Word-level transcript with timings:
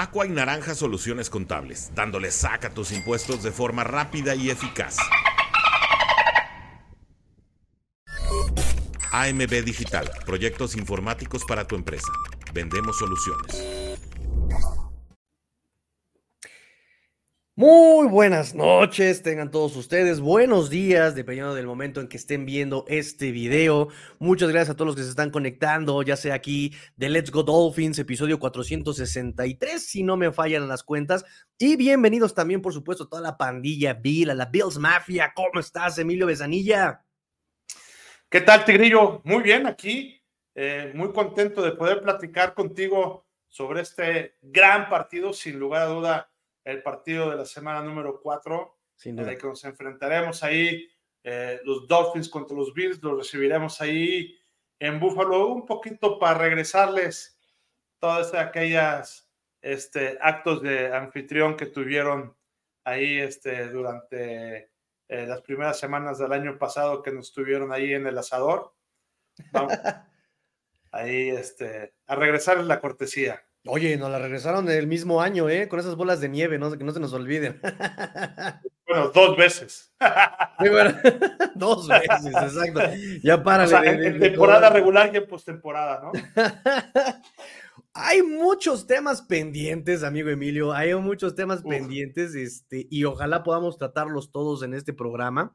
Aqua 0.00 0.24
y 0.24 0.30
Naranja 0.30 0.74
Soluciones 0.74 1.28
Contables, 1.28 1.90
dándole 1.94 2.30
saca 2.30 2.68
a 2.68 2.70
tus 2.70 2.90
impuestos 2.90 3.42
de 3.42 3.52
forma 3.52 3.84
rápida 3.84 4.34
y 4.34 4.48
eficaz. 4.48 4.96
AMB 9.12 9.62
Digital, 9.62 10.10
proyectos 10.24 10.74
informáticos 10.74 11.44
para 11.44 11.66
tu 11.66 11.76
empresa. 11.76 12.10
Vendemos 12.54 12.96
soluciones. 12.96 13.69
Muy 17.60 18.08
buenas 18.08 18.54
noches, 18.54 19.22
tengan 19.22 19.50
todos 19.50 19.76
ustedes, 19.76 20.18
buenos 20.18 20.70
días, 20.70 21.14
dependiendo 21.14 21.54
del 21.54 21.66
momento 21.66 22.00
en 22.00 22.08
que 22.08 22.16
estén 22.16 22.46
viendo 22.46 22.86
este 22.88 23.32
video. 23.32 23.88
Muchas 24.18 24.48
gracias 24.48 24.70
a 24.70 24.76
todos 24.76 24.86
los 24.86 24.96
que 24.96 25.02
se 25.02 25.10
están 25.10 25.28
conectando, 25.28 26.00
ya 26.02 26.16
sea 26.16 26.32
aquí 26.32 26.74
de 26.96 27.10
Let's 27.10 27.30
Go 27.30 27.42
Dolphins, 27.42 27.98
episodio 27.98 28.38
463, 28.38 29.86
si 29.86 30.02
no 30.02 30.16
me 30.16 30.32
fallan 30.32 30.68
las 30.68 30.82
cuentas. 30.82 31.22
Y 31.58 31.76
bienvenidos 31.76 32.32
también, 32.32 32.62
por 32.62 32.72
supuesto, 32.72 33.04
a 33.04 33.08
toda 33.10 33.20
la 33.20 33.36
pandilla 33.36 33.92
Bill, 33.92 34.30
a 34.30 34.34
la 34.34 34.46
Bills 34.46 34.78
Mafia. 34.78 35.30
¿Cómo 35.36 35.60
estás, 35.60 35.98
Emilio 35.98 36.24
Besanilla? 36.24 37.04
¿Qué 38.30 38.40
tal, 38.40 38.64
Tigrillo? 38.64 39.20
Muy 39.24 39.42
bien, 39.42 39.66
aquí, 39.66 40.24
eh, 40.54 40.92
muy 40.94 41.12
contento 41.12 41.60
de 41.60 41.72
poder 41.72 42.00
platicar 42.00 42.54
contigo 42.54 43.26
sobre 43.50 43.82
este 43.82 44.38
gran 44.40 44.88
partido, 44.88 45.34
sin 45.34 45.58
lugar 45.58 45.82
a 45.82 45.86
duda 45.88 46.30
el 46.64 46.82
partido 46.82 47.30
de 47.30 47.36
la 47.36 47.44
semana 47.44 47.82
número 47.82 48.20
4, 48.20 48.78
en 49.04 49.18
el 49.18 49.38
que 49.38 49.46
nos 49.46 49.64
enfrentaremos 49.64 50.42
ahí, 50.42 50.88
eh, 51.22 51.60
los 51.64 51.86
Dolphins 51.86 52.28
contra 52.28 52.56
los 52.56 52.72
Bills, 52.72 53.02
los 53.02 53.18
recibiremos 53.18 53.80
ahí 53.80 54.38
en 54.78 54.98
Buffalo, 54.98 55.48
un 55.48 55.66
poquito 55.66 56.18
para 56.18 56.38
regresarles 56.38 57.38
todas 57.98 58.34
aquellas 58.34 59.30
este, 59.60 60.18
actos 60.20 60.62
de 60.62 60.94
anfitrión 60.94 61.56
que 61.56 61.66
tuvieron 61.66 62.36
ahí 62.84 63.18
este, 63.18 63.68
durante 63.68 64.70
eh, 65.08 65.26
las 65.26 65.42
primeras 65.42 65.78
semanas 65.78 66.18
del 66.18 66.32
año 66.32 66.58
pasado 66.58 67.02
que 67.02 67.12
nos 67.12 67.32
tuvieron 67.32 67.72
ahí 67.72 67.92
en 67.92 68.06
el 68.06 68.16
asador. 68.16 68.74
Vamos, 69.52 69.74
ahí 70.92 71.30
este, 71.30 71.94
a 72.06 72.16
regresarles 72.16 72.66
la 72.66 72.80
cortesía. 72.80 73.44
Oye, 73.66 73.96
nos 73.98 74.10
la 74.10 74.18
regresaron 74.18 74.70
el 74.70 74.86
mismo 74.86 75.20
año, 75.20 75.50
¿eh? 75.50 75.68
Con 75.68 75.80
esas 75.80 75.94
bolas 75.94 76.20
de 76.20 76.30
nieve, 76.30 76.58
¿no? 76.58 76.70
Que 76.72 76.84
no 76.84 76.92
se 76.92 77.00
nos 77.00 77.12
olviden. 77.12 77.60
Bueno, 78.90 79.12
dos 79.14 79.36
veces. 79.36 79.94
dos 81.54 81.86
veces, 81.86 82.26
exacto. 82.26 82.80
Ya 83.22 83.40
para. 83.44 83.64
en, 83.84 84.18
temporada 84.18 84.68
regular 84.68 85.12
y 85.14 85.18
en 85.18 85.28
postemporada, 85.28 86.02
¿no? 86.02 86.10
Hay 87.94 88.22
muchos 88.22 88.88
temas 88.88 89.22
pendientes, 89.22 90.02
amigo 90.02 90.28
Emilio. 90.28 90.72
Hay 90.72 90.92
muchos 90.96 91.36
temas 91.36 91.62
pendientes, 91.62 92.34
este, 92.34 92.88
y 92.90 93.04
ojalá 93.04 93.44
podamos 93.44 93.78
tratarlos 93.78 94.32
todos 94.32 94.64
en 94.64 94.74
este 94.74 94.92
programa. 94.92 95.54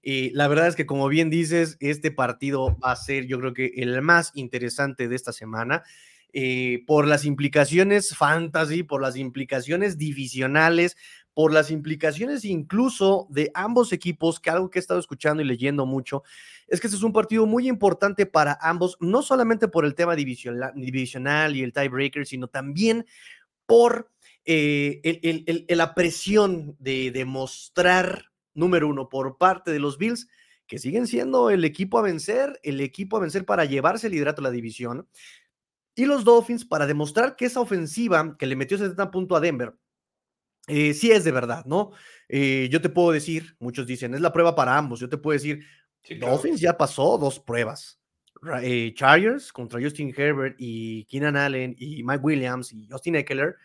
Y 0.00 0.30
la 0.30 0.48
verdad 0.48 0.66
es 0.66 0.74
que, 0.74 0.86
como 0.86 1.08
bien 1.08 1.28
dices, 1.28 1.76
este 1.80 2.10
partido 2.10 2.78
va 2.82 2.92
a 2.92 2.96
ser, 2.96 3.26
yo 3.26 3.38
creo 3.40 3.52
que 3.52 3.72
el 3.76 4.00
más 4.00 4.30
interesante 4.34 5.06
de 5.06 5.16
esta 5.16 5.34
semana. 5.34 5.82
Eh, 6.32 6.84
por 6.86 7.08
las 7.08 7.24
implicaciones 7.24 8.16
fantasy, 8.16 8.84
por 8.84 9.02
las 9.02 9.16
implicaciones 9.16 9.98
divisionales, 9.98 10.96
por 11.34 11.52
las 11.52 11.70
implicaciones 11.70 12.44
incluso 12.44 13.26
de 13.30 13.50
ambos 13.54 13.92
equipos, 13.92 14.38
que 14.38 14.50
algo 14.50 14.70
que 14.70 14.78
he 14.78 14.80
estado 14.80 15.00
escuchando 15.00 15.42
y 15.42 15.46
leyendo 15.46 15.86
mucho, 15.86 16.22
es 16.68 16.80
que 16.80 16.86
este 16.86 16.96
es 16.96 17.02
un 17.02 17.12
partido 17.12 17.46
muy 17.46 17.68
importante 17.68 18.26
para 18.26 18.58
ambos, 18.60 18.96
no 19.00 19.22
solamente 19.22 19.66
por 19.66 19.84
el 19.84 19.94
tema 19.94 20.14
divisional, 20.14 21.56
y 21.56 21.62
el 21.62 21.72
tiebreaker, 21.72 22.26
sino 22.26 22.48
también 22.48 23.06
por 23.66 24.10
eh, 24.44 25.66
la 25.68 25.94
presión 25.94 26.76
de 26.78 27.10
demostrar, 27.10 28.26
número 28.54 28.88
uno, 28.88 29.08
por 29.08 29.36
parte 29.36 29.70
de 29.72 29.80
los 29.80 29.98
Bills, 29.98 30.28
que 30.66 30.78
siguen 30.78 31.08
siendo 31.08 31.50
el 31.50 31.64
equipo 31.64 31.98
a 31.98 32.02
vencer, 32.02 32.60
el 32.62 32.80
equipo 32.80 33.16
a 33.16 33.20
vencer 33.20 33.44
para 33.44 33.64
llevarse 33.64 34.06
el 34.06 34.12
liderato 34.12 34.40
de 34.40 34.48
la 34.48 34.52
división, 34.52 35.08
y 36.02 36.06
los 36.06 36.24
Dolphins, 36.24 36.64
para 36.64 36.86
demostrar 36.86 37.36
que 37.36 37.44
esa 37.44 37.60
ofensiva 37.60 38.36
que 38.38 38.46
le 38.46 38.56
metió 38.56 38.78
70 38.78 39.10
puntos 39.10 39.36
a 39.36 39.40
Denver, 39.40 39.74
eh, 40.66 40.94
sí 40.94 41.10
es 41.10 41.24
de 41.24 41.32
verdad, 41.32 41.64
¿no? 41.66 41.92
Eh, 42.28 42.68
yo 42.70 42.80
te 42.80 42.88
puedo 42.88 43.12
decir, 43.12 43.56
muchos 43.58 43.86
dicen, 43.86 44.14
es 44.14 44.20
la 44.20 44.32
prueba 44.32 44.54
para 44.54 44.78
ambos. 44.78 45.00
Yo 45.00 45.08
te 45.08 45.18
puedo 45.18 45.34
decir, 45.34 45.64
Dolphins 46.18 46.60
ya 46.60 46.78
pasó 46.78 47.18
dos 47.18 47.38
pruebas. 47.38 48.00
Eh, 48.62 48.94
Chargers 48.94 49.52
contra 49.52 49.80
Justin 49.82 50.14
Herbert 50.16 50.56
y 50.58 51.04
Keenan 51.04 51.36
Allen 51.36 51.76
y 51.78 52.02
Mike 52.02 52.22
Williams 52.22 52.72
y 52.72 52.88
Justin 52.88 53.16
Eckler 53.16 53.56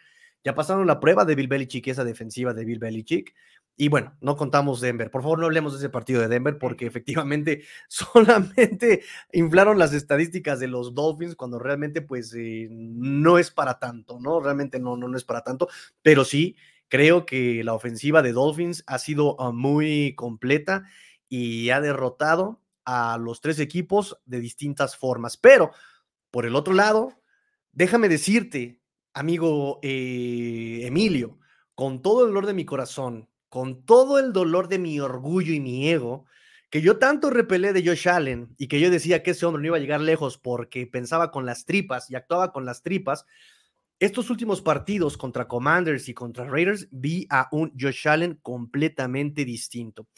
ya 0.43 0.53
pasaron 0.53 0.85
la 0.85 0.99
prueba 0.99 1.23
de 1.23 1.35
Bill 1.35 1.47
Belichick, 1.47 1.87
esa 1.87 2.03
defensiva 2.03 2.53
de 2.53 2.65
Bill 2.65 2.79
Belichick. 2.79 3.33
Y 3.77 3.89
bueno, 3.89 4.15
no 4.21 4.37
contamos 4.37 4.79
Denver. 4.79 5.11
Por 5.11 5.21
favor, 5.21 5.39
no 5.39 5.45
hablemos 5.45 5.73
de 5.73 5.79
ese 5.79 5.89
partido 5.89 6.21
de 6.21 6.29
Denver 6.29 6.57
porque 6.57 6.85
efectivamente 6.85 7.63
solamente 7.89 9.03
inflaron 9.33 9.77
las 9.77 9.93
estadísticas 9.93 10.59
de 10.59 10.67
los 10.67 10.93
Dolphins 10.93 11.35
cuando 11.35 11.59
realmente 11.59 12.01
pues 12.01 12.33
eh, 12.35 12.67
no 12.71 13.37
es 13.37 13.51
para 13.51 13.79
tanto, 13.79 14.19
¿no? 14.19 14.39
Realmente 14.39 14.79
no, 14.79 14.95
no, 14.95 15.07
no 15.07 15.17
es 15.17 15.25
para 15.25 15.43
tanto, 15.43 15.67
pero 16.01 16.23
sí 16.23 16.55
creo 16.87 17.25
que 17.25 17.63
la 17.63 17.73
ofensiva 17.73 18.21
de 18.21 18.31
Dolphins 18.31 18.83
ha 18.87 18.97
sido 18.99 19.35
ah, 19.41 19.51
muy 19.51 20.15
completa 20.15 20.85
y 21.27 21.69
ha 21.71 21.81
derrotado 21.81 22.61
a 22.85 23.17
los 23.17 23.41
tres 23.41 23.59
equipos 23.59 24.17
de 24.25 24.39
distintas 24.39 24.95
formas. 24.95 25.37
Pero, 25.37 25.71
por 26.31 26.45
el 26.45 26.55
otro 26.55 26.73
lado, 26.73 27.19
déjame 27.71 28.07
decirte, 28.09 28.79
amigo 29.13 29.79
eh, 29.81 30.81
Emilio, 30.83 31.39
con 31.73 32.01
todo 32.01 32.21
el 32.21 32.27
dolor 32.27 32.45
de 32.45 32.53
mi 32.53 32.63
corazón, 32.63 33.27
con 33.55 33.85
todo 33.85 34.19
el 34.19 34.33
dolor 34.33 34.67
de 34.67 34.79
mi 34.79 34.99
orgullo 34.99 35.53
y 35.53 35.61
mi 35.61 35.87
ego, 35.89 36.25
que 36.69 36.81
yo 36.81 36.97
tanto 36.97 37.29
repelé 37.29 37.71
de 37.71 37.87
Josh 37.87 38.09
Allen 38.09 38.53
y 38.57 38.67
que 38.67 38.81
yo 38.81 38.91
decía 38.91 39.23
que 39.23 39.31
ese 39.31 39.45
hombre 39.45 39.61
no 39.61 39.67
iba 39.67 39.77
a 39.77 39.79
llegar 39.79 40.01
lejos 40.01 40.37
porque 40.37 40.85
pensaba 40.87 41.31
con 41.31 41.45
las 41.45 41.63
tripas 41.63 42.11
y 42.11 42.15
actuaba 42.15 42.51
con 42.51 42.65
las 42.65 42.83
tripas, 42.83 43.25
estos 43.97 44.29
últimos 44.29 44.61
partidos 44.61 45.15
contra 45.15 45.47
Commanders 45.47 46.09
y 46.09 46.13
contra 46.13 46.43
Raiders 46.43 46.89
vi 46.91 47.27
a 47.29 47.47
un 47.53 47.71
Josh 47.79 48.09
Allen 48.09 48.39
completamente 48.41 49.45
distinto. 49.45 50.09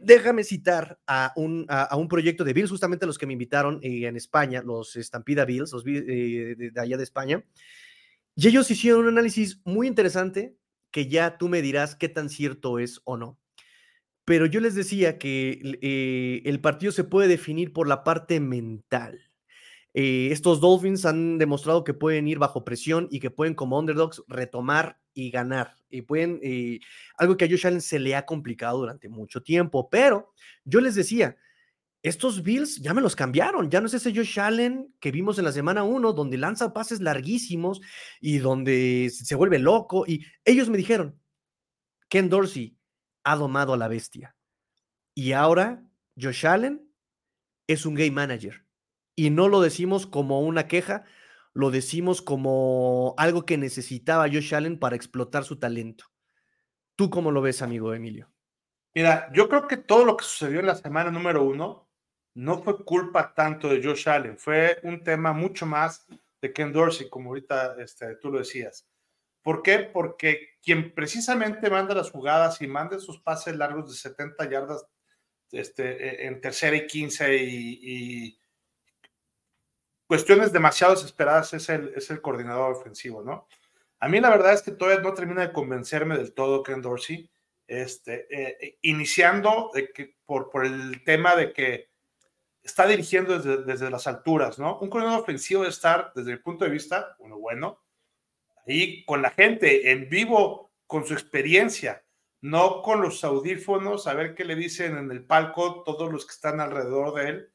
Déjame 0.00 0.42
citar 0.42 0.98
a 1.06 1.32
un, 1.36 1.66
a, 1.68 1.96
un 1.96 2.08
proyecto 2.08 2.42
de 2.42 2.52
Bills, 2.52 2.70
justamente 2.70 3.06
los 3.06 3.16
que 3.16 3.28
me 3.28 3.34
invitaron 3.34 3.78
eh, 3.80 4.08
en 4.08 4.16
España, 4.16 4.60
los 4.60 4.94
Stampida 4.94 5.44
Bills, 5.44 5.70
los 5.70 5.84
eh, 5.86 6.56
de 6.58 6.80
allá 6.80 6.96
de 6.96 7.04
España, 7.04 7.44
y 8.34 8.48
ellos 8.48 8.68
hicieron 8.72 9.02
un 9.02 9.08
análisis 9.10 9.60
muy 9.64 9.86
interesante 9.86 10.56
que 10.90 11.08
ya 11.08 11.38
tú 11.38 11.48
me 11.48 11.62
dirás 11.62 11.94
qué 11.96 12.08
tan 12.08 12.28
cierto 12.28 12.78
es 12.78 13.00
o 13.04 13.16
no. 13.16 13.38
Pero 14.24 14.46
yo 14.46 14.60
les 14.60 14.74
decía 14.74 15.18
que 15.18 15.60
eh, 15.82 16.42
el 16.44 16.60
partido 16.60 16.90
se 16.92 17.04
puede 17.04 17.28
definir 17.28 17.72
por 17.72 17.86
la 17.86 18.02
parte 18.02 18.40
mental. 18.40 19.30
Eh, 19.94 20.28
estos 20.30 20.60
Dolphins 20.60 21.06
han 21.06 21.38
demostrado 21.38 21.84
que 21.84 21.94
pueden 21.94 22.28
ir 22.28 22.38
bajo 22.38 22.64
presión 22.64 23.08
y 23.10 23.20
que 23.20 23.30
pueden 23.30 23.54
como 23.54 23.78
underdogs 23.78 24.22
retomar 24.28 24.98
y 25.14 25.30
ganar. 25.30 25.76
Y 25.88 26.02
pueden, 26.02 26.40
eh, 26.42 26.80
algo 27.16 27.36
que 27.36 27.46
a 27.46 27.48
Josh 27.48 27.66
Allen 27.66 27.80
se 27.80 27.98
le 27.98 28.14
ha 28.14 28.26
complicado 28.26 28.78
durante 28.78 29.08
mucho 29.08 29.42
tiempo. 29.42 29.88
Pero 29.88 30.32
yo 30.64 30.80
les 30.80 30.96
decía, 30.96 31.36
estos 32.08 32.44
Bills 32.44 32.76
ya 32.76 32.94
me 32.94 33.00
los 33.00 33.16
cambiaron. 33.16 33.68
Ya 33.68 33.80
no 33.80 33.88
es 33.88 33.94
ese 33.94 34.14
Josh 34.14 34.38
Allen 34.38 34.94
que 35.00 35.10
vimos 35.10 35.38
en 35.38 35.44
la 35.44 35.50
semana 35.50 35.82
1, 35.82 36.12
donde 36.12 36.38
lanza 36.38 36.72
pases 36.72 37.00
larguísimos 37.00 37.80
y 38.20 38.38
donde 38.38 39.10
se 39.10 39.34
vuelve 39.34 39.58
loco. 39.58 40.04
Y 40.06 40.24
ellos 40.44 40.68
me 40.68 40.78
dijeron, 40.78 41.20
Ken 42.08 42.28
Dorsey 42.28 42.78
ha 43.24 43.34
domado 43.34 43.72
a 43.72 43.76
la 43.76 43.88
bestia. 43.88 44.36
Y 45.14 45.32
ahora 45.32 45.82
Josh 46.16 46.46
Allen 46.46 46.88
es 47.66 47.84
un 47.84 47.94
game 47.94 48.12
manager. 48.12 48.64
Y 49.16 49.30
no 49.30 49.48
lo 49.48 49.60
decimos 49.60 50.06
como 50.06 50.42
una 50.42 50.68
queja, 50.68 51.04
lo 51.54 51.72
decimos 51.72 52.22
como 52.22 53.14
algo 53.18 53.44
que 53.44 53.58
necesitaba 53.58 54.28
Josh 54.28 54.54
Allen 54.54 54.78
para 54.78 54.94
explotar 54.94 55.42
su 55.42 55.58
talento. 55.58 56.04
¿Tú 56.94 57.10
cómo 57.10 57.32
lo 57.32 57.42
ves, 57.42 57.62
amigo 57.62 57.92
Emilio? 57.92 58.30
Mira, 58.94 59.28
yo 59.34 59.48
creo 59.48 59.66
que 59.66 59.76
todo 59.76 60.04
lo 60.04 60.16
que 60.16 60.24
sucedió 60.24 60.60
en 60.60 60.66
la 60.66 60.76
semana 60.76 61.10
número 61.10 61.42
uno 61.42 61.85
no 62.36 62.62
fue 62.62 62.84
culpa 62.84 63.32
tanto 63.34 63.68
de 63.68 63.82
Josh 63.82 64.10
Allen, 64.10 64.36
fue 64.36 64.78
un 64.82 65.02
tema 65.02 65.32
mucho 65.32 65.64
más 65.64 66.06
de 66.42 66.52
Ken 66.52 66.70
Dorsey, 66.70 67.08
como 67.08 67.30
ahorita 67.30 67.76
este, 67.78 68.14
tú 68.16 68.30
lo 68.30 68.40
decías. 68.40 68.86
¿Por 69.40 69.62
qué? 69.62 69.78
Porque 69.78 70.58
quien 70.62 70.94
precisamente 70.94 71.70
manda 71.70 71.94
las 71.94 72.10
jugadas 72.10 72.60
y 72.60 72.66
manda 72.66 72.96
esos 72.96 73.20
pases 73.20 73.56
largos 73.56 73.88
de 73.88 73.96
70 73.96 74.50
yardas 74.50 74.86
este, 75.50 76.24
e, 76.24 76.26
en 76.26 76.38
tercera 76.42 76.76
y 76.76 76.86
15 76.86 77.36
y, 77.36 78.38
cuestiones 80.06 80.52
demasiado 80.52 80.94
desesperadas 80.94 81.54
es 81.54 81.70
el, 81.70 81.94
es 81.96 82.10
el 82.10 82.20
coordinador 82.20 82.72
ofensivo, 82.72 83.22
¿no? 83.22 83.48
A 83.98 84.08
mí 84.08 84.20
la 84.20 84.28
verdad 84.28 84.52
es 84.52 84.60
que 84.60 84.72
todavía 84.72 85.02
no 85.02 85.14
termina 85.14 85.40
de 85.40 85.52
convencerme 85.54 86.18
del 86.18 86.34
todo 86.34 86.62
Ken 86.62 86.82
Dorsey, 86.82 87.30
este, 87.66 88.26
eh, 88.30 88.78
iniciando 88.82 89.70
de 89.72 89.90
que, 89.90 90.16
por, 90.26 90.50
por 90.50 90.66
el 90.66 91.02
tema 91.02 91.34
de 91.34 91.54
que 91.54 91.95
está 92.66 92.86
dirigiendo 92.86 93.38
desde, 93.38 93.64
desde 93.64 93.90
las 93.90 94.06
alturas, 94.06 94.58
¿no? 94.58 94.78
Un 94.78 94.90
coordinador 94.90 95.22
ofensivo 95.22 95.62
debe 95.62 95.70
estar, 95.70 96.12
desde 96.14 96.32
el 96.32 96.42
punto 96.42 96.64
de 96.64 96.70
vista, 96.70 97.16
uno 97.18 97.38
bueno, 97.38 97.80
ahí 98.66 99.04
con 99.04 99.22
la 99.22 99.30
gente 99.30 99.90
en 99.90 100.08
vivo, 100.08 100.72
con 100.86 101.06
su 101.06 101.14
experiencia, 101.14 102.04
no 102.40 102.82
con 102.82 103.00
los 103.00 103.24
audífonos, 103.24 104.06
a 104.06 104.14
ver 104.14 104.34
qué 104.34 104.44
le 104.44 104.54
dicen 104.54 104.96
en 104.96 105.10
el 105.10 105.24
palco 105.24 105.82
todos 105.84 106.12
los 106.12 106.26
que 106.26 106.32
están 106.32 106.60
alrededor 106.60 107.14
de 107.14 107.28
él 107.28 107.52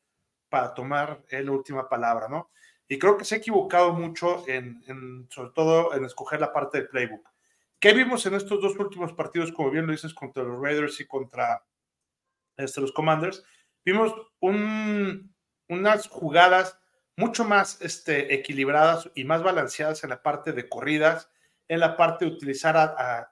para 0.49 0.73
tomar 0.73 1.23
la 1.29 1.51
última 1.51 1.87
palabra, 1.87 2.27
¿no? 2.27 2.51
Y 2.87 2.99
creo 2.99 3.17
que 3.17 3.23
se 3.23 3.35
ha 3.35 3.37
equivocado 3.37 3.93
mucho 3.93 4.43
en, 4.49 5.27
sobre 5.29 5.51
todo 5.51 5.95
en 5.95 6.03
escoger 6.03 6.41
la 6.41 6.51
parte 6.51 6.79
del 6.79 6.89
playbook. 6.89 7.25
¿Qué 7.79 7.93
vimos 7.93 8.25
en 8.25 8.33
estos 8.33 8.61
dos 8.61 8.77
últimos 8.77 9.13
partidos, 9.13 9.53
como 9.53 9.71
bien 9.71 9.85
lo 9.85 9.93
dices, 9.93 10.13
contra 10.13 10.43
los 10.43 10.61
Raiders 10.61 10.99
y 10.99 11.07
contra 11.07 11.65
este, 12.57 12.81
los 12.81 12.91
Commanders? 12.91 13.45
Vimos 13.83 14.13
unas 14.39 16.07
jugadas 16.09 16.79
mucho 17.17 17.43
más 17.43 17.81
este, 17.81 18.33
equilibradas 18.33 19.09
y 19.15 19.23
más 19.23 19.43
balanceadas 19.43 20.03
en 20.03 20.09
la 20.09 20.21
parte 20.21 20.53
de 20.53 20.69
corridas, 20.69 21.29
en 21.67 21.79
la 21.79 21.95
parte 21.95 22.25
de 22.25 22.31
utilizar 22.31 22.75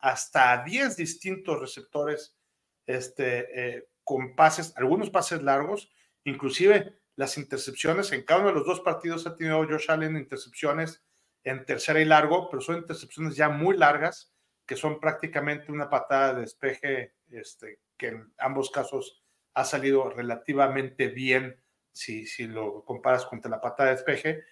hasta 0.01 0.63
10 0.63 0.95
distintos 0.95 1.59
receptores 1.59 2.37
este, 2.85 3.77
eh, 3.77 3.89
con 4.03 4.35
pases, 4.35 4.73
algunos 4.77 5.09
pases 5.09 5.43
largos, 5.43 5.91
inclusive 6.23 6.99
las 7.15 7.37
intercepciones. 7.37 8.11
En 8.11 8.23
cada 8.23 8.41
uno 8.41 8.49
de 8.49 8.55
los 8.55 8.65
dos 8.65 8.79
partidos 8.79 9.27
ha 9.27 9.35
tenido 9.35 9.65
Josh 9.67 9.91
Allen 9.91 10.17
intercepciones 10.17 11.03
en 11.43 11.65
tercera 11.65 11.99
y 11.99 12.05
largo, 12.05 12.49
pero 12.49 12.61
son 12.61 12.77
intercepciones 12.77 13.35
ya 13.35 13.49
muy 13.49 13.77
largas, 13.77 14.33
que 14.65 14.75
son 14.75 14.99
prácticamente 14.99 15.71
una 15.71 15.89
patada 15.89 16.33
de 16.33 16.41
despeje, 16.41 17.15
este, 17.29 17.81
que 17.97 18.07
en 18.07 18.33
ambos 18.37 18.71
casos 18.71 19.19
ha 19.59 19.65
salido 19.65 20.09
relativamente 20.09 21.07
bien 21.07 21.61
si, 21.91 22.25
si 22.25 22.47
lo 22.47 22.85
comparas 22.85 23.25
contra 23.25 23.51
la 23.51 23.61
patada 23.61 23.89
de 23.89 23.95
despeje. 23.95 24.44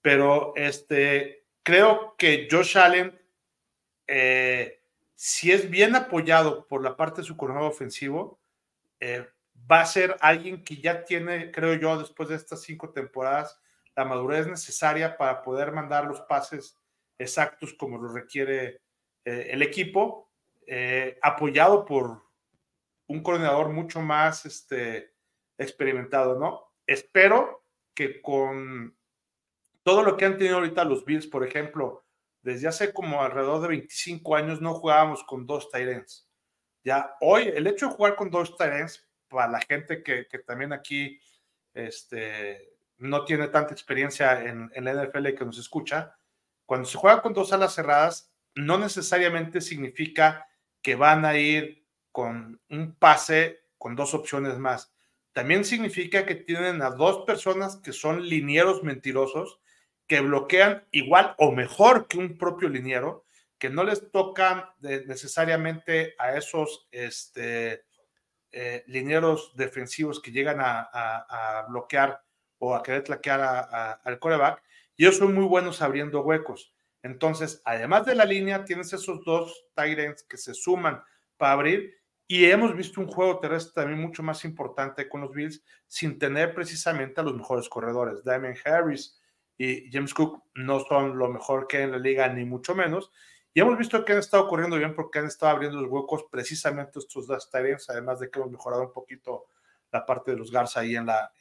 Pero 0.00 0.52
este, 0.56 1.46
creo 1.62 2.14
que 2.16 2.48
Josh 2.50 2.78
Allen, 2.78 3.20
eh, 4.06 4.82
si 5.14 5.52
es 5.52 5.68
bien 5.68 5.96
apoyado 5.96 6.66
por 6.68 6.82
la 6.82 6.96
parte 6.96 7.20
de 7.20 7.26
su 7.26 7.36
coronado 7.36 7.66
ofensivo, 7.66 8.40
eh, 9.00 9.26
va 9.70 9.80
a 9.80 9.86
ser 9.86 10.16
alguien 10.20 10.62
que 10.62 10.76
ya 10.76 11.04
tiene, 11.04 11.50
creo 11.50 11.74
yo, 11.74 11.98
después 11.98 12.28
de 12.28 12.36
estas 12.36 12.62
cinco 12.62 12.90
temporadas, 12.90 13.60
la 13.96 14.04
madurez 14.04 14.46
necesaria 14.46 15.16
para 15.16 15.42
poder 15.42 15.72
mandar 15.72 16.06
los 16.06 16.20
pases 16.22 16.78
exactos 17.18 17.74
como 17.74 17.98
lo 17.98 18.12
requiere 18.12 18.80
eh, 19.24 19.48
el 19.50 19.62
equipo, 19.62 20.30
apoyado 21.20 21.84
por 21.84 22.22
un 23.06 23.22
coordinador 23.22 23.68
mucho 23.70 24.00
más 24.00 24.46
este, 24.46 25.14
experimentado, 25.58 26.38
¿no? 26.38 26.72
Espero 26.86 27.64
que 27.94 28.20
con 28.20 28.96
todo 29.82 30.02
lo 30.02 30.16
que 30.16 30.24
han 30.24 30.38
tenido 30.38 30.56
ahorita 30.56 30.84
los 30.84 31.04
Bills, 31.04 31.26
por 31.26 31.46
ejemplo, 31.46 32.04
desde 32.42 32.68
hace 32.68 32.92
como 32.92 33.22
alrededor 33.22 33.62
de 33.62 33.68
25 33.68 34.36
años 34.36 34.60
no 34.60 34.74
jugábamos 34.74 35.24
con 35.24 35.46
dos 35.46 35.70
Tyrants. 35.70 36.28
Ya 36.84 37.16
hoy, 37.20 37.44
el 37.54 37.66
hecho 37.66 37.88
de 37.88 37.94
jugar 37.94 38.16
con 38.16 38.30
dos 38.30 38.56
Tyrants 38.56 39.08
para 39.28 39.50
la 39.50 39.60
gente 39.60 40.02
que, 40.02 40.24
también 40.46 40.72
aquí 40.72 41.20
este, 41.74 42.76
no 42.98 43.24
tiene 43.24 43.48
tanta 43.48 43.72
experiencia 43.72 44.44
en, 44.44 44.70
en, 44.74 44.84
la 44.84 45.04
NFL 45.04 45.34
que 45.34 45.44
nos 45.44 45.58
escucha, 45.58 46.16
cuando 46.66 46.86
se 46.86 46.98
juega 46.98 47.22
con 47.22 47.32
dos 47.32 47.52
alas 47.52 47.74
cerradas, 47.74 48.32
no 48.54 48.78
necesariamente 48.78 49.60
significa 49.60 50.46
que 50.82 50.96
van 50.96 51.24
a 51.24 51.36
ir 51.36 51.81
con 52.12 52.60
un 52.68 52.94
pase 52.94 53.62
con 53.78 53.96
dos 53.96 54.14
opciones 54.14 54.58
más. 54.58 54.92
También 55.32 55.64
significa 55.64 56.26
que 56.26 56.34
tienen 56.34 56.82
a 56.82 56.90
dos 56.90 57.24
personas 57.24 57.76
que 57.76 57.92
son 57.92 58.28
linieros 58.28 58.84
mentirosos, 58.84 59.60
que 60.06 60.20
bloquean 60.20 60.86
igual 60.92 61.34
o 61.38 61.52
mejor 61.52 62.06
que 62.06 62.18
un 62.18 62.36
propio 62.36 62.68
liniero, 62.68 63.24
que 63.58 63.70
no 63.70 63.82
les 63.82 64.10
tocan 64.10 64.64
necesariamente 64.80 66.14
a 66.18 66.36
esos 66.36 66.86
este, 66.90 67.84
eh, 68.50 68.84
linieros 68.86 69.52
defensivos 69.56 70.20
que 70.20 70.32
llegan 70.32 70.58
a, 70.60 71.66
bloquear 71.68 72.22
o 72.58 72.74
a 72.74 72.82
querer 72.82 73.04
tlaquear 73.04 73.40
al 74.04 74.18
coreback, 74.18 74.62
y 74.96 75.04
ellos 75.04 75.16
son 75.16 75.34
muy 75.34 75.44
buenos 75.44 75.80
abriendo 75.80 76.20
huecos. 76.20 76.74
Entonces, 77.02 77.62
además 77.64 78.04
de 78.04 78.14
la 78.14 78.24
línea, 78.24 78.64
tienes 78.64 78.92
esos 78.92 79.24
dos 79.24 79.66
Tyrants 79.74 80.22
que 80.24 80.36
se 80.36 80.54
suman 80.54 81.02
para 81.36 81.52
abrir, 81.52 82.01
y 82.26 82.46
hemos 82.46 82.74
visto 82.74 83.00
un 83.00 83.08
juego 83.08 83.40
terrestre 83.40 83.72
también 83.74 84.00
mucho 84.00 84.22
más 84.22 84.44
importante 84.44 85.08
con 85.08 85.20
los 85.20 85.32
Bills, 85.32 85.62
sin 85.86 86.18
tener 86.18 86.54
precisamente 86.54 87.20
a 87.20 87.24
los 87.24 87.34
mejores 87.34 87.68
corredores. 87.68 88.24
Diamond 88.24 88.56
Harris 88.64 89.20
y 89.58 89.90
James 89.90 90.14
Cook 90.14 90.42
no 90.54 90.80
son 90.80 91.18
lo 91.18 91.28
mejor 91.28 91.66
que 91.66 91.82
en 91.82 91.92
la 91.92 91.98
liga, 91.98 92.28
ni 92.28 92.44
mucho 92.44 92.74
menos, 92.74 93.12
y 93.54 93.60
hemos 93.60 93.76
visto 93.76 94.04
que 94.04 94.12
han 94.12 94.18
estado 94.18 94.48
corriendo 94.48 94.78
bien 94.78 94.94
porque 94.94 95.18
han 95.18 95.26
estado 95.26 95.52
abriendo 95.52 95.80
los 95.80 95.90
huecos 95.90 96.24
precisamente 96.30 96.98
estos 96.98 97.26
dos 97.26 97.50
Tyrants, 97.50 97.90
además 97.90 98.18
de 98.20 98.30
que 98.30 98.38
hemos 98.38 98.50
mejorado 98.50 98.84
un 98.84 98.92
poquito 98.92 99.46
la 99.90 100.06
parte 100.06 100.30
de 100.30 100.38
los 100.38 100.50
Garza 100.50 100.80
ahí 100.80 100.96
en 100.96 101.06
la, 101.06 101.32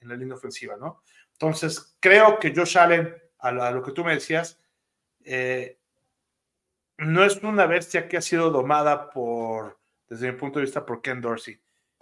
en, 0.00 0.08
la 0.08 0.14
línea 0.14 0.36
ofensiva, 0.36 0.76
¿no? 0.76 1.02
Entonces, 1.32 1.96
creo 1.98 2.38
que 2.38 2.54
Josh 2.54 2.78
Allen, 2.78 3.14
a 3.38 3.50
lo, 3.50 3.82
que 3.82 3.90
tú 3.92 4.04
me 4.04 4.14
decías, 4.14 4.60
eh, 5.24 5.80
no 6.98 7.24
es 7.24 7.42
una 7.42 7.66
bestia 7.66 8.08
que 8.08 8.16
ha 8.16 8.22
sido 8.22 8.50
domada 8.50 9.10
por, 9.10 9.80
desde 10.12 10.30
mi 10.30 10.36
punto 10.36 10.58
de 10.58 10.66
vista, 10.66 10.84
por 10.84 11.00
Ken 11.00 11.22
Dorsey. 11.22 11.58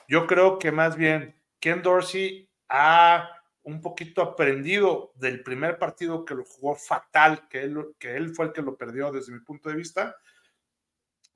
Yo 0.09 0.27
creo 0.27 0.59
que 0.59 0.73
más 0.73 0.97
bien 0.97 1.41
Ken 1.61 1.81
Dorsey 1.81 2.51
ha 2.69 3.31
un 3.63 3.81
poquito 3.81 4.21
aprendido 4.21 5.13
del 5.15 5.45
primer 5.45 5.79
partido 5.79 6.25
que 6.25 6.35
lo 6.35 6.45
jugó 6.45 6.75
fatal, 6.75 7.47
que 7.49 7.63
él, 7.63 7.95
que 8.01 8.17
él 8.17 8.35
fue 8.35 8.47
el 8.47 8.53
que 8.53 8.63
lo 8.63 8.77
perdió 8.77 9.13
desde 9.13 9.33
mi 9.33 9.39
punto 9.39 9.69
de 9.69 9.77
vista, 9.77 10.17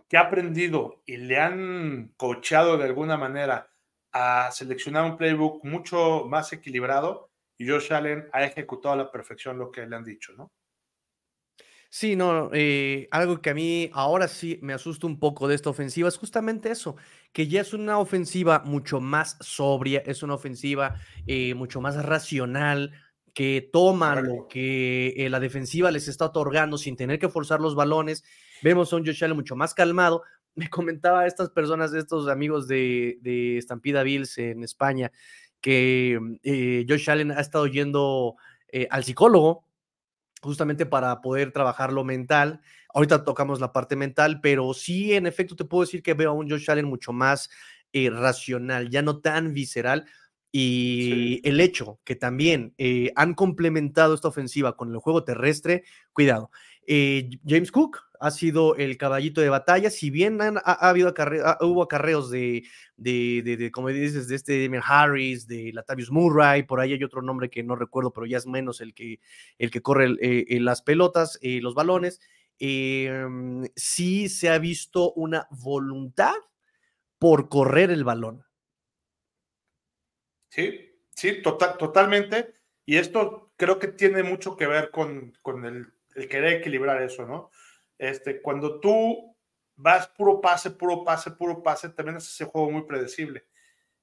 que 0.09 0.17
ha 0.17 0.23
aprendido 0.23 1.01
y 1.07 1.17
le 1.17 1.39
han 1.39 2.13
coachado 2.17 2.77
de 2.77 2.87
alguna 2.87 3.17
manera 3.17 3.71
a 4.11 4.51
seleccionar 4.51 5.05
un 5.05 5.17
playbook 5.17 5.65
mucho 5.65 6.25
más 6.27 6.53
equilibrado 6.53 7.31
y 7.57 7.69
Josh 7.69 7.93
Allen 7.93 8.29
ha 8.33 8.43
ejecutado 8.43 8.95
a 8.95 8.99
la 8.99 9.13
perfección 9.13 9.59
lo 9.59 9.71
que 9.71 9.87
le 9.87 9.95
han 9.95 10.03
dicho, 10.03 10.33
¿no? 10.33 10.51
Sí, 11.97 12.17
no, 12.17 12.51
eh, 12.53 13.07
algo 13.13 13.41
que 13.41 13.51
a 13.51 13.55
mí 13.55 13.89
ahora 13.93 14.27
sí 14.27 14.59
me 14.63 14.73
asusta 14.73 15.07
un 15.07 15.21
poco 15.21 15.47
de 15.47 15.55
esta 15.55 15.71
ofensiva 15.71 16.09
es 16.09 16.17
justamente 16.17 16.73
eso, 16.73 16.97
que 17.33 17.47
ya 17.47 17.61
es 17.61 17.73
una 17.73 18.01
ofensiva 18.01 18.65
mucho 18.65 19.01
más 19.01 19.37
sobria, 19.39 20.03
es 20.05 20.25
una 20.25 20.35
ofensiva 20.35 20.97
eh, 21.29 21.55
mucho 21.55 21.81
más 21.81 22.05
racional, 22.05 22.91
que 23.33 23.71
toma 23.73 24.21
lo 24.21 24.49
que 24.49 25.15
eh, 25.17 25.31
la 25.31 25.39
defensiva 25.39 25.93
les 25.93 26.09
está 26.09 26.25
otorgando 26.25 26.79
sin 26.79 26.97
tener 26.97 27.21
que 27.21 27.29
forzar 27.29 27.61
los 27.61 27.77
balones. 27.77 28.25
Vemos 28.61 28.93
a 28.93 28.97
un 28.97 29.07
Josh 29.07 29.23
Allen 29.23 29.37
mucho 29.37 29.55
más 29.55 29.73
calmado. 29.73 30.25
Me 30.57 30.69
comentaba 30.69 31.21
a 31.21 31.27
estas 31.29 31.51
personas, 31.51 31.95
estos 31.95 32.27
amigos 32.27 32.67
de, 32.67 33.19
de 33.21 33.61
Stampida 33.63 34.03
Bills 34.03 34.37
en 34.39 34.65
España, 34.65 35.13
que 35.61 36.19
Josh 36.89 37.09
Allen 37.09 37.31
ha 37.31 37.41
estado 37.41 37.69
yendo 37.69 38.35
al 38.91 39.05
psicólogo 39.05 39.64
justamente 40.45 40.87
para 40.87 41.21
poder 41.21 41.53
trabajar 41.53 41.93
lo 41.93 42.05
mental. 42.05 42.61
Ahorita 42.93 43.25
tocamos 43.25 43.61
la 43.61 43.73
parte 43.73 43.97
mental, 43.97 44.41
pero 44.41 44.73
sí, 44.75 45.15
en 45.15 45.27
efecto, 45.27 45.57
te 45.57 45.65
puedo 45.65 45.83
decir 45.83 46.03
que 46.03 46.15
veo 46.15 46.31
a 46.31 46.35
un 46.35 46.49
Josh 46.49 46.71
Allen 46.71 46.87
mucho 46.87 47.13
más 47.13 47.51
eh, 47.93 48.11
racional, 48.11 48.91
ya 48.91 49.03
no 49.03 49.21
tan 49.21 49.53
visceral. 49.53 50.07
Y 50.53 51.41
el 51.43 51.61
hecho 51.61 51.99
que 52.05 52.15
también 52.15 52.75
eh, 52.79 53.11
han 53.17 53.35
complementado 53.35 54.15
esta 54.15 54.29
ofensiva 54.29 54.77
con 54.77 54.93
el 54.93 54.99
juego 54.99 55.25
terrestre, 55.25 55.83
cuidado. 56.13 56.53
Eh, 56.87 57.29
James 57.45 57.73
Cook 57.73 57.99
ha 58.21 58.31
sido 58.31 58.77
el 58.77 58.97
caballito 58.97 59.41
de 59.41 59.49
batalla, 59.49 59.91
si 59.91 60.11
bien 60.11 60.39
ha, 60.41 60.89
habido 60.89 61.13
hubo 61.61 61.83
acarreos 61.83 62.31
de, 62.31 62.65
de, 62.97 63.71
como 63.73 63.89
dices, 63.89 64.29
de 64.29 64.37
este 64.37 64.63
Damien 64.63 64.83
Harris, 64.85 65.47
de 65.47 65.73
Latavius 65.73 66.11
Murray, 66.11 66.63
por 66.63 66.81
ahí 66.81 66.93
hay 66.93 67.05
otro 67.05 67.23
nombre 67.23 67.51
que 67.51 67.63
no 67.63 67.77
recuerdo, 67.77 68.13
pero 68.13 68.27
ya 68.27 68.39
es 68.39 68.47
menos 68.47 68.81
el 68.81 68.95
que, 68.95 69.21
el 69.59 69.71
que 69.71 69.83
corre 69.83 70.15
eh, 70.21 70.61
las 70.61 70.83
pelotas, 70.83 71.39
los 71.43 71.75
balones, 71.75 72.21
em, 72.59 73.65
sí 73.75 74.29
se 74.29 74.49
ha 74.51 74.59
visto 74.59 75.13
una 75.13 75.47
voluntad 75.51 76.35
por 77.19 77.49
correr 77.49 77.91
el 77.91 78.05
balón. 78.05 78.45
Sí, 80.51 81.01
sí, 81.11 81.43
total, 81.43 81.77
totalmente. 81.79 82.55
Y 82.87 82.97
esto 82.99 83.53
creo 83.57 83.79
que 83.79 83.89
tiene 83.89 84.23
mucho 84.23 84.57
que 84.57 84.67
ver 84.67 84.91
con, 84.91 85.33
el, 85.65 85.93
querer 86.29 86.61
equilibrar 86.61 87.03
eso, 87.03 87.27
¿no? 87.27 87.51
Este, 87.99 88.43
cuando 88.43 88.81
tú 88.81 89.37
vas 89.77 90.09
puro 90.09 90.41
pase, 90.41 90.71
puro 90.71 91.05
pase, 91.05 91.31
puro 91.33 91.63
pase, 91.63 91.89
también 91.91 92.17
es 92.17 92.29
ese 92.29 92.45
juego 92.45 92.71
muy 92.71 92.83
predecible. 92.83 93.47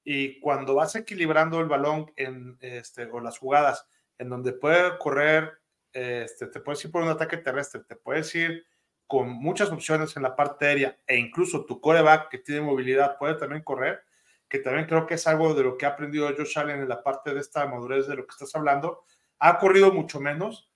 Y 0.04 0.40
cuando 0.40 0.74
vas 0.74 0.94
equilibrando 0.96 1.60
el 1.60 1.68
balón 1.68 2.12
en, 2.16 2.58
este, 2.60 3.06
o 3.06 3.20
las 3.20 3.38
jugadas 3.38 3.86
en 4.18 4.28
donde 4.28 4.52
puede 4.52 4.98
correr, 4.98 5.58
este, 5.92 6.46
te 6.46 6.60
puedes 6.60 6.84
ir 6.84 6.90
por 6.90 7.02
un 7.02 7.08
ataque 7.08 7.36
terrestre, 7.36 7.82
te 7.86 7.96
puedes 7.96 8.34
ir 8.34 8.64
con 9.06 9.28
muchas 9.28 9.70
opciones 9.70 10.16
en 10.16 10.22
la 10.22 10.34
parte 10.34 10.66
aérea 10.66 10.98
e 11.06 11.18
incluso 11.18 11.66
tu 11.66 11.80
coreback 11.80 12.30
que 12.30 12.38
tiene 12.38 12.62
movilidad 12.62 13.18
puede 13.18 13.34
también 13.34 13.62
correr, 13.62 14.02
que 14.48 14.58
también 14.58 14.86
creo 14.86 15.06
que 15.06 15.14
es 15.14 15.26
algo 15.26 15.54
de 15.54 15.62
lo 15.62 15.76
que 15.76 15.86
ha 15.86 15.90
aprendido 15.90 16.28
Josh 16.34 16.58
Allen 16.58 16.80
en 16.80 16.88
la 16.88 17.02
parte 17.02 17.34
de 17.34 17.40
esta 17.40 17.66
madurez 17.66 18.06
de 18.06 18.16
lo 18.16 18.26
que 18.26 18.32
estás 18.32 18.54
hablando. 18.54 19.04
Ha 19.38 19.58
corrido 19.58 19.92
mucho 19.92 20.18
menos, 20.18 20.72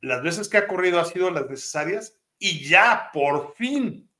las 0.00 0.22
veces 0.22 0.48
que 0.48 0.58
ha 0.58 0.68
corrido 0.68 1.00
ha 1.00 1.04
sido 1.04 1.30
las 1.30 1.48
necesarias 1.48 2.17
y 2.38 2.68
ya 2.68 3.10
por 3.12 3.54
fin 3.54 4.10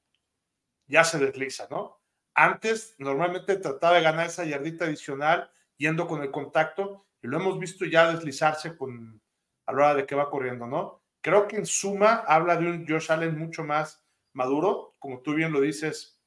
ya 0.87 1.05
se 1.05 1.19
desliza, 1.19 1.69
¿no? 1.71 2.01
Antes 2.35 2.95
normalmente 2.99 3.57
trataba 3.57 3.97
de 3.97 4.03
ganar 4.03 4.27
esa 4.27 4.45
yardita 4.45 4.85
adicional 4.85 5.51
yendo 5.77 6.07
con 6.07 6.23
el 6.23 6.31
contacto 6.31 7.07
y 7.23 7.27
lo 7.27 7.39
hemos 7.39 7.59
visto 7.59 7.85
ya 7.85 8.13
deslizarse 8.13 8.77
con, 8.77 9.21
a 9.67 9.73
la 9.73 9.79
hora 9.79 9.95
de 9.95 10.07
que 10.07 10.15
va 10.15 10.31
corriendo, 10.31 10.67
¿no? 10.67 11.03
Creo 11.21 11.49
que 11.49 11.57
en 11.57 11.67
suma 11.67 12.25
habla 12.27 12.57
de 12.57 12.71
un 12.71 12.87
Josh 12.87 13.11
Allen 13.11 13.37
mucho 13.39 13.65
más 13.65 14.05
maduro, 14.33 14.97
como 14.99 15.21
tú 15.21 15.35
bien 15.35 15.53
lo 15.53 15.61
dices, 15.61 16.21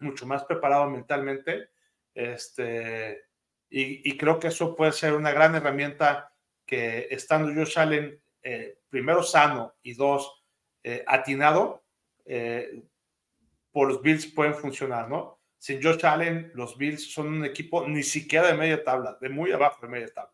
mucho 0.00 0.26
más 0.26 0.44
preparado 0.44 0.90
mentalmente, 0.90 1.70
este, 2.14 3.24
y, 3.68 4.16
creo 4.16 4.38
que 4.38 4.48
eso 4.48 4.74
puede 4.74 4.92
ser 4.92 5.12
una 5.12 5.32
gran 5.32 5.54
herramienta 5.54 6.32
que 6.64 7.08
estando 7.10 7.52
Josh 7.54 7.78
Allen 7.78 8.20
eh, 8.42 8.80
primero 8.88 9.22
sano 9.22 9.74
y 9.82 9.94
dos 9.94 10.45
eh, 10.88 11.02
atinado, 11.04 11.82
eh, 12.24 12.80
por 13.72 13.88
los 13.88 14.00
Bills 14.00 14.24
pueden 14.28 14.54
funcionar, 14.54 15.08
¿no? 15.08 15.40
Sin 15.58 15.82
Josh 15.82 16.06
Allen, 16.06 16.52
los 16.54 16.78
Bills 16.78 17.12
son 17.12 17.26
un 17.26 17.44
equipo 17.44 17.88
ni 17.88 18.04
siquiera 18.04 18.46
de 18.46 18.54
media 18.54 18.84
tabla, 18.84 19.18
de 19.20 19.28
muy 19.28 19.50
abajo 19.50 19.80
de 19.82 19.88
media 19.88 20.06
tabla. 20.14 20.32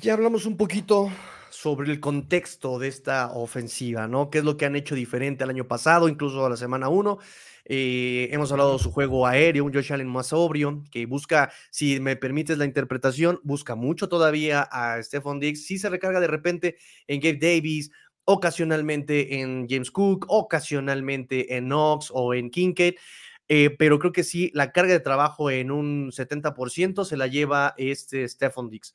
Ya 0.00 0.12
hablamos 0.12 0.44
un 0.44 0.58
poquito 0.58 1.10
sobre 1.48 1.90
el 1.90 1.98
contexto 1.98 2.78
de 2.78 2.88
esta 2.88 3.32
ofensiva, 3.32 4.06
¿no? 4.06 4.28
¿Qué 4.28 4.38
es 4.38 4.44
lo 4.44 4.58
que 4.58 4.66
han 4.66 4.76
hecho 4.76 4.94
diferente 4.94 5.44
al 5.44 5.50
año 5.50 5.66
pasado, 5.66 6.06
incluso 6.06 6.44
a 6.44 6.50
la 6.50 6.58
semana 6.58 6.90
1? 6.90 7.18
Eh, 7.66 8.28
hemos 8.30 8.52
hablado 8.52 8.74
de 8.74 8.82
su 8.82 8.92
juego 8.92 9.26
aéreo, 9.26 9.64
un 9.64 9.72
Josh 9.72 9.92
Allen 9.92 10.08
más 10.08 10.26
sobrio, 10.28 10.82
que 10.90 11.06
busca, 11.06 11.50
si 11.70 11.98
me 12.00 12.16
permites 12.16 12.58
la 12.58 12.66
interpretación, 12.66 13.40
busca 13.42 13.74
mucho 13.74 14.08
todavía 14.08 14.68
a 14.70 15.02
Stephon 15.02 15.40
Diggs. 15.40 15.64
Sí 15.64 15.78
se 15.78 15.88
recarga 15.88 16.20
de 16.20 16.26
repente 16.26 16.76
en 17.06 17.20
Gabe 17.20 17.38
Davis, 17.40 17.90
ocasionalmente 18.24 19.40
en 19.40 19.66
James 19.68 19.90
Cook, 19.90 20.26
ocasionalmente 20.28 21.56
en 21.56 21.66
Knox 21.66 22.10
o 22.12 22.34
en 22.34 22.50
Kincaid. 22.50 22.94
Eh, 23.48 23.70
pero 23.78 23.98
creo 23.98 24.12
que 24.12 24.24
sí, 24.24 24.50
la 24.54 24.72
carga 24.72 24.92
de 24.92 25.00
trabajo 25.00 25.50
en 25.50 25.70
un 25.70 26.10
70% 26.10 27.04
se 27.04 27.16
la 27.16 27.26
lleva 27.26 27.74
este 27.76 28.26
Stephon 28.26 28.70
Diggs. 28.70 28.94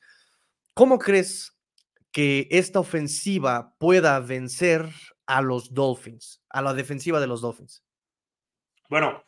¿Cómo 0.74 0.98
crees 0.98 1.56
que 2.10 2.48
esta 2.50 2.80
ofensiva 2.80 3.74
pueda 3.78 4.18
vencer 4.18 4.88
a 5.26 5.42
los 5.42 5.72
Dolphins, 5.72 6.42
a 6.48 6.62
la 6.62 6.74
defensiva 6.74 7.20
de 7.20 7.28
los 7.28 7.40
Dolphins? 7.40 7.84
Bueno, 8.88 9.24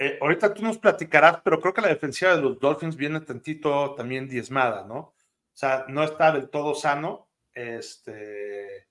eh, 0.00 0.18
ahorita 0.20 0.52
tú 0.52 0.62
nos 0.62 0.78
platicarás, 0.78 1.40
pero 1.44 1.60
creo 1.60 1.72
que 1.72 1.80
la 1.80 1.88
defensiva 1.88 2.34
de 2.34 2.42
los 2.42 2.58
Dolphins 2.58 2.96
viene 2.96 3.20
tantito 3.20 3.94
también 3.94 4.28
diezmada, 4.28 4.84
¿no? 4.84 4.98
O 4.98 5.14
sea, 5.54 5.84
no 5.88 6.02
está 6.02 6.32
del 6.32 6.50
todo 6.50 6.74
sano. 6.74 7.28
Este, 7.54 8.87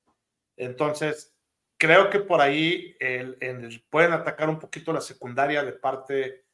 entonces, 0.57 1.33
creo 1.77 2.09
que 2.09 2.19
por 2.19 2.41
ahí 2.41 2.97
pueden 3.89 4.13
atacar 4.13 4.49
un 4.49 4.59
poquito 4.59 4.91
la 4.91 5.01
secundaria 5.01 5.63
de 5.63 5.73
parte 5.73 6.45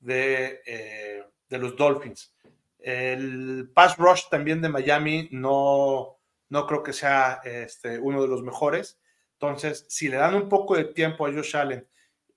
de, 0.00 0.60
eh, 0.66 1.24
de 1.48 1.58
los 1.58 1.76
Dolphins. 1.76 2.34
El 2.78 3.70
pass 3.72 3.96
rush 3.96 4.24
también 4.28 4.60
de 4.60 4.68
Miami 4.68 5.28
no, 5.30 6.18
no 6.48 6.66
creo 6.66 6.82
que 6.82 6.92
sea 6.92 7.40
este, 7.44 7.98
uno 7.98 8.20
de 8.20 8.28
los 8.28 8.42
mejores. 8.42 9.00
Entonces, 9.34 9.86
si 9.88 10.08
le 10.08 10.16
dan 10.16 10.34
un 10.34 10.48
poco 10.48 10.76
de 10.76 10.84
tiempo 10.84 11.26
a 11.26 11.32
Josh 11.32 11.56
Allen, 11.56 11.86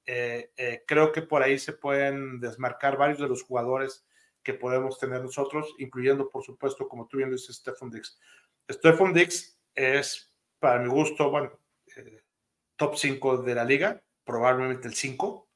eh, 0.05 0.51
eh, 0.55 0.84
creo 0.86 1.12
que 1.12 1.24
por 1.24 1.41
ahí 1.41 1.58
se 1.58 1.74
pueden 1.74 2.39
desmarcar 2.39 2.98
varios 2.98 3.20
de 3.20 3.27
los 3.27 3.44
jugadores 3.44 4.05
que 4.44 4.53
podemos 4.53 5.00
tener 5.00 5.22
nosotros, 5.22 5.74
incluyendo, 5.79 6.29
por 6.29 6.44
supuesto, 6.44 6.88
como 6.88 7.08
tú 7.08 7.17
bien 7.17 7.32
dices, 7.32 7.55
Stephon 7.55 7.89
Dix. 7.89 8.20
Stephon 8.72 9.13
Dix 9.13 9.60
es, 9.74 10.32
para 10.59 10.79
mi 10.79 10.89
gusto, 10.89 11.29
bueno, 11.29 11.59
eh, 11.95 12.24
top 12.75 12.95
5 12.95 13.38
de 13.38 13.55
la 13.55 13.65
liga, 13.65 14.01
probablemente 14.24 14.88
el 14.88 14.95
5. 14.95 15.47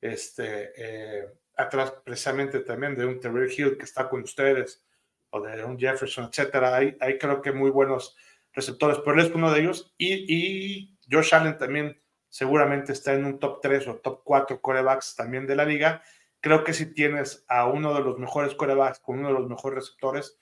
Este, 0.00 1.28
atrás 1.56 1.92
precisamente 2.04 2.60
también 2.60 2.94
de 2.94 3.04
un 3.04 3.18
Terry 3.18 3.52
Hill 3.52 3.76
que 3.76 3.84
está 3.84 4.08
con 4.08 4.22
ustedes, 4.22 4.84
o 5.30 5.40
de 5.40 5.64
un 5.64 5.78
Jefferson, 5.78 6.26
etcétera. 6.26 6.76
Hay, 6.76 6.96
hay 7.00 7.18
creo 7.18 7.42
que 7.42 7.52
muy 7.52 7.70
buenos 7.70 8.16
receptores, 8.52 8.98
pero 9.04 9.20
él 9.20 9.26
es 9.26 9.34
uno 9.34 9.52
de 9.52 9.60
ellos. 9.60 9.92
Y, 9.98 10.24
y 10.28 10.98
Josh 11.10 11.34
Allen 11.34 11.58
también 11.58 12.00
seguramente 12.28 12.92
está 12.92 13.14
en 13.14 13.24
un 13.24 13.38
top 13.38 13.60
3 13.60 13.88
o 13.88 13.96
top 13.96 14.22
4 14.24 14.60
corebacks 14.60 15.16
también 15.16 15.46
de 15.46 15.56
la 15.56 15.64
liga. 15.64 16.02
Creo 16.40 16.64
que 16.64 16.72
si 16.72 16.94
tienes 16.94 17.44
a 17.48 17.66
uno 17.66 17.94
de 17.94 18.00
los 18.00 18.18
mejores 18.18 18.54
corebacks 18.54 19.00
con 19.00 19.18
uno 19.18 19.28
de 19.28 19.34
los 19.34 19.48
mejores 19.48 19.84
receptores, 19.84 20.38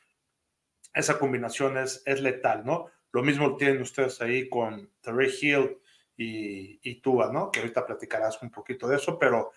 esa 0.92 1.18
combinación 1.18 1.78
es, 1.78 2.02
es 2.06 2.20
letal, 2.20 2.64
¿no? 2.64 2.90
Lo 3.16 3.22
mismo 3.22 3.56
tienen 3.56 3.80
ustedes 3.80 4.20
ahí 4.20 4.46
con 4.46 4.90
Terry 5.00 5.32
Hill 5.40 5.78
y, 6.18 6.78
y 6.82 7.00
Tua, 7.00 7.32
¿no? 7.32 7.50
Que 7.50 7.60
ahorita 7.60 7.86
platicarás 7.86 8.42
un 8.42 8.50
poquito 8.50 8.86
de 8.86 8.96
eso, 8.96 9.18
pero 9.18 9.52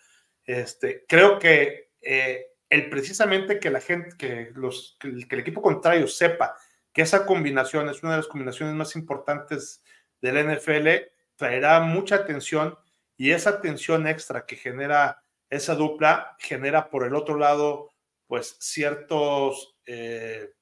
este, 0.46 1.04
creo 1.06 1.38
que 1.38 1.92
eh, 2.02 2.54
el 2.70 2.90
precisamente 2.90 3.60
que 3.60 3.70
la 3.70 3.82
gente, 3.82 4.16
que, 4.18 4.52
los, 4.54 4.98
que 4.98 5.10
el, 5.10 5.40
equipo 5.40 5.62
contrario 5.62 6.08
sepa 6.08 6.56
que 6.94 7.02
esa 7.02 7.26
combinación 7.26 7.90
es 7.90 8.02
una 8.02 8.14
de 8.14 8.20
las 8.20 8.28
combinaciones 8.28 8.76
más 8.76 8.96
importantes 8.96 9.84
del 10.22 10.56
NFL, 10.56 10.88
traerá 11.36 11.82
mucha 11.82 12.16
atención 12.16 12.78
y 13.18 13.32
esa 13.32 13.50
atención 13.50 14.08
extra 14.08 14.46
que 14.46 14.56
genera 14.56 15.22
esa 15.50 15.76
dupla 15.76 16.38
genera 16.40 16.90
por 16.90 17.06
el 17.06 17.14
otro 17.14 17.38
lado 17.38 17.92
pues 18.26 18.56
ciertos 18.60 19.76
eh, 19.86 20.54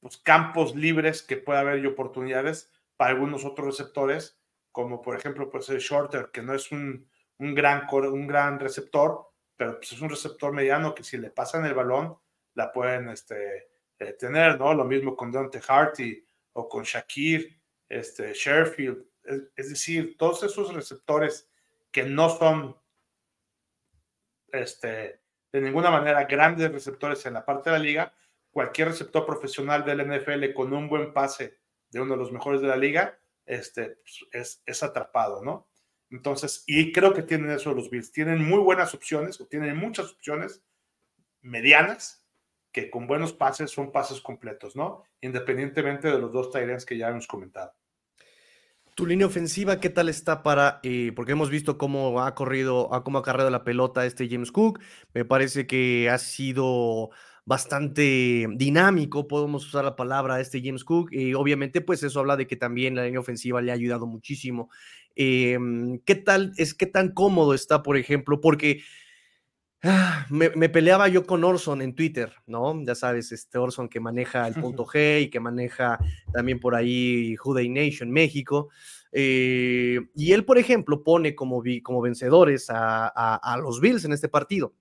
pues, 0.00 0.16
campos 0.18 0.74
libres 0.74 1.22
que 1.22 1.36
puede 1.36 1.60
haber 1.60 1.78
y 1.78 1.86
oportunidades 1.86 2.72
para 2.96 3.10
algunos 3.10 3.44
otros 3.44 3.66
receptores 3.66 4.38
como 4.72 5.00
por 5.00 5.16
ejemplo 5.16 5.48
pues 5.48 5.68
el 5.70 5.78
shorter 5.78 6.30
que 6.32 6.42
no 6.42 6.52
es 6.54 6.70
un 6.70 7.08
un 7.38 7.54
gran, 7.54 7.86
un 7.90 8.26
gran 8.26 8.58
receptor, 8.58 9.30
pero 9.56 9.76
pues 9.76 9.92
es 9.92 10.00
un 10.00 10.10
receptor 10.10 10.52
mediano 10.52 10.94
que 10.94 11.04
si 11.04 11.18
le 11.18 11.30
pasan 11.30 11.64
el 11.66 11.74
balón, 11.74 12.16
la 12.54 12.72
pueden 12.72 13.08
este, 13.08 13.68
eh, 13.98 14.12
tener, 14.14 14.58
¿no? 14.58 14.72
Lo 14.74 14.84
mismo 14.84 15.16
con 15.16 15.30
Dante 15.30 15.60
Harty 15.66 16.24
o 16.52 16.68
con 16.68 16.84
Shakir, 16.84 17.60
este, 17.88 18.32
Sherfield, 18.32 19.04
es, 19.56 19.68
decir, 19.70 20.16
todos 20.16 20.42
esos 20.44 20.72
receptores 20.72 21.50
que 21.90 22.04
no 22.04 22.28
son 22.30 22.76
este, 24.52 25.20
de 25.52 25.60
ninguna 25.60 25.90
manera 25.90 26.24
grandes 26.24 26.70
receptores 26.72 27.26
en 27.26 27.34
la 27.34 27.44
parte 27.44 27.70
de 27.70 27.78
la 27.78 27.82
liga, 27.82 28.14
cualquier 28.56 28.88
receptor 28.88 29.26
profesional 29.26 29.84
del 29.84 30.00
NFL 30.00 30.54
con 30.54 30.72
un 30.72 30.88
buen 30.88 31.12
pase 31.12 31.58
de 31.90 32.00
uno 32.00 32.14
de 32.14 32.18
los 32.18 32.32
mejores 32.32 32.62
de 32.62 32.68
la 32.68 32.78
liga, 32.78 33.18
este, 33.44 33.98
pues, 34.02 34.24
es, 34.32 34.62
es 34.64 34.82
atrapado, 34.82 35.44
¿no? 35.44 35.68
Entonces, 36.08 36.64
y 36.66 36.90
creo 36.90 37.12
que 37.12 37.22
tienen 37.22 37.50
eso 37.50 37.74
los 37.74 37.90
Bills. 37.90 38.12
Tienen 38.12 38.42
muy 38.42 38.60
buenas 38.60 38.94
opciones, 38.94 39.38
o 39.42 39.46
tienen 39.46 39.76
muchas 39.76 40.10
opciones 40.10 40.64
medianas, 41.42 42.24
que 42.72 42.88
con 42.88 43.06
buenos 43.06 43.34
pases 43.34 43.70
son 43.70 43.92
pases 43.92 44.22
completos, 44.22 44.74
¿no? 44.74 45.04
Independientemente 45.20 46.08
de 46.08 46.18
los 46.18 46.32
dos 46.32 46.50
Tyrants 46.50 46.86
que 46.86 46.96
ya 46.96 47.10
hemos 47.10 47.26
comentado. 47.26 47.74
Tu 48.94 49.04
línea 49.04 49.26
ofensiva, 49.26 49.80
¿qué 49.80 49.90
tal 49.90 50.08
está 50.08 50.42
para? 50.42 50.80
Eh, 50.82 51.12
porque 51.14 51.32
hemos 51.32 51.50
visto 51.50 51.76
cómo 51.76 52.22
ha 52.22 52.34
corrido, 52.34 52.88
cómo 53.04 53.18
ha 53.18 53.22
cargado 53.22 53.50
la 53.50 53.64
pelota 53.64 54.06
este 54.06 54.30
James 54.30 54.50
Cook. 54.50 54.80
Me 55.12 55.26
parece 55.26 55.66
que 55.66 56.08
ha 56.08 56.16
sido 56.16 57.10
bastante 57.46 58.46
dinámico, 58.56 59.26
podemos 59.26 59.66
usar 59.66 59.84
la 59.84 59.96
palabra 59.96 60.40
este 60.40 60.60
James 60.62 60.84
Cook, 60.84 61.12
y 61.12 61.32
obviamente 61.32 61.80
pues 61.80 62.02
eso 62.02 62.20
habla 62.20 62.36
de 62.36 62.46
que 62.46 62.56
también 62.56 62.94
la 62.94 63.04
línea 63.04 63.20
ofensiva 63.20 63.62
le 63.62 63.70
ha 63.70 63.74
ayudado 63.74 64.06
muchísimo 64.06 64.68
Em, 65.16 65.98
¿Qué 66.00 66.14
tal 66.14 66.52
es 66.58 66.74
qué 66.74 66.84
tan 66.86 67.12
cómodo 67.12 67.54
está, 67.54 67.82
por 67.82 67.96
ejemplo? 67.96 68.40
Porque 68.40 68.82
ah, 69.82 70.26
me, 70.28 70.50
peleaba 70.68 71.08
yo 71.08 71.26
con 71.26 71.42
Orson 71.42 71.80
en 71.80 71.94
Twitter, 71.94 72.34
¿no? 72.46 72.84
Ya 72.84 72.94
sabes, 72.94 73.32
este 73.32 73.56
Orson 73.56 73.88
que 73.88 73.98
maneja 73.98 74.46
el 74.46 74.54
punto 74.60 74.84
G 74.84 75.22
y 75.22 75.30
que 75.30 75.40
maneja 75.40 75.98
también 76.34 76.60
por 76.60 76.74
ahí 76.74 77.34
Juday 77.36 77.70
Nation 77.70 78.10
México. 78.10 78.68
Eh, 79.10 80.00
y 80.14 80.32
él, 80.32 80.44
por 80.44 80.58
ejemplo, 80.58 81.02
pone 81.02 81.34
como, 81.34 81.62
como 81.82 82.02
vencedores 82.02 82.66
a, 82.68 83.08
a 83.36 83.56
los 83.56 83.80
Bills 83.80 84.04
en 84.04 84.12
este 84.12 84.28
partido. 84.28 84.74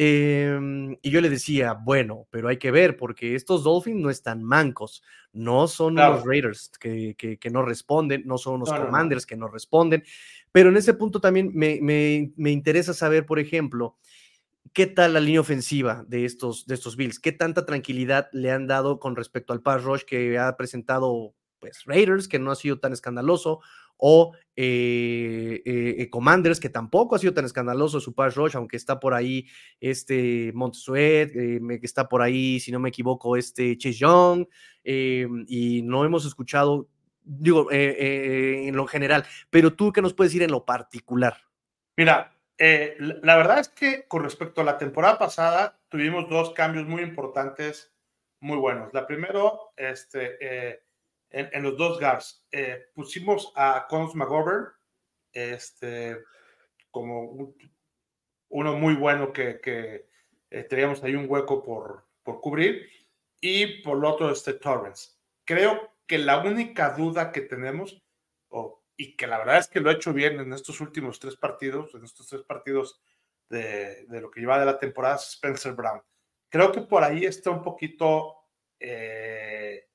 Em, 0.00 0.96
y 1.02 1.10
yo 1.10 1.20
le 1.20 1.28
decía, 1.28 1.72
bueno, 1.72 2.28
pero 2.30 2.46
hay 2.46 2.56
que 2.56 2.70
ver, 2.70 2.96
porque 2.96 3.34
estos 3.34 3.64
Dolphins 3.64 4.00
no 4.00 4.10
están 4.10 4.44
mancos, 4.44 5.02
no 5.32 5.66
son 5.66 5.96
los 5.96 6.24
Raiders 6.24 6.70
que, 6.78 7.16
que, 7.16 7.50
no 7.50 7.64
responden, 7.64 8.22
no 8.24 8.38
son 8.38 8.60
los 8.60 8.72
Commanders 8.72 9.26
que 9.26 9.36
no 9.36 9.48
responden, 9.48 10.04
pero 10.52 10.68
en 10.68 10.76
ese 10.76 10.94
punto 10.94 11.20
también 11.20 11.50
me, 11.52 11.80
me, 11.82 12.30
me, 12.36 12.52
interesa 12.52 12.94
saber, 12.94 13.26
por 13.26 13.40
ejemplo, 13.40 13.98
qué 14.72 14.86
tal 14.86 15.14
la 15.14 15.20
línea 15.20 15.40
ofensiva 15.40 16.04
de 16.06 16.24
estos, 16.24 16.68
de 16.68 16.76
estos 16.76 16.94
Bills, 16.94 17.18
qué 17.18 17.32
tanta 17.32 17.66
tranquilidad 17.66 18.28
le 18.32 18.52
han 18.52 18.68
dado 18.68 19.00
con 19.00 19.16
respecto 19.16 19.52
al 19.52 19.62
pass 19.62 19.82
rush 19.82 20.02
que 20.02 20.38
ha 20.38 20.56
presentado 20.56 21.34
pues 21.58 21.86
Raiders, 21.86 22.28
que 22.28 22.38
no 22.38 22.52
ha 22.52 22.54
sido 22.54 22.78
tan 22.78 22.92
escandaloso, 22.92 23.62
o 23.98 24.32
eh, 24.60 25.62
eh, 25.64 26.10
Commanders, 26.10 26.58
que 26.58 26.68
tampoco 26.68 27.14
ha 27.14 27.18
sido 27.20 27.32
tan 27.32 27.44
escandaloso 27.44 28.00
su 28.00 28.12
pass 28.12 28.34
rush, 28.34 28.56
aunque 28.56 28.76
está 28.76 28.98
por 28.98 29.14
ahí 29.14 29.46
este 29.78 30.52
Montsuet, 30.52 31.30
eh, 31.32 31.60
que 31.78 31.86
está 31.86 32.08
por 32.08 32.22
ahí, 32.22 32.58
si 32.58 32.72
no 32.72 32.80
me 32.80 32.88
equivoco, 32.88 33.36
este 33.36 33.76
Chase 33.76 33.98
Young, 33.98 34.46
y 34.84 35.82
no 35.82 36.04
hemos 36.04 36.24
escuchado, 36.24 36.88
digo, 37.22 37.68
en 37.70 38.74
lo 38.74 38.86
general, 38.86 39.24
pero 39.50 39.74
tú, 39.74 39.92
¿qué 39.92 40.00
nos 40.02 40.14
puedes 40.14 40.32
decir 40.32 40.42
en 40.42 40.50
lo 40.50 40.64
particular? 40.64 41.36
Mira, 41.96 42.34
la 42.58 43.36
verdad 43.36 43.60
es 43.60 43.68
que 43.68 44.08
con 44.08 44.24
respecto 44.24 44.62
a 44.62 44.64
la 44.64 44.78
temporada 44.78 45.18
pasada, 45.18 45.78
tuvimos 45.88 46.28
dos 46.28 46.52
cambios 46.52 46.86
muy 46.86 47.02
importantes, 47.02 47.94
muy 48.40 48.56
buenos. 48.56 48.92
La 48.94 49.06
primero, 49.06 49.72
este 49.76 50.87
en, 51.30 51.62
los 51.62 51.76
dos 51.76 51.98
guards. 52.00 52.46
Eh, 52.50 52.86
pusimos 52.94 53.52
a 53.54 53.86
Connors 53.88 54.14
McGovern 54.14 54.68
este, 55.32 56.18
como 56.90 57.54
uno 58.48 58.76
muy 58.76 58.94
bueno 58.94 59.32
que, 59.32 59.60
que 59.60 60.08
eh, 60.50 60.64
teníamos 60.64 61.02
ahí 61.02 61.14
un 61.14 61.26
hueco 61.28 61.62
por, 61.62 62.06
por 62.22 62.40
cubrir. 62.40 62.88
Y 63.40 63.82
por 63.82 63.98
lo 63.98 64.10
otro, 64.10 64.30
este 64.30 64.54
Torrance. 64.54 65.12
Creo 65.44 65.94
que 66.06 66.18
la 66.18 66.38
única 66.38 66.90
duda 66.90 67.30
que 67.32 67.42
tenemos, 67.42 68.02
y 68.96 69.16
que 69.16 69.28
la 69.28 69.38
verdad 69.38 69.58
es 69.58 69.68
que 69.68 69.78
lo 69.78 69.90
ha 69.90 69.92
hecho 69.92 70.12
bien 70.12 70.40
en 70.40 70.52
estos 70.52 70.80
últimos 70.80 71.20
tres 71.20 71.36
partidos, 71.36 71.94
en 71.94 72.04
estos 72.04 72.26
tres 72.26 72.42
partidos 72.42 73.00
de, 73.48 74.06
de 74.06 74.20
lo 74.20 74.30
que 74.30 74.40
lleva 74.40 74.58
de 74.58 74.66
la 74.66 74.78
temporada, 74.78 75.16
Spencer 75.16 75.74
Brown. 75.74 76.02
Creo 76.48 76.72
que 76.72 76.80
por 76.80 77.04
ahí 77.04 77.24
está 77.24 77.50
un 77.50 77.62
poquito 77.62 78.38
eh, 78.80 79.87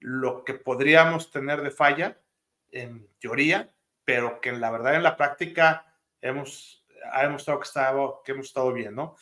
lo 0.00 0.44
que 0.44 0.54
podríamos 0.54 1.30
tener 1.30 1.62
de 1.62 1.70
falla, 1.70 2.20
en 2.72 3.08
teoría, 3.18 3.72
pero 4.04 4.40
que 4.40 4.48
en 4.48 4.60
la 4.60 4.70
verdad 4.70 4.94
en 4.94 5.02
la 5.02 5.16
práctica 5.16 5.96
hemos, 6.20 6.84
ha 7.12 7.22
demostrado 7.22 8.22
que, 8.24 8.32
hemos 8.32 8.46
estado 8.46 8.72
bien, 8.72 8.94
¿no? 8.94 9.16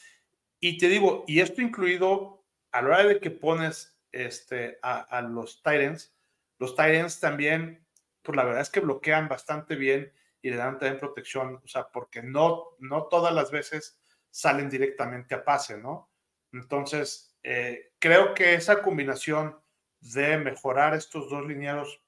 Y 0.61 0.79
te 0.79 0.89
digo, 0.89 1.25
y 1.27 1.41
esto 1.41 1.63
incluido 1.63 2.45
a 2.73 2.83
la 2.83 2.89
hora 2.89 3.05
de 3.05 3.21
que 3.21 3.31
pones 3.31 3.99
este, 4.13 4.79
a, 4.83 5.23
los 5.23 5.63
Titans, 5.63 6.15
los 6.59 6.75
Titans 6.75 7.21
también, 7.21 7.87
pues 8.23 8.37
la 8.37 8.45
verdad 8.45 8.63
es 8.63 8.71
que 8.71 8.81
bloquean 8.81 9.29
bastante 9.29 9.77
bien 9.77 10.13
y 10.43 10.51
le 10.51 10.57
dan 10.57 10.79
también 10.79 10.99
protección, 10.99 11.61
o 11.65 11.69
sea, 11.69 11.89
porque 11.89 12.23
no, 12.23 12.77
no 12.79 13.05
todas 13.05 13.35
las 13.35 13.51
veces 13.51 14.01
salen 14.31 14.69
directamente 14.69 15.35
a 15.35 15.45
pase, 15.45 15.79
¿no? 15.79 16.11
Entonces, 16.53 17.37
eh, 17.43 17.93
creo 17.99 18.35
que 18.35 18.55
esa 18.55 18.83
combinación 18.83 19.59
de 20.01 20.39
mejorar 20.39 20.95
estos 20.95 21.29
dos 21.31 21.47
lineados 21.47 22.01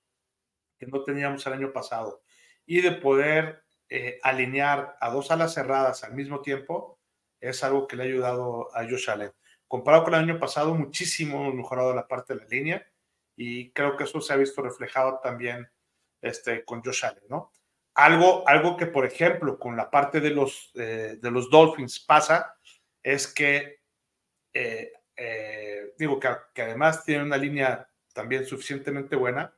que 0.79 0.87
no 0.87 1.03
teníamos 1.05 1.47
el 1.47 1.53
año 1.53 1.73
pasado 1.73 2.23
y 2.67 2.81
de 2.81 2.93
poder 2.93 3.63
eh, 3.89 4.19
alinear 4.23 4.97
a 5.01 5.11
dos 5.11 5.31
alas 5.31 5.55
cerradas 5.55 6.05
al 6.05 6.15
mismo 6.15 6.41
tiempo 6.41 6.99
es 7.41 7.65
algo 7.65 7.87
que 7.87 7.97
le 7.97 8.05
ha 8.05 8.07
ayudado 8.07 8.75
a 8.77 8.85
Josh 8.85 9.11
Allen. 9.11 9.33
Comparado 9.67 10.05
con 10.05 10.15
el 10.15 10.21
año 10.21 10.39
pasado, 10.39 10.75
muchísimo 10.75 11.43
hemos 11.43 11.55
mejorado 11.55 11.95
la 11.95 12.07
parte 12.07 12.35
de 12.35 12.41
la 12.41 12.47
línea 12.47 12.87
y 13.37 13.71
creo 13.73 13.97
que 13.97 14.05
eso 14.05 14.21
se 14.21 14.33
ha 14.33 14.37
visto 14.37 14.63
reflejado 14.63 15.21
también 15.23 15.69
este, 16.21 16.65
con 16.65 16.83
Josh 16.83 17.05
Allen, 17.05 17.25
¿no? 17.29 17.53
Algo, 17.95 18.47
algo 18.47 18.77
que, 18.77 18.87
por 18.87 19.05
ejemplo, 19.05 19.59
con 19.59 19.77
la 19.77 19.91
parte 19.91 20.21
de 20.21 20.31
los, 20.31 20.71
eh, 20.75 21.19
de 21.21 21.31
los 21.31 21.51
Dolphins 21.51 21.99
pasa 21.99 22.55
es 23.03 23.27
que 23.27 23.81
eh, 24.53 24.93
eh, 25.23 25.93
digo 25.99 26.19
que, 26.19 26.63
además 26.63 27.05
tiene 27.05 27.25
una 27.25 27.37
línea 27.37 27.87
también 28.15 28.47
suficientemente 28.47 29.17
buena, 29.17 29.55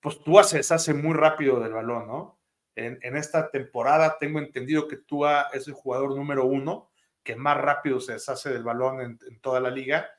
pues 0.00 0.22
Tua 0.22 0.44
se 0.44 0.58
deshace 0.58 0.92
muy 0.92 1.14
rápido 1.14 1.60
del 1.60 1.72
balón, 1.72 2.06
¿no? 2.06 2.38
En, 2.74 3.16
esta 3.16 3.50
temporada 3.50 4.18
tengo 4.18 4.38
entendido 4.38 4.88
que 4.88 4.98
Tua 4.98 5.48
es 5.54 5.66
el 5.66 5.72
jugador 5.72 6.14
número 6.14 6.44
uno 6.44 6.90
que 7.22 7.36
más 7.36 7.56
rápido 7.56 8.00
se 8.00 8.14
deshace 8.14 8.50
del 8.50 8.64
balón 8.64 9.00
en, 9.00 9.40
toda 9.40 9.60
la 9.60 9.70
liga. 9.70 10.10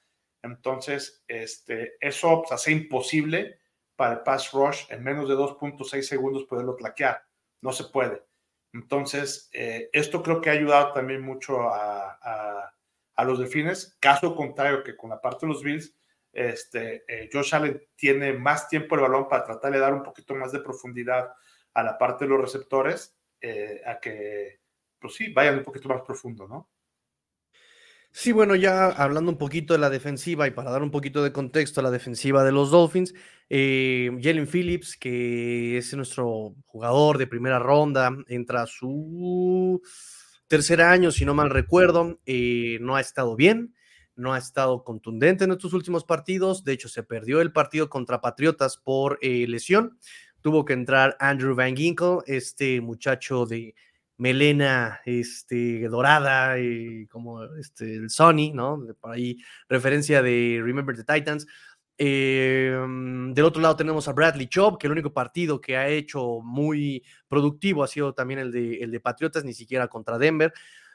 Entonces, 0.41 1.23
este, 1.27 1.93
eso 1.99 2.41
pues, 2.41 2.51
hace 2.51 2.71
imposible 2.71 3.59
para 3.95 4.13
el 4.15 4.19
pass 4.21 4.51
rush 4.53 4.85
en 4.89 5.03
menos 5.03 5.29
de 5.29 5.35
2.6 5.35 6.01
segundos 6.01 6.45
poderlo 6.45 6.75
claquear. 6.75 7.23
No 7.61 7.71
se 7.71 7.85
puede. 7.85 8.23
Entonces, 8.73 9.49
eh, 9.53 9.89
esto 9.93 10.23
creo 10.23 10.41
que 10.41 10.49
ha 10.49 10.53
ayudado 10.53 10.93
también 10.93 11.21
mucho 11.21 11.69
a 11.69 12.72
los 13.17 13.39
delfines, 13.39 13.97
caso 13.99 14.35
contrario 14.35 14.83
que 14.83 14.95
con 14.95 15.09
la 15.09 15.21
parte 15.21 15.45
de 15.45 15.53
los 15.53 15.61
Bills, 15.61 15.95
este, 16.31 17.03
eh, 17.07 17.29
Josh 17.31 17.53
Allen 17.53 17.81
tiene 17.95 18.33
más 18.33 18.67
tiempo 18.67 18.95
el 18.95 19.01
balón 19.01 19.27
para 19.29 19.45
tratar 19.45 19.71
de 19.71 19.79
dar 19.79 19.93
un 19.93 20.03
poquito 20.03 20.33
más 20.33 20.51
de 20.51 20.61
profundidad 20.61 21.31
a 21.73 21.83
la 21.83 21.97
parte 21.97 22.25
de 22.25 22.29
los 22.29 22.41
receptores, 22.41 23.15
eh, 23.39 23.81
a 23.85 23.99
que, 23.99 24.61
pues 24.99 25.13
sí, 25.13 25.31
vayan 25.31 25.59
un 25.59 25.63
poquito 25.63 25.89
más 25.89 26.01
profundo, 26.01 26.47
¿no? 26.47 26.69
Sí, 28.15 28.31
bueno, 28.31 28.55
ya 28.55 28.89
hablando 28.89 29.31
un 29.31 29.39
poquito 29.39 29.73
de 29.73 29.79
la 29.79 29.89
defensiva 29.89 30.47
y 30.47 30.51
para 30.51 30.69
dar 30.69 30.83
un 30.83 30.91
poquito 30.91 31.23
de 31.23 31.33
contexto 31.33 31.79
a 31.79 31.83
la 31.83 31.89
defensiva 31.89 32.43
de 32.43 32.51
los 32.51 32.69
Dolphins, 32.69 33.13
eh, 33.49 34.11
Jalen 34.21 34.47
Phillips, 34.47 34.95
que 34.97 35.77
es 35.77 35.93
nuestro 35.95 36.55
jugador 36.67 37.17
de 37.17 37.25
primera 37.25 37.57
ronda, 37.57 38.15
entra 38.27 38.63
a 38.63 38.67
su 38.67 39.81
tercer 40.53 40.83
año, 40.83 41.09
si 41.09 41.25
no 41.25 41.33
mal 41.33 41.49
recuerdo, 41.49 42.19
eh, 42.27 42.77
no 42.79 42.95
ha 42.95 43.01
estado 43.01 43.35
bien, 43.35 43.73
no 44.15 44.33
ha 44.33 44.37
estado 44.37 44.83
contundente 44.83 45.45
en 45.45 45.51
estos 45.51 45.73
últimos 45.73 46.05
partidos. 46.05 46.63
De 46.63 46.73
hecho, 46.73 46.89
se 46.89 47.01
perdió 47.01 47.41
el 47.41 47.51
partido 47.51 47.89
contra 47.89 48.21
Patriotas 48.21 48.77
por 48.77 49.17
eh, 49.23 49.47
lesión. 49.47 49.97
Tuvo 50.41 50.63
que 50.63 50.73
entrar 50.73 51.17
Andrew 51.19 51.55
Van 51.55 51.75
Ginkle, 51.75 52.19
este 52.27 52.81
muchacho 52.81 53.47
de 53.47 53.73
melena 54.17 55.01
este, 55.07 55.87
dorada, 55.87 56.59
y 56.59 57.07
como 57.07 57.43
este, 57.55 57.95
el 57.95 58.11
Sony, 58.11 58.53
¿no? 58.53 58.79
Por 59.01 59.13
ahí, 59.13 59.39
referencia 59.67 60.21
de 60.21 60.61
Remember 60.63 60.95
the 60.95 61.03
Titans. 61.03 61.47
Em, 61.97 63.33
del 63.33 63.45
otro 63.45 63.61
lado 63.61 63.75
tenemos 63.75 64.07
a 64.07 64.13
Bradley 64.13 64.47
Chubb, 64.47 64.79
que 64.79 64.87
el 64.87 64.93
único 64.93 65.13
partido 65.13 65.61
que 65.61 65.77
ha 65.77 65.87
hecho 65.87 66.39
muy 66.41 67.03
productivo 67.27 67.83
ha 67.83 67.87
sido 67.87 68.13
también 68.13 68.39
el 68.39 68.51
de, 68.51 68.77
el 68.77 68.91
de 68.91 68.99
Patriotas, 68.99 69.43
ni 69.43 69.53
siquiera 69.53 69.87
contra 69.87 70.17
Denver. 70.17 70.53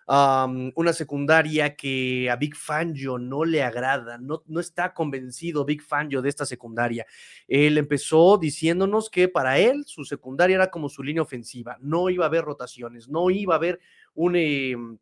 una 0.08 0.92
secundaria 0.92 1.76
que 1.76 2.30
a 2.30 2.36
Big 2.36 2.56
Fangio 2.56 3.18
no 3.18 3.44
le 3.44 3.62
agrada, 3.62 4.18
no, 4.18 4.42
no 4.46 4.58
está 4.60 4.94
convencido 4.94 5.64
Big 5.64 5.82
Fangio 5.82 6.22
de 6.22 6.30
esta 6.30 6.46
secundaria. 6.46 7.06
Él 7.46 7.78
empezó 7.78 8.38
diciéndonos 8.38 9.10
que 9.10 9.28
para 9.28 9.58
él 9.58 9.84
su 9.86 10.04
secundaria 10.04 10.56
era 10.56 10.70
como 10.70 10.88
su 10.88 11.02
línea 11.02 11.22
ofensiva, 11.22 11.76
no 11.80 12.10
iba 12.10 12.24
a 12.24 12.28
haber 12.28 12.44
rotaciones, 12.44 13.08
no 13.08 13.30
iba 13.30 13.54
a 13.54 13.58
haber 13.58 13.80
un... 14.14 14.36
Em, 14.36 14.98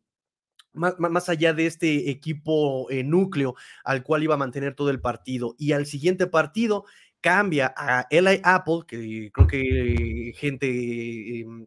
más, 0.77 1.29
allá 1.29 1.53
de 1.53 1.65
este 1.65 2.09
equipo 2.09 2.89
eh, 2.89 3.03
núcleo 3.03 3.55
al 3.83 4.03
cual 4.03 4.23
iba 4.23 4.35
a 4.35 4.37
mantener 4.37 4.75
todo 4.75 4.89
el 4.89 5.01
partido. 5.01 5.55
Y 5.57 5.73
al 5.73 5.85
siguiente 5.85 6.27
partido 6.27 6.85
cambia 7.21 7.73
a 7.75 8.07
Eli 8.09 8.39
Apple, 8.43 8.81
que 8.87 9.31
creo 9.33 9.47
que 9.47 10.33
gente 10.37 11.41
em, 11.41 11.65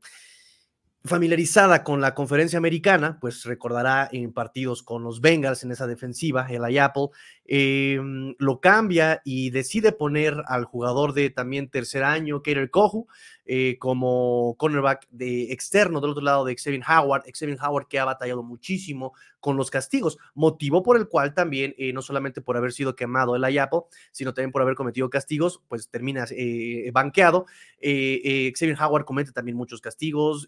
familiarizada 1.05 1.83
con 1.83 2.01
la 2.01 2.15
conferencia 2.15 2.59
americana, 2.59 3.19
pues 3.21 3.45
recordará 3.45 4.09
en 4.13 4.33
partidos 4.33 4.83
con 4.83 5.03
los 5.03 5.21
Bengals 5.21 5.65
en 5.65 5.73
esa 5.73 5.87
defensiva, 5.87 6.47
Eli 6.49 6.79
Apple, 6.79 7.09
em, 7.51 8.35
lo 8.39 8.61
cambia 8.61 9.21
y 9.25 9.51
decide 9.51 9.93
poner 9.93 10.43
al 10.47 10.65
jugador 10.65 11.13
de 11.13 11.31
también 11.31 11.69
tercer 11.69 12.05
año, 12.05 12.43
Kater 12.43 12.71
Kohu, 12.71 13.09
eh, 13.53 13.79
como 13.81 14.55
cornerback 14.59 15.09
de 15.11 15.51
externo 15.53 16.01
del 16.01 16.11
otro 16.11 16.23
lado 16.23 16.45
de 16.45 16.55
Xavier 16.57 16.85
Howard, 16.89 17.25
Xavier 17.37 17.59
Howard 17.61 17.89
que 17.89 17.99
ha 17.99 18.05
batallado 18.05 18.45
muchísimo 18.45 19.13
con 19.41 19.57
los 19.57 19.71
castigos, 19.71 20.19
motivo 20.35 20.85
por 20.85 20.97
el 20.97 21.09
cual 21.09 21.35
también, 21.35 21.75
eh, 21.77 21.93
no 21.93 22.01
solamente 22.01 22.43
por 22.43 22.57
haber 22.57 22.71
sido 22.71 22.95
quemado 22.95 23.35
el 23.35 23.43
Ayapo, 23.43 23.89
sino 24.13 24.35
también 24.35 24.53
por 24.53 24.63
haber 24.63 24.77
cometido 24.77 25.11
castigos, 25.11 25.63
pues 25.67 25.89
termina 25.89 26.27
eh, 26.31 26.91
banqueado. 26.93 27.47
Xavier 27.81 28.77
Howard 28.81 29.05
comete 29.05 29.33
también 29.33 29.57
muchos 29.57 29.81
castigos, 29.81 30.47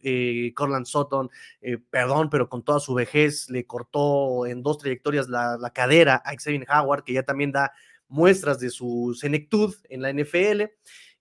Corland 0.55 0.87
Sutton, 0.87 1.29
perdón, 1.91 2.29
pero 2.31 2.49
con 2.49 2.63
toda 2.63 2.79
su 2.79 2.95
vejez 2.95 3.51
le 3.51 3.67
cortó 3.67 4.47
en 4.47 4.63
dos 4.63 4.79
trayectorias 4.79 5.29
la, 5.29 5.73
cadera 5.75 6.23
a 6.25 6.35
Xavier 6.37 6.67
Howard, 6.71 6.92
que 7.05 7.15
ya 7.15 7.23
también 7.23 7.53
da 7.53 7.73
muestras 8.09 8.61
de 8.61 8.71
su 8.71 9.17
senectud 9.19 9.75
en 9.89 10.03
la 10.03 10.11
NFL. 10.11 10.71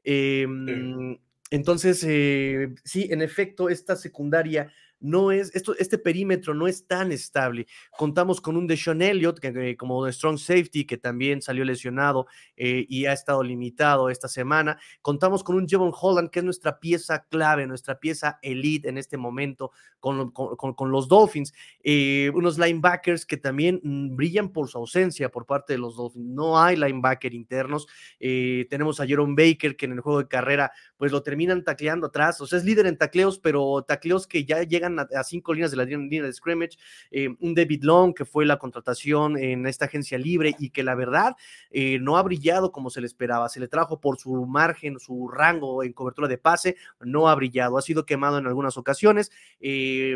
Em, 0.03 1.17
entonces, 1.49 2.03
eh, 2.07 2.73
sí, 2.83 3.07
en 3.11 3.21
efecto, 3.21 3.69
esta 3.69 3.95
secundaria 3.95 4.71
no 5.01 5.31
es, 5.31 5.53
esto, 5.55 5.75
este 5.77 5.97
perímetro 5.97 6.53
no 6.53 6.67
es 6.67 6.87
tan 6.87 7.11
estable. 7.11 7.67
Contamos 7.97 8.39
con 8.39 8.55
un 8.55 8.67
Deshaun 8.67 9.01
Elliott, 9.01 9.39
que, 9.39 9.75
como 9.75 10.05
de 10.05 10.13
strong 10.13 10.37
safety, 10.37 10.85
que 10.85 10.97
también 10.97 11.41
salió 11.41 11.65
lesionado 11.65 12.27
eh, 12.55 12.85
y 12.87 13.05
ha 13.05 13.13
estado 13.13 13.43
limitado 13.43 14.09
esta 14.09 14.27
semana. 14.27 14.77
Contamos 15.01 15.43
con 15.43 15.55
un 15.55 15.67
Jevon 15.67 15.91
Holland, 15.99 16.29
que 16.29 16.39
es 16.39 16.45
nuestra 16.45 16.79
pieza 16.79 17.25
clave, 17.29 17.67
nuestra 17.67 17.99
pieza 17.99 18.39
elite 18.41 18.89
en 18.89 18.97
este 18.97 19.17
momento 19.17 19.71
con, 19.99 20.31
con, 20.31 20.91
los 20.91 21.07
Dolphins. 21.07 21.53
Eh, 21.83 22.31
unos 22.33 22.57
linebackers 22.57 23.25
que 23.25 23.37
también 23.37 23.79
mm, 23.83 24.15
brillan 24.15 24.49
por 24.49 24.67
su 24.67 24.77
ausencia 24.77 25.29
por 25.29 25.45
parte 25.45 25.73
de 25.73 25.79
los 25.79 25.95
Dolphins. 25.95 26.25
No 26.25 26.59
hay 26.59 26.75
linebacker 26.75 27.33
internos. 27.33 27.87
Eh, 28.19 28.67
tenemos 28.69 28.99
a 28.99 29.05
Jerome 29.05 29.35
Baker, 29.35 29.75
que 29.75 29.85
en 29.85 29.93
el 29.93 30.01
juego 30.01 30.19
de 30.19 30.27
carrera, 30.27 30.71
pues 31.01 31.11
lo 31.11 31.23
terminan 31.23 31.63
tacleando 31.63 32.05
atrás. 32.05 32.39
O 32.41 32.45
sea, 32.45 32.59
es 32.59 32.63
líder 32.63 32.85
en 32.85 32.95
tacleos, 32.95 33.39
pero 33.39 33.81
tacleos 33.81 34.27
que 34.27 34.45
ya 34.45 34.61
llegan 34.61 34.99
a, 34.99 35.23
cinco 35.23 35.51
líneas 35.51 35.71
de 35.71 35.77
la 35.77 35.83
línea 35.83 36.21
de 36.21 36.31
scrimmage. 36.31 36.77
Eh, 37.09 37.27
un 37.39 37.55
David 37.55 37.81
Long, 37.81 38.13
que 38.13 38.23
fue 38.23 38.45
la 38.45 38.59
contratación 38.59 39.35
en 39.35 39.65
esta 39.65 39.85
agencia 39.85 40.19
libre 40.19 40.55
y 40.59 40.69
que 40.69 40.83
la 40.83 40.93
verdad 40.93 41.35
eh, 41.71 41.97
no 41.99 42.17
ha 42.17 42.21
brillado 42.21 42.71
como 42.71 42.91
se 42.91 43.01
le 43.01 43.07
esperaba. 43.07 43.49
Se 43.49 43.59
le 43.59 43.67
trajo 43.67 43.99
por 43.99 44.19
su 44.19 44.45
margen, 44.45 44.99
su 44.99 45.27
rango 45.27 45.81
en 45.81 45.91
cobertura 45.93 46.27
de 46.27 46.37
pase, 46.37 46.75
no 46.99 47.29
ha 47.29 47.33
brillado. 47.33 47.79
Ha 47.79 47.81
sido 47.81 48.05
quemado 48.05 48.37
en 48.37 48.45
algunas 48.45 48.77
ocasiones. 48.77 49.31
Eh, 49.59 50.15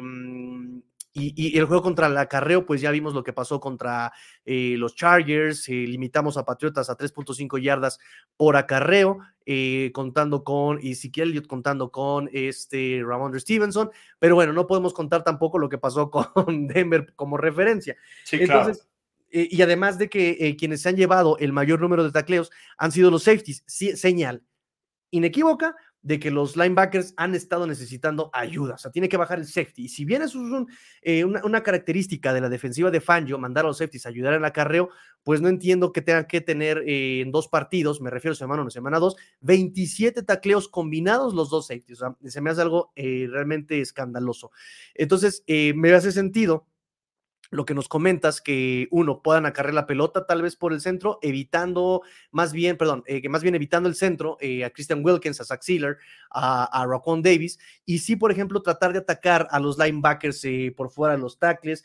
y, 1.18 1.58
el 1.58 1.66
juego 1.66 1.82
contra 1.82 2.08
el 2.08 2.18
acarreo, 2.18 2.66
pues 2.66 2.82
ya 2.82 2.92
vimos 2.92 3.14
lo 3.14 3.24
que 3.24 3.32
pasó 3.32 3.62
contra 3.62 4.12
eh, 4.44 4.76
los 4.78 4.96
Chargers, 4.96 5.70
eh, 5.70 5.72
limitamos 5.72 6.36
a 6.36 6.44
Patriotas 6.44 6.90
a 6.90 6.98
3.5 6.98 7.58
yardas 7.62 8.00
por 8.36 8.58
acarreo, 8.58 9.20
eh, 9.46 9.92
contando 9.94 10.44
con 10.44 10.78
Ezequiel 10.84 11.30
Elliott, 11.30 11.48
contando 11.48 11.90
con 11.90 12.30
este 12.34 13.02
Ramondre 13.06 13.40
Stevenson, 13.40 13.92
pero 14.20 14.36
bueno, 14.36 14.52
no 14.52 14.68
podemos 14.68 14.94
contar 14.94 15.24
tampoco 15.24 15.58
lo 15.58 15.70
que 15.70 15.78
pasó 15.78 16.12
con 16.12 16.68
Denver 16.68 17.14
como 17.16 17.38
referencia. 17.38 17.96
Sí, 18.26 18.38
Entonces, 18.42 18.86
y 19.32 19.62
además 19.62 19.98
de 19.98 20.10
que 20.10 20.56
quienes 20.58 20.82
se 20.82 20.90
han 20.90 20.98
llevado 20.98 21.38
el 21.40 21.54
mayor 21.54 21.80
número 21.80 22.04
de 22.04 22.12
tacleos 22.12 22.52
han 22.78 22.92
sido 22.92 23.10
los 23.10 23.24
safeties, 23.24 23.64
señal 23.66 24.44
inequívoca 25.12 25.76
de 26.06 26.20
que 26.20 26.30
los 26.30 26.56
linebackers 26.56 27.16
han 27.18 27.34
estado 27.34 27.66
necesitando 27.66 28.30
ayuda, 28.32 28.76
o 28.76 28.78
sea, 28.78 28.92
tiene 28.92 29.10
que 29.10 29.18
bajar 29.18 29.40
el 29.40 29.48
safety. 29.48 29.86
Y 29.86 29.90
si 29.90 30.06
bien 30.06 30.22
es 30.22 30.36
eh, 31.02 31.26
una, 31.26 31.64
característica 31.64 32.32
de 32.32 32.42
la 32.42 32.48
defensiva 32.48 32.92
de 32.92 33.02
Fangio, 33.02 33.40
mandar 33.40 33.66
a 33.66 33.70
los 33.70 33.80
safeties 33.80 34.06
a 34.06 34.10
ayudar 34.10 34.36
en 34.36 34.46
acarreo, 34.46 34.90
pues 35.24 35.42
no 35.42 35.50
entiendo 35.50 35.92
que 35.92 36.04
tengan 36.04 36.28
que 36.28 36.42
tener 36.42 36.84
eh, 36.86 37.22
en 37.22 37.32
dos 37.32 37.48
partidos, 37.48 38.02
me 38.02 38.12
refiero 38.12 38.36
semana 38.36 38.62
1, 38.62 38.70
semana 38.70 39.00
2, 39.00 39.16
27 39.42 40.22
tacleos 40.22 40.70
combinados 40.70 41.34
los 41.34 41.50
dos 41.50 41.66
safeties. 41.66 42.04
O 42.04 42.16
sea, 42.20 42.30
se 42.30 42.40
me 42.40 42.52
hace 42.52 42.62
algo 42.62 42.92
eh, 42.96 43.28
realmente 43.28 43.82
escandaloso. 43.82 44.52
Entonces, 44.94 45.44
me 45.48 45.92
hace 45.92 46.12
sentido 46.12 46.68
lo 47.52 47.66
que 47.66 47.74
nos 47.74 47.88
comentas, 47.88 48.42
que 48.42 48.88
uno 48.92 49.22
puedan 49.22 49.46
acarrear 49.46 49.74
la 49.74 49.88
pelota 49.88 50.26
tal 50.26 50.42
vez 50.42 50.56
por 50.56 50.74
el 50.74 50.82
centro, 50.82 51.20
evitando 51.22 52.02
más 52.32 52.54
bien, 52.54 52.78
perdón, 52.78 53.04
eh, 53.08 53.22
que 53.22 53.30
más 53.30 53.44
bien 53.44 53.56
evitando 53.56 53.90
el 53.90 53.96
centro 53.96 54.38
eh, 54.40 54.64
a 54.64 54.70
Christian 54.70 55.04
Wilkins, 55.04 55.40
a 55.42 55.46
Zach 55.46 55.62
Sealer, 55.62 55.98
a, 56.30 56.82
a 56.82 56.88
Davis, 57.22 57.60
y 57.86 58.00
sí, 58.00 58.16
por 58.16 58.32
ejemplo, 58.32 58.62
tratar 58.62 58.94
de 58.94 59.00
atacar 59.00 59.48
a 59.52 59.60
los 59.60 59.78
linebackers 59.78 60.44
eh, 60.46 60.74
por 60.76 60.90
fuera 60.90 61.16
de 61.16 61.22
los 61.22 61.40
tackles, 61.40 61.84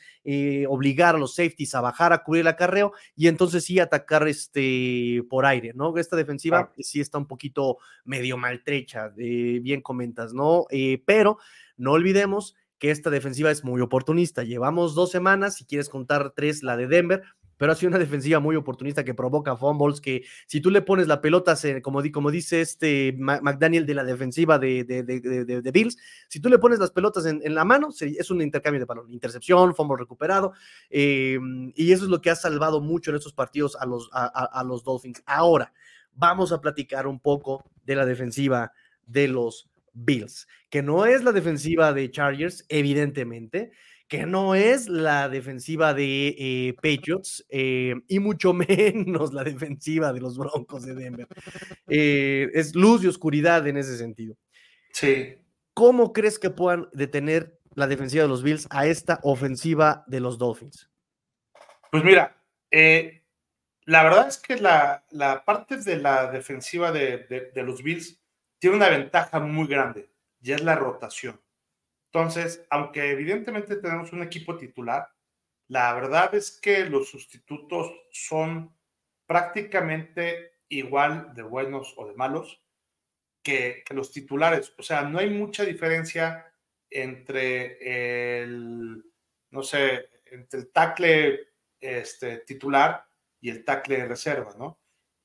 obligar 0.69 1.15
a 1.15 1.19
los 1.19 1.35
safeties 1.35 1.75
a 1.75 1.81
bajar 1.81 2.13
a 2.13 2.23
cubrir 2.23 2.43
el 2.43 2.49
acarreo 2.49 2.93
y 3.17 3.29
entonces 3.29 3.65
sí 3.65 3.79
atacar 3.79 4.27
este, 4.29 5.23
por 5.29 5.47
aire, 5.47 5.73
¿no? 5.75 5.97
Esta 5.97 6.17
defensiva 6.17 6.73
sí 6.79 7.01
está 7.01 7.19
un 7.19 7.27
poquito 7.27 7.79
medio 8.05 8.37
maltrecha, 8.37 9.13
bien 9.17 9.81
comentas, 9.81 10.33
¿no? 10.33 10.67
pero 11.05 11.39
no 11.77 11.93
olvidemos 11.93 12.55
que 12.81 12.91
esta 12.91 13.11
defensiva 13.11 13.51
es 13.51 13.63
muy 13.63 13.81
oportunista. 13.83 14.43
Llevamos 14.43 14.95
dos 14.95 15.11
semanas, 15.11 15.55
si 15.55 15.65
quieres 15.65 15.89
contar 15.89 16.33
tres, 16.35 16.65
la 16.65 16.77
de 16.77 16.89
Denver, 16.89 17.23
pero 17.59 17.73
ha 17.73 17.75
sido 17.75 17.91
una 17.91 17.99
defensiva 17.99 18.41
muy 18.41 18.57
oportunista 18.57 19.05
que 19.05 19.13
provoca 19.13 19.55
fumbles, 19.55 20.01
que 20.01 20.25
si 20.47 20.63
tú 20.63 20.71
le 20.71 20.81
pones 20.81 21.07
la 21.07 21.21
pelota, 21.21 21.57
como, 21.83 22.03
como 22.11 22.31
dice 22.31 22.63
este 22.63 23.15
McDaniel 23.19 23.85
de 23.85 23.95
la 23.95 24.03
defensiva 24.03 24.59
de, 24.59 25.71
Bills, 25.71 25.99
si 26.27 26.41
tú 26.41 26.49
le 26.49 26.59
pones 26.59 26.79
las 26.79 26.91
pelotas 26.91 27.27
en, 27.27 27.55
la 27.55 27.67
mano, 27.67 27.91
es 28.01 28.31
un 28.31 28.41
intercambio 28.41 28.81
de 28.81 28.87
balón, 28.87 29.13
intercepción, 29.13 29.75
fumble 29.75 29.99
recuperado, 29.99 30.55
em, 30.89 31.71
y 31.77 31.93
eso 31.93 32.05
es 32.05 32.11
lo 32.11 32.23
que 32.23 32.31
ha 32.31 32.35
salvado 32.35 32.81
mucho 32.81 33.11
en 33.11 33.19
estos 33.19 33.35
partidos 33.35 33.77
a 33.77 33.85
los, 33.85 34.09
a 34.11 34.65
los 34.65 34.83
Dolphins. 34.83 35.23
Ahora, 35.27 35.75
vamos 36.15 36.53
a 36.53 36.63
platicar 36.63 37.07
un 37.07 37.21
poco 37.21 37.63
de 37.85 37.95
la 37.95 38.07
defensiva 38.07 38.73
de 39.07 39.29
los 39.29 39.70
Bills, 39.93 40.47
que 40.69 40.83
no 40.83 41.07
es 41.07 41.23
la 41.23 41.33
defensiva 41.33 41.93
de 41.93 42.11
Chargers, 42.11 42.65
evidentemente, 42.69 43.73
que 44.11 44.27
no 44.27 44.57
es 44.57 44.89
la 44.89 45.29
defensiva 45.29 45.95
de 45.95 46.35
eh, 46.37 46.75
Patriots 46.75 47.47
eh, 47.49 47.95
y 48.09 48.19
mucho 48.19 48.53
menos 48.69 49.33
la 49.33 49.45
defensiva 49.45 50.13
de 50.13 50.21
los 50.21 50.37
Broncos 50.37 50.85
de 50.85 50.95
Denver. 50.97 51.29
Eh, 51.87 52.49
es 52.53 52.75
luz 52.75 53.05
y 53.05 53.07
oscuridad 53.07 53.67
en 53.69 53.77
ese 53.77 53.97
sentido. 53.97 54.37
Sí. 54.93 55.37
¿Cómo 55.75 56.13
crees 56.13 56.41
que 56.41 56.51
puedan 56.51 56.89
detener 56.93 57.57
la 57.77 57.87
defensiva 57.87 58.25
de 58.25 58.29
los 58.29 58.43
Bills 58.43 58.67
a 58.71 58.89
esta 58.89 59.21
ofensiva 59.23 60.03
de 60.09 60.19
los 60.19 60.39
Dolphins? 60.39 60.91
Pues 61.93 62.03
mira, 62.03 62.37
la 62.73 64.03
verdad 64.03 64.27
es 64.27 64.39
que 64.39 64.57
la, 64.57 65.05
parte 65.47 65.77
de 65.77 65.97
la 65.97 66.33
defensiva 66.33 66.91
de 66.91 67.53
los 67.55 67.81
Bills 67.85 68.20
tiene 68.61 68.77
una 68.77 68.91
ventaja 68.91 69.41
muy 69.41 69.67
grande 69.67 70.13
y 70.41 70.53
es 70.53 70.63
la 70.63 70.77
rotación. 70.77 71.41
Entonces, 72.13 72.65
aunque 72.71 73.11
evidentemente 73.11 73.77
tenemos 73.77 74.13
un 74.13 74.23
equipo 74.23 74.57
titular, 74.57 75.09
la 75.69 75.95
verdad 75.95 76.35
es 76.35 76.61
que 76.61 76.85
los 76.85 77.09
sustitutos 77.09 77.93
son 78.11 78.77
prácticamente 79.27 80.59
igual 80.69 81.33
de 81.35 81.43
buenos 81.43 81.95
o 81.97 82.07
de 82.07 82.15
malos 82.15 82.63
que, 83.43 83.85
los 83.91 84.13
titulares. 84.13 84.75
O 84.79 84.83
sea, 84.83 85.03
no 85.03 85.19
hay 85.19 85.31
mucha 85.31 85.65
diferencia 85.65 86.53
entre 86.91 88.43
el, 88.43 89.05
no 89.51 89.63
sé, 89.63 90.09
entre 90.27 90.61
el 90.61 90.73
tackle 90.73 91.41
este, 91.81 92.39
titular 92.39 93.07
y 93.41 93.51
el 93.51 93.65
tackle 93.65 93.99
de 93.99 94.09
reserva, 94.09 94.55
¿no? 94.59 94.81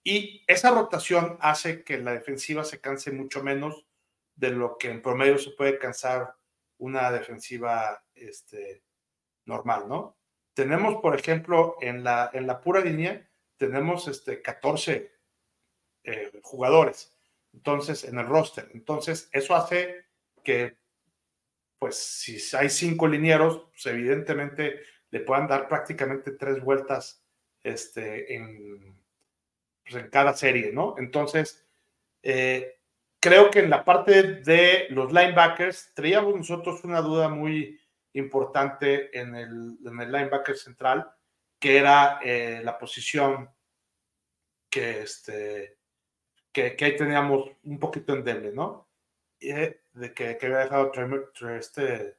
Y 0.08 0.44
esa 0.46 0.70
rotación 0.70 1.36
hace 1.42 1.84
que 1.84 1.98
la 1.98 2.14
defensiva 2.14 2.64
se 2.64 2.80
canse 2.80 3.12
mucho 3.12 3.42
menos 3.42 3.88
de 4.36 4.52
lo 4.52 4.78
que 4.78 4.92
en 4.92 5.02
promedio 5.02 5.40
se 5.40 5.50
puede 5.50 5.80
cansar 5.80 6.36
una 6.78 7.12
defensiva 7.12 8.04
este, 8.14 8.84
normal, 9.46 9.90
¿no? 9.90 10.16
Tenemos, 10.54 11.02
por 11.02 11.20
ejemplo, 11.20 11.78
en 11.82 12.04
la, 12.04 12.30
en 12.34 12.46
la 12.46 12.62
pura 12.62 12.82
línea, 12.82 13.28
tenemos 13.58 14.08
este, 14.08 14.44
14 14.44 15.12
eh, 16.04 16.40
jugadores, 16.44 17.18
entonces, 17.52 18.04
en 18.04 18.20
el 18.20 18.28
roster. 18.28 18.70
Entonces, 18.76 19.28
eso 19.32 19.56
hace 19.56 20.06
que, 20.44 20.78
pues, 21.80 21.96
si 21.98 22.38
hay 22.56 22.70
cinco 22.70 23.08
linieros, 23.08 23.70
pues, 23.72 23.88
evidentemente 23.88 24.82
le 25.10 25.22
puedan 25.22 25.48
dar 25.48 25.68
prácticamente 25.68 26.32
tres 26.34 26.62
vueltas 26.64 27.26
este, 27.64 28.36
en, 28.36 29.04
pues, 29.86 30.04
en 30.04 30.10
cada 30.10 30.34
serie, 30.34 30.72
¿no? 30.74 30.96
Entonces, 30.98 31.66
eh, 32.24 32.80
creo 33.20 33.52
que 33.52 33.60
en 33.60 33.70
la 33.70 33.86
parte 33.86 34.24
de 34.42 34.88
los 34.90 35.12
linebackers, 35.12 35.94
traíamos 35.94 36.36
nosotros 36.36 36.84
una 36.84 37.02
duda 37.02 37.30
muy 37.30 37.80
importante 38.14 39.18
en 39.18 39.36
el, 39.36 39.78
en 39.86 40.02
el 40.02 40.12
linebacker 40.12 40.58
central, 40.58 41.12
que 41.60 41.78
era 41.78 42.20
eh, 42.24 42.62
la 42.64 42.78
posición 42.78 43.50
que, 44.70 45.02
este, 45.02 45.78
que, 46.52 46.76
que, 46.76 46.86
ahí 46.86 46.96
teníamos 46.96 47.52
un 47.64 47.80
poquito 47.80 48.14
endeble, 48.14 48.52
¿no? 48.52 48.88
Eh, 49.40 49.82
de 49.94 50.14
que, 50.14 50.38
había 50.42 50.60
dejado 50.60 50.92
este 51.58 52.18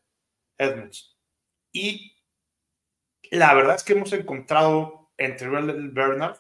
Edmonds. 0.58 1.16
Y 1.72 2.16
la 3.30 3.54
verdad 3.54 3.76
es 3.76 3.84
que 3.84 3.92
hemos 3.94 4.12
encontrado 4.12 5.10
entre 5.16 5.48
Bernard 5.48 6.38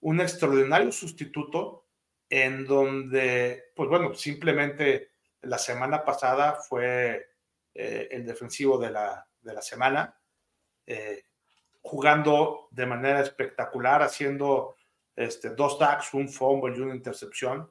un 0.00 0.20
extraordinario 0.20 0.92
sustituto 0.92 1.86
en 2.28 2.66
donde, 2.66 3.70
pues 3.74 3.88
bueno, 3.88 4.14
simplemente 4.14 5.12
la 5.42 5.58
semana 5.58 6.04
pasada 6.04 6.54
fue 6.54 7.28
eh, 7.74 8.08
el 8.10 8.26
defensivo 8.26 8.78
de 8.78 8.90
la, 8.90 9.26
de 9.40 9.54
la 9.54 9.62
semana, 9.62 10.18
eh, 10.86 11.24
jugando 11.82 12.68
de 12.70 12.86
manera 12.86 13.20
espectacular, 13.20 14.02
haciendo 14.02 14.76
este, 15.14 15.50
dos 15.50 15.78
tags, 15.78 16.14
un 16.14 16.28
fumble 16.28 16.76
y 16.76 16.80
una 16.80 16.94
intercepción, 16.94 17.70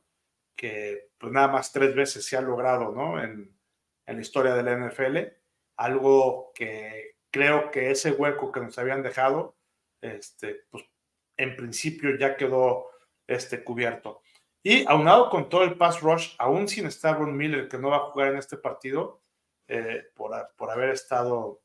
que 0.55 1.09
pues 1.17 1.33
nada 1.33 1.49
más 1.49 1.71
tres 1.71 1.93
veces 1.93 2.25
se 2.25 2.37
ha 2.37 2.41
logrado, 2.41 2.91
¿no? 2.91 3.21
En, 3.21 3.53
en 4.05 4.15
la 4.15 4.21
historia 4.21 4.53
de 4.55 4.63
la 4.63 4.77
NFL, 4.77 5.17
algo 5.77 6.51
que 6.53 7.17
creo 7.29 7.71
que 7.71 7.91
ese 7.91 8.11
hueco 8.11 8.51
que 8.51 8.61
nos 8.61 8.77
habían 8.77 9.03
dejado, 9.03 9.57
este, 10.01 10.65
pues 10.69 10.85
en 11.37 11.55
principio 11.55 12.17
ya 12.17 12.35
quedó 12.35 12.89
este, 13.27 13.63
cubierto. 13.63 14.21
Y 14.63 14.85
aunado 14.87 15.29
con 15.29 15.47
todo 15.47 15.63
el 15.63 15.77
pass 15.77 16.01
rush, 16.01 16.33
aún 16.39 16.67
sin 16.67 16.87
estar 16.87 17.19
Ron 17.19 17.37
Miller, 17.37 17.67
que 17.67 17.77
no 17.77 17.89
va 17.89 17.97
a 17.97 18.11
jugar 18.11 18.29
en 18.29 18.37
este 18.37 18.57
partido, 18.57 19.21
eh, 19.67 20.05
por, 20.15 20.31
por, 20.55 20.71
haber 20.71 20.89
estado 20.89 21.61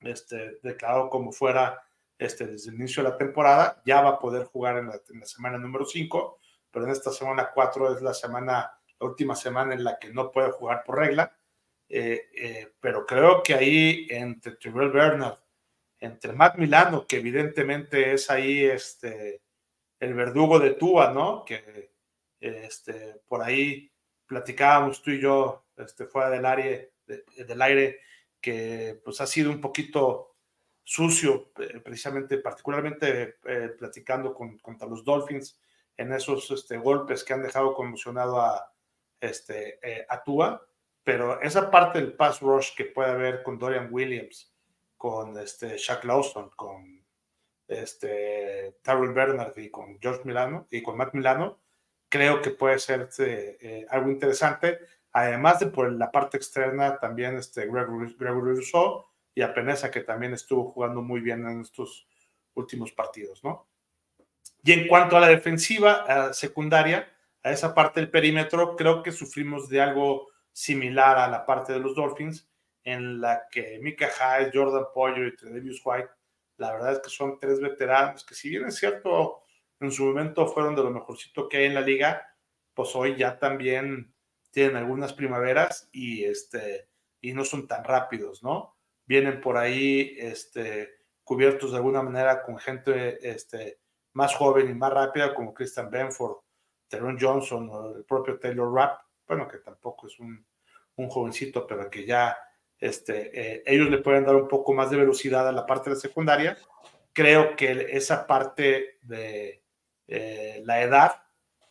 este, 0.00 0.58
declarado 0.62 1.10
como 1.10 1.32
fuera 1.32 1.82
este, 2.18 2.46
desde 2.46 2.70
el 2.70 2.76
inicio 2.76 3.02
de 3.02 3.10
la 3.10 3.16
temporada. 3.16 3.82
Ya 3.84 4.00
va 4.02 4.10
a 4.10 4.18
poder 4.18 4.44
jugar 4.44 4.78
en 4.78 4.88
la, 4.88 5.26
semana 5.26 5.58
número 5.58 5.84
5, 5.84 6.38
pero 6.70 6.84
en 6.84 6.92
esta 6.92 7.10
semana 7.10 7.50
4 7.54 7.96
es 7.96 8.02
la 8.02 8.14
semana, 8.14 8.70
la 8.98 9.06
última 9.06 9.34
semana 9.34 9.74
en 9.74 9.84
la 9.84 9.98
que 9.98 10.12
no 10.12 10.30
puede 10.30 10.52
jugar 10.52 10.84
por 10.84 10.98
regla. 10.98 11.36
Eh, 11.88 12.30
eh, 12.34 12.72
pero 12.80 13.04
creo 13.04 13.42
que 13.42 13.54
ahí 13.54 14.06
entre 14.10 14.56
Terrell 14.56 14.90
Bernard, 14.90 15.38
entre 16.02 16.32
Matt 16.32 16.56
Milano, 16.58 17.06
que 17.06 17.16
evidentemente 17.16 18.12
es 18.12 18.28
ahí 18.30 18.64
este, 18.64 19.42
el 20.00 20.14
verdugo 20.14 20.58
de 20.58 20.74
Tua, 20.74 21.12
¿no? 21.12 21.44
Que 21.44 21.92
este, 22.40 23.22
por 23.28 23.42
ahí 23.42 23.90
platicábamos 24.26 25.00
tú 25.02 25.12
y 25.12 25.20
yo 25.20 25.64
este, 25.76 26.06
fuera 26.06 26.30
del 26.30 26.44
aire, 26.44 26.92
del 27.06 27.62
aire, 27.62 28.00
que 28.40 29.00
pues 29.04 29.20
ha 29.20 29.26
sido 29.26 29.50
un 29.50 29.60
poquito 29.60 30.34
sucio, 30.82 31.52
eh, 31.58 31.78
precisamente, 31.78 32.38
particularmente 32.38 33.38
platicando 33.78 34.34
con, 34.34 34.58
contra 34.58 34.88
los 34.88 35.04
Dolphins 35.04 35.60
en 35.96 36.12
esos 36.12 36.50
este, 36.50 36.78
golpes 36.78 37.22
que 37.22 37.34
han 37.34 37.42
dejado 37.42 37.74
conmocionado 37.74 38.40
a, 38.40 38.74
este, 39.20 39.78
a 40.08 40.22
Tua 40.24 40.66
pero 41.04 41.40
esa 41.42 41.70
parte 41.70 42.00
del 42.00 42.14
pass 42.14 42.40
rush 42.40 42.74
que 42.76 42.84
puede 42.84 43.10
haber 43.10 43.42
con 43.42 43.58
Dorian 43.58 43.88
Williams, 43.90 44.51
con 45.02 45.36
este 45.36 45.78
Shaq 45.78 46.04
Lawson, 46.04 46.50
con 46.54 47.04
este 47.66 48.76
Tyrell 48.82 49.12
Bernard 49.12 49.58
y 49.58 49.68
con 49.68 49.98
George 50.00 50.20
Milano 50.22 50.68
y 50.70 50.80
con 50.80 50.96
Matt 50.96 51.12
Milano, 51.12 51.58
creo 52.08 52.40
que 52.40 52.50
puede 52.50 52.78
ser 52.78 53.08
eh, 53.18 53.84
algo 53.90 54.12
interesante. 54.12 54.78
Además 55.10 55.58
de 55.58 55.66
por 55.66 55.92
la 55.92 56.12
parte 56.12 56.36
externa, 56.36 57.00
también 57.00 57.36
este 57.36 57.66
Gregory, 57.66 58.14
Gregory 58.16 58.54
Rousseau 58.54 59.04
y 59.34 59.42
a 59.42 59.52
Peneza, 59.52 59.90
que 59.90 60.02
también 60.02 60.34
estuvo 60.34 60.70
jugando 60.70 61.02
muy 61.02 61.20
bien 61.20 61.48
en 61.48 61.62
estos 61.62 62.06
últimos 62.54 62.92
partidos, 62.92 63.42
¿no? 63.42 63.66
Y 64.62 64.70
en 64.70 64.86
cuanto 64.86 65.16
a 65.16 65.20
la 65.20 65.30
defensiva 65.30 66.32
secundaria, 66.32 67.12
a 67.42 67.50
esa 67.50 67.74
parte 67.74 67.98
del 67.98 68.08
perímetro, 68.08 68.76
creo 68.76 69.02
que 69.02 69.10
sufrimos 69.10 69.68
de 69.68 69.80
algo 69.80 70.28
similar 70.52 71.18
a 71.18 71.26
la 71.26 71.44
parte 71.44 71.72
de 71.72 71.80
los 71.80 71.96
Dolphins, 71.96 72.51
en 72.84 73.20
la 73.20 73.46
que 73.50 73.78
Mika 73.80 74.08
Hyde, 74.08 74.50
Jordan 74.52 74.86
Poyer 74.92 75.28
y 75.28 75.36
Tredavious 75.36 75.80
White, 75.84 76.10
la 76.56 76.72
verdad 76.72 76.92
es 76.92 76.98
que 77.00 77.10
son 77.10 77.38
tres 77.38 77.60
veteranos 77.60 78.24
que 78.24 78.34
si 78.34 78.50
bien 78.50 78.66
es 78.66 78.76
cierto, 78.76 79.42
en 79.80 79.90
su 79.90 80.04
momento 80.04 80.46
fueron 80.46 80.74
de 80.74 80.82
lo 80.82 80.90
mejorcito 80.90 81.48
que 81.48 81.58
hay 81.58 81.64
en 81.66 81.74
la 81.74 81.80
liga, 81.80 82.26
pues 82.74 82.94
hoy 82.94 83.16
ya 83.16 83.38
también 83.38 84.14
tienen 84.50 84.76
algunas 84.76 85.12
primaveras 85.12 85.88
y, 85.92 86.24
este, 86.24 86.88
y 87.20 87.32
no 87.32 87.44
son 87.44 87.66
tan 87.66 87.84
rápidos, 87.84 88.42
¿no? 88.42 88.76
Vienen 89.06 89.40
por 89.40 89.56
ahí 89.56 90.14
este, 90.18 90.90
cubiertos 91.24 91.72
de 91.72 91.78
alguna 91.78 92.02
manera 92.02 92.42
con 92.42 92.58
gente 92.58 93.18
este, 93.28 93.80
más 94.12 94.34
joven 94.34 94.70
y 94.70 94.74
más 94.74 94.92
rápida 94.92 95.34
como 95.34 95.54
Christian 95.54 95.90
Benford, 95.90 96.38
Teron 96.88 97.18
Johnson 97.18 97.68
o 97.70 97.96
el 97.96 98.04
propio 98.04 98.38
Taylor 98.38 98.72
Rapp 98.72 99.02
bueno, 99.26 99.48
que 99.48 99.58
tampoco 99.58 100.06
es 100.06 100.18
un, 100.18 100.44
jovencito, 101.08 101.66
pero 101.66 101.90
que 101.90 102.04
ya 102.06 102.36
este, 102.82 103.30
eh, 103.40 103.62
ellos 103.64 103.90
le 103.90 103.98
pueden 103.98 104.24
dar 104.24 104.34
un 104.34 104.48
poco 104.48 104.74
más 104.74 104.90
de 104.90 104.96
velocidad 104.96 105.46
a 105.46 105.52
la 105.52 105.64
parte 105.64 105.88
de 105.88 105.94
la 105.94 106.00
secundaria. 106.00 106.58
Creo 107.12 107.54
que 107.54 107.86
esa 107.92 108.26
parte 108.26 108.98
de 109.02 109.62
eh, 110.08 110.62
la 110.64 110.82
edad 110.82 111.22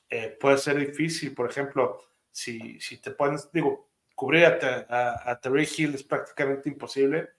eh, 0.10 0.38
puede 0.40 0.58
ser 0.58 0.78
difícil. 0.78 1.36
Por 1.36 1.50
ejemplo, 1.50 2.02
si, 2.32 2.80
si 2.80 3.02
te 3.02 3.12
pones, 3.12 3.52
digo, 3.52 3.90
cubrir 4.16 4.46
a, 4.46 5.40
Terry 5.42 5.68
Hill 5.76 5.96
es 5.96 6.04
prácticamente 6.04 6.70
imposible, 6.70 7.32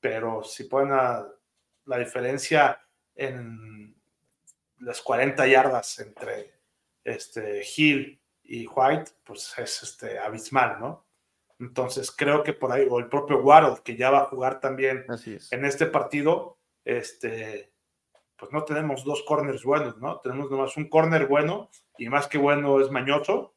pero 0.00 0.44
si 0.44 0.64
ponen 0.64 0.90
la 0.90 1.98
diferencia 1.98 2.78
en 3.14 3.96
las 4.80 5.00
40 5.00 5.46
yardas 5.46 5.98
entre 5.98 6.52
este, 7.02 7.62
Hill 7.74 8.20
y 8.42 8.66
White, 8.66 9.12
pues 9.24 9.54
es 9.56 9.82
este, 9.82 10.18
abismal, 10.18 10.78
¿no? 10.78 11.03
Entonces 11.58 12.10
creo 12.10 12.42
que 12.42 12.52
por 12.52 12.72
ahí, 12.72 12.86
o 12.90 12.98
el 12.98 13.08
propio 13.08 13.38
Waddle, 13.38 13.82
que 13.84 13.96
ya 13.96 14.10
va 14.10 14.22
a 14.22 14.26
jugar 14.26 14.60
también 14.60 15.06
en 15.50 15.64
este 15.64 15.86
partido, 15.86 16.58
este, 16.84 17.72
pues 18.36 18.52
no 18.52 18.64
tenemos 18.64 19.04
dos 19.04 19.22
corners 19.22 19.64
buenos, 19.64 19.98
¿no? 19.98 20.20
Tenemos 20.20 20.50
nomás 20.50 20.76
un 20.76 20.88
corner 20.88 21.26
bueno, 21.26 21.70
y 21.96 22.08
más 22.08 22.26
que 22.26 22.38
bueno 22.38 22.80
es 22.80 22.90
mañoso, 22.90 23.54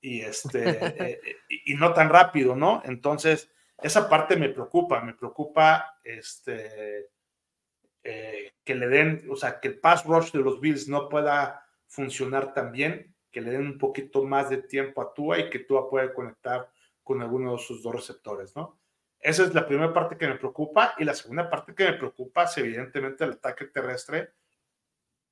y, 0.00 0.20
este, 0.20 0.60
eh, 1.12 1.20
y, 1.48 1.74
no 1.74 1.92
tan 1.92 2.10
rápido, 2.10 2.56
¿no? 2.56 2.82
Entonces, 2.84 3.50
esa 3.80 4.08
parte 4.08 4.36
me 4.36 4.48
preocupa, 4.48 5.00
me 5.00 5.14
preocupa 5.14 5.98
este, 6.02 7.10
eh, 8.02 8.52
que 8.64 8.74
le 8.74 8.88
den, 8.88 9.26
o 9.30 9.36
sea, 9.36 9.60
que 9.60 9.68
el 9.68 9.78
pass 9.78 10.04
rush 10.04 10.32
de 10.32 10.40
los 10.40 10.60
Bills 10.60 10.88
no 10.88 11.08
pueda 11.08 11.66
funcionar 11.86 12.52
tan 12.52 12.72
bien 12.72 13.14
que 13.30 13.40
le 13.40 13.50
den 13.50 13.66
un 13.66 13.78
poquito 13.78 14.24
más 14.24 14.50
de 14.50 14.58
tiempo 14.58 15.02
a 15.02 15.12
Tua 15.12 15.38
y 15.38 15.50
que 15.50 15.60
Tua 15.60 15.90
pueda 15.90 16.12
conectar 16.14 16.70
con 17.06 17.22
alguno 17.22 17.52
de 17.52 17.58
sus 17.58 17.84
dos 17.84 17.94
receptores, 17.94 18.56
¿no? 18.56 18.80
Esa 19.20 19.44
es 19.44 19.54
la 19.54 19.64
primera 19.64 19.94
parte 19.94 20.18
que 20.18 20.26
me 20.26 20.34
preocupa 20.34 20.94
y 20.98 21.04
la 21.04 21.14
segunda 21.14 21.48
parte 21.48 21.72
que 21.72 21.84
me 21.84 21.92
preocupa 21.92 22.42
es 22.42 22.58
evidentemente 22.58 23.22
el 23.22 23.34
ataque 23.34 23.66
terrestre, 23.66 24.32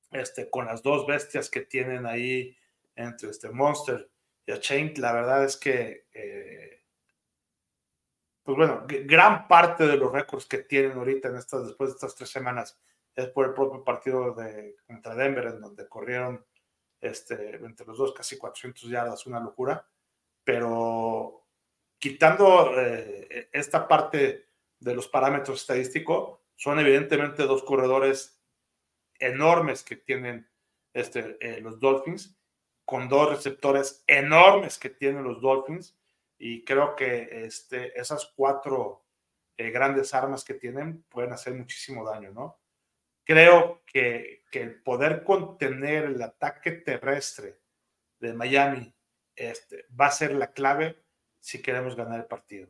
este, 0.09 0.49
con 0.49 0.67
las 0.67 0.81
dos 0.81 1.05
bestias 1.05 1.49
que 1.49 1.61
tienen 1.61 2.05
ahí 2.05 2.57
entre 2.95 3.29
este 3.29 3.49
Monster 3.49 4.09
y 4.45 4.53
a 4.53 4.59
Chain, 4.61 4.93
la 4.97 5.11
verdad 5.11 5.43
es 5.43 5.57
que, 5.57 6.07
eh, 6.13 6.85
pues 8.41 8.55
bueno, 8.55 8.85
gran 8.87 9.49
parte 9.49 9.85
de 9.85 9.97
los 9.97 10.13
récords 10.13 10.45
que 10.45 10.59
tienen 10.59 10.93
ahorita 10.93 11.27
en 11.27 11.35
estas, 11.35 11.67
después 11.67 11.89
de 11.89 11.95
estas 11.95 12.15
tres 12.15 12.29
semanas 12.29 12.79
es 13.15 13.27
por 13.27 13.47
el 13.47 13.53
propio 13.53 13.83
partido 13.83 14.33
de, 14.33 14.77
contra 14.87 15.13
Denver, 15.13 15.47
en 15.47 15.59
donde 15.59 15.89
corrieron 15.89 16.45
este, 17.01 17.57
entre 17.57 17.85
los 17.85 17.97
dos 17.97 18.13
casi 18.13 18.37
400 18.37 18.89
yardas, 18.89 19.27
una 19.27 19.41
locura, 19.41 19.85
pero 20.45 21.44
quitando 21.99 22.79
eh, 22.79 23.49
esta 23.51 23.87
parte 23.87 24.49
de 24.79 24.95
los 24.95 25.07
parámetros 25.07 25.61
estadísticos, 25.61 26.39
son 26.55 26.79
evidentemente 26.79 27.43
dos 27.43 27.63
corredores 27.63 28.41
enormes 29.19 29.83
que 29.83 29.95
tienen 29.95 30.49
este, 30.93 31.37
eh, 31.39 31.61
los 31.61 31.79
Dolphins, 31.79 32.37
con 32.85 33.09
dos 33.09 33.29
receptores 33.29 34.03
enormes 34.07 34.77
que 34.77 34.89
tienen 34.89 35.23
los 35.23 35.41
Dolphins, 35.41 35.97
y 36.37 36.63
creo 36.63 36.95
que 36.95 37.45
este, 37.45 37.99
esas 37.99 38.31
cuatro 38.35 39.05
eh, 39.57 39.71
grandes 39.71 40.13
armas 40.13 40.43
que 40.43 40.53
tienen 40.53 41.03
pueden 41.03 41.33
hacer 41.33 41.53
muchísimo 41.53 42.05
daño, 42.07 42.31
¿no? 42.31 42.59
creo 43.25 43.83
que, 43.85 44.43
el 44.53 44.81
poder 44.83 45.25
contener 45.25 46.05
el 46.05 46.21
ataque 46.21 46.71
terrestre 46.71 47.59
de 48.21 48.31
Miami 48.31 48.95
este, 49.35 49.85
va 49.99 50.05
a 50.05 50.11
ser 50.11 50.33
la 50.33 50.53
clave 50.53 51.03
si 51.45 51.61
queremos 51.61 51.95
ganar 51.95 52.19
el 52.19 52.25
partido. 52.25 52.67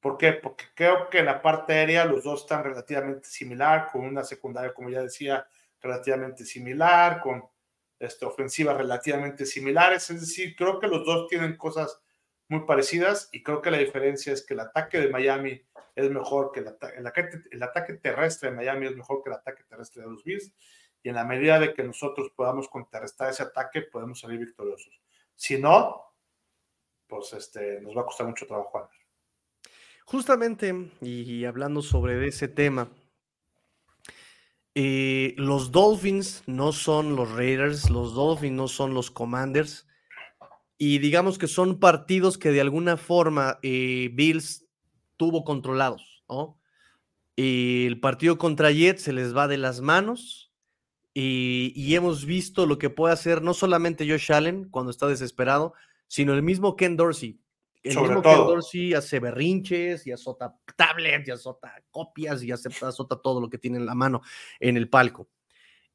¿Por 0.00 0.16
qué? 0.16 0.32
Porque 0.32 0.64
creo 0.74 1.10
que 1.10 1.22
la 1.22 1.42
parte 1.42 1.74
aérea 1.74 2.06
los 2.06 2.24
dos 2.24 2.40
están 2.40 2.64
relativamente 2.64 3.28
similar, 3.28 3.90
con 3.92 4.06
una 4.06 4.24
secundaria, 4.24 4.72
como 4.72 4.88
ya 4.88 5.02
decía, 5.02 5.46
relativamente 5.82 6.46
similar, 6.46 7.20
con 7.20 7.44
este, 7.98 8.24
ofensivas 8.24 8.78
relativamente 8.78 9.44
similares. 9.44 10.08
Es 10.08 10.20
decir, 10.22 10.56
creo 10.56 10.80
que 10.80 10.86
los 10.86 11.04
dos 11.04 11.28
tienen 11.28 11.58
cosas 11.58 12.00
muy 12.48 12.60
parecidas 12.60 13.28
y 13.32 13.42
creo 13.42 13.60
que 13.60 13.70
la 13.70 13.76
diferencia 13.76 14.32
es 14.32 14.46
que 14.46 14.54
el 14.54 14.60
ataque 14.60 14.98
de 14.98 15.10
Miami 15.10 15.60
es 15.94 16.10
mejor 16.10 16.52
que 16.52 16.60
el, 16.60 16.68
ataque, 16.68 16.96
el, 17.50 17.62
ataque, 17.62 17.94
terrestre 17.94 18.48
de 18.48 18.56
Miami 18.56 18.86
es 18.86 18.96
mejor 18.96 19.22
que 19.22 19.28
el 19.28 19.36
ataque 19.36 19.62
terrestre 19.64 20.04
de 20.04 20.08
los 20.08 20.24
Bills 20.24 20.54
y 21.02 21.10
en 21.10 21.16
la 21.16 21.24
medida 21.24 21.60
de 21.60 21.74
que 21.74 21.82
nosotros 21.82 22.32
podamos 22.34 22.66
contrarrestar 22.68 23.28
ese 23.28 23.42
ataque 23.42 23.82
podemos 23.82 24.20
salir 24.20 24.38
victoriosos. 24.38 25.02
Si 25.34 25.60
no, 25.60 26.05
pues 27.08 27.32
este, 27.32 27.80
nos 27.80 27.96
va 27.96 28.02
a 28.02 28.04
costar 28.04 28.26
mucho 28.26 28.46
trabajo. 28.46 28.88
Justamente, 30.04 30.92
y, 31.00 31.44
hablando 31.44 31.82
sobre 31.82 32.26
ese 32.26 32.48
tema, 32.48 32.88
eh, 34.74 35.34
los 35.36 35.72
Dolphins 35.72 36.44
no 36.46 36.72
son 36.72 37.16
los 37.16 37.32
Raiders, 37.32 37.90
los 37.90 38.14
Dolphins 38.14 38.56
no 38.56 38.68
son 38.68 38.94
los 38.94 39.10
Commanders, 39.10 39.88
y 40.78 40.98
digamos 40.98 41.38
que 41.38 41.48
son 41.48 41.80
partidos 41.80 42.38
que 42.38 42.50
de 42.50 42.60
alguna 42.60 42.96
forma 42.96 43.58
eh, 43.62 44.10
Bills 44.12 44.66
tuvo 45.16 45.44
controlados, 45.44 46.24
¿no? 46.28 46.58
el 47.36 48.00
partido 48.00 48.38
contra 48.38 48.70
Jets 48.70 49.02
se 49.02 49.12
les 49.12 49.36
va 49.36 49.46
de 49.46 49.58
las 49.58 49.80
manos 49.80 50.52
y, 51.12 51.94
hemos 51.94 52.26
visto 52.26 52.66
lo 52.66 52.78
que 52.78 52.90
puede 52.90 53.14
hacer 53.14 53.42
no 53.42 53.54
solamente 53.54 54.08
Josh 54.08 54.32
Allen 54.32 54.68
cuando 54.68 54.90
está 54.90 55.06
desesperado, 55.06 55.72
sino 56.06 56.34
el 56.34 56.42
mismo 56.42 56.76
Ken 56.76 56.96
Dorsey. 56.96 57.40
El 57.82 58.00
mismo 58.00 58.22
Ken 58.22 58.36
Dorsey 58.38 58.94
hace 58.94 59.20
berrinches 59.20 60.06
y 60.06 60.12
azota 60.12 60.56
tablets 60.76 61.28
y 61.28 61.30
azota 61.30 61.72
copias 61.90 62.42
y 62.42 62.50
azota 62.50 63.20
todo 63.22 63.40
lo 63.40 63.48
que 63.48 63.58
tiene 63.58 63.78
en 63.78 63.86
la 63.86 63.94
mano 63.94 64.22
en 64.58 64.76
el 64.76 64.88
palco. 64.88 65.28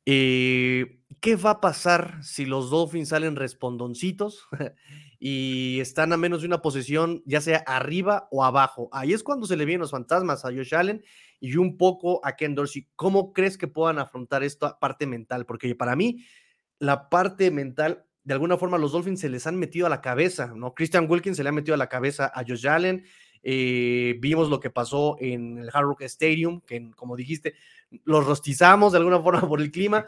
Eh, 0.06 1.00
¿Qué 1.19 1.36
va 1.36 1.52
a 1.52 1.62
pasar 1.62 2.24
si 2.24 2.45
los 2.45 2.71
Dolphins 2.71 3.10
salen 3.10 3.36
respondoncitos 3.36 4.47
y 5.19 5.80
están 5.80 6.13
a 6.13 6.17
menos 6.17 6.41
de 6.41 6.47
una 6.47 6.62
posición, 6.62 7.21
ya 7.26 7.41
sea 7.41 7.63
arriba 7.67 8.28
o 8.32 8.43
abajo? 8.43 8.89
Ahí 8.91 9.13
es 9.13 9.21
cuando 9.21 9.45
se 9.45 9.56
le 9.56 9.65
vienen 9.65 9.82
los 9.82 9.91
fantasmas 9.91 10.43
a 10.43 10.50
Josh 10.50 10.74
Allen 10.74 11.04
y 11.39 11.58
un 11.58 11.78
poco 11.78 12.26
a 12.26 12.36
Ken 12.36 12.56
Dorsey. 12.56 12.88
¿Cómo 12.95 13.34
crees 13.34 13.58
que 13.58 13.67
puedan 13.67 14.00
afrontar 14.00 14.43
esta 14.43 14.80
parte 14.80 15.06
mental? 15.06 15.45
Porque 15.45 15.76
para 15.76 15.95
mí, 15.95 16.26
la 16.80 17.10
parte 17.10 17.52
mental, 17.52 18.06
de 18.23 18.34
alguna 18.34 18.57
forma, 18.57 18.77
los 18.77 18.91
Dolphins 18.91 19.19
se 19.19 19.29
les 19.29 19.47
han 19.47 19.57
metido 19.57 19.88
a 19.88 19.89
la 19.89 20.01
cabeza, 20.01 20.53
¿no? 20.55 20.73
Christian 20.73 21.07
Wilkins 21.10 21.38
se 21.38 21.43
le 21.43 21.49
ha 21.49 21.53
metido 21.53 21.73
a 21.73 21.77
la 21.77 21.89
cabeza 21.89 22.31
a 22.34 22.43
Josh 22.47 22.67
Allen. 22.67 23.03
Eh, 23.43 24.17
vimos 24.19 24.49
lo 24.49 24.60
que 24.60 24.69
pasó 24.69 25.17
en 25.19 25.57
el 25.57 25.69
Hard 25.73 25.86
Rock 25.86 26.01
Stadium, 26.03 26.62
que 26.62 26.91
como 26.95 27.15
dijiste, 27.15 27.55
los 28.03 28.25
rostizamos 28.25 28.91
de 28.91 28.99
alguna 28.99 29.19
forma 29.19 29.41
por 29.49 29.62
el 29.62 29.71
clima. 29.71 30.05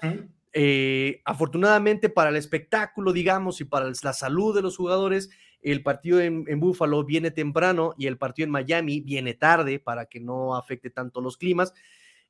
Eh, 0.56 1.22
afortunadamente 1.26 2.10
para 2.10 2.30
el 2.30 2.36
espectáculo, 2.36 3.12
digamos, 3.12 3.60
y 3.62 3.66
para 3.66 3.92
la 4.04 4.14
salud 4.14 4.56
de 4.56 4.62
los 4.62 4.78
jugadores, 4.78 5.32
el 5.62 5.82
partido 5.82 6.22
en, 6.22 6.46
en 6.48 6.60
Buffalo 6.60 7.04
viene 7.04 7.32
temprano 7.32 7.96
y 7.98 8.06
el 8.06 8.18
partido 8.20 8.46
en 8.46 8.52
Miami 8.52 9.02
viene 9.02 9.34
tarde 9.34 9.80
para 9.80 10.06
que 10.06 10.20
no 10.20 10.56
afecte 10.56 10.92
tanto 10.92 11.22
los 11.22 11.38
climas. 11.38 11.74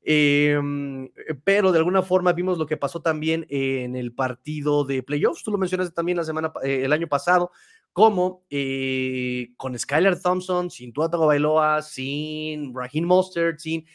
Em, 0.06 1.08
pero 1.44 1.72
de 1.72 1.78
alguna 1.78 2.02
forma 2.02 2.34
vimos 2.34 2.58
lo 2.58 2.66
que 2.66 2.76
pasó 2.76 3.00
también 3.00 3.46
en 3.48 3.96
el 3.96 4.12
partido 4.12 4.84
de 4.84 5.02
playoffs. 5.02 5.42
Tú 5.42 5.50
lo 5.50 5.58
mencionaste 5.58 5.94
también 5.94 6.18
la 6.18 6.24
semana, 6.24 6.52
eh, 6.62 6.82
el 6.84 6.92
año 6.92 7.08
pasado, 7.08 7.50
como 7.92 8.44
eh, 8.50 9.52
con 9.56 9.78
Skylar 9.78 10.20
Thompson, 10.20 10.70
sin 10.70 10.92
Tuatago 10.92 11.26
Bailoa, 11.26 11.80
sin 11.80 12.74
Raheem 12.74 13.04
Mostert, 13.04 13.58
sin 13.60 13.86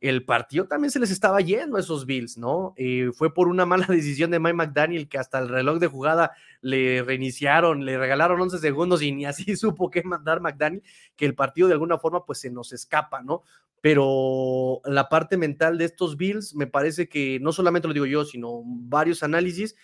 el 0.00 0.24
partido 0.24 0.66
también 0.66 0.90
se 0.90 1.00
les 1.00 1.10
estaba 1.10 1.40
yendo 1.40 1.76
a 1.76 1.80
esos 1.80 2.04
Bills, 2.04 2.36
¿no? 2.36 2.74
Eh, 2.76 3.10
fue 3.14 3.32
por 3.32 3.48
una 3.48 3.64
mala 3.64 3.86
decisión 3.88 4.30
de 4.30 4.38
Mike 4.38 4.54
McDaniel 4.54 5.08
que 5.08 5.18
hasta 5.18 5.38
el 5.38 5.48
reloj 5.48 5.78
de 5.78 5.86
jugada 5.86 6.32
le 6.60 7.02
reiniciaron, 7.02 7.84
le 7.84 7.98
regalaron 7.98 8.40
11 8.40 8.58
segundos 8.58 9.02
y 9.02 9.12
ni 9.12 9.24
así 9.24 9.56
supo 9.56 9.90
qué 9.90 10.02
mandar 10.02 10.40
McDaniel, 10.40 10.82
que 11.16 11.24
el 11.24 11.34
partido 11.34 11.68
de 11.68 11.74
alguna 11.74 11.98
forma 11.98 12.24
pues 12.24 12.40
se 12.40 12.50
nos 12.50 12.72
escapa, 12.72 13.22
¿no? 13.22 13.42
Pero 13.86 14.80
la 14.84 15.08
parte 15.08 15.36
mental 15.36 15.78
de 15.78 15.84
estos 15.84 16.16
Bills 16.16 16.56
me 16.56 16.66
parece 16.66 17.08
que 17.08 17.38
no 17.40 17.52
solamente 17.52 17.86
lo 17.86 17.94
digo 17.94 18.06
yo, 18.06 18.24
sino 18.24 18.62
varios 18.64 19.22
análisis 19.22 19.76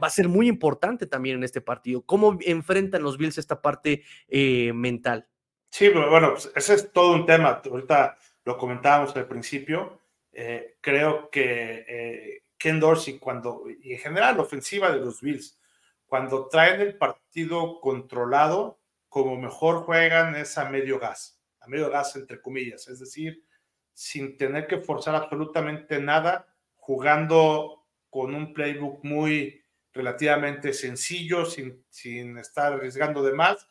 va 0.00 0.06
a 0.06 0.10
ser 0.10 0.28
muy 0.28 0.46
importante 0.46 1.08
también 1.08 1.38
en 1.38 1.42
este 1.42 1.60
partido. 1.60 2.02
¿Cómo 2.02 2.38
enfrentan 2.42 3.02
los 3.02 3.18
Bills 3.18 3.36
esta 3.36 3.60
parte 3.60 4.04
eh, 4.28 4.72
mental? 4.74 5.26
Sí, 5.72 5.88
bueno, 5.88 6.34
pues 6.34 6.52
ese 6.54 6.74
es 6.74 6.92
todo 6.92 7.16
un 7.16 7.26
tema. 7.26 7.60
Ahorita 7.68 8.16
lo 8.44 8.56
comentábamos 8.56 9.16
al 9.16 9.26
principio, 9.26 10.02
eh, 10.30 10.76
creo 10.80 11.28
que 11.28 11.84
eh, 11.88 12.44
Ken 12.56 12.78
Dorsey, 12.78 13.18
cuando, 13.18 13.64
y 13.82 13.94
en 13.94 13.98
general 13.98 14.36
la 14.36 14.42
ofensiva 14.44 14.92
de 14.92 15.00
los 15.00 15.20
Bills, 15.20 15.58
cuando 16.06 16.46
traen 16.46 16.80
el 16.80 16.96
partido 16.96 17.80
controlado, 17.80 18.78
como 19.08 19.34
mejor 19.34 19.82
juegan 19.82 20.36
es 20.36 20.56
a 20.58 20.70
medio 20.70 21.00
gas, 21.00 21.42
a 21.58 21.66
medio 21.66 21.90
gas 21.90 22.14
entre 22.14 22.40
comillas, 22.40 22.86
es 22.86 23.00
decir, 23.00 23.47
sin 23.98 24.36
tener 24.36 24.66
que 24.66 24.78
forzar 24.78 25.16
absolutamente 25.16 25.98
nada, 26.00 26.46
jugando 26.76 27.86
con 28.08 28.34
un 28.34 28.54
playbook 28.54 29.04
muy 29.04 29.64
relativamente 29.92 30.72
sencillo, 30.72 31.44
sin, 31.44 31.84
sin 31.90 32.38
estar 32.38 32.74
arriesgando 32.74 33.22
de 33.22 33.32
más 33.32 33.68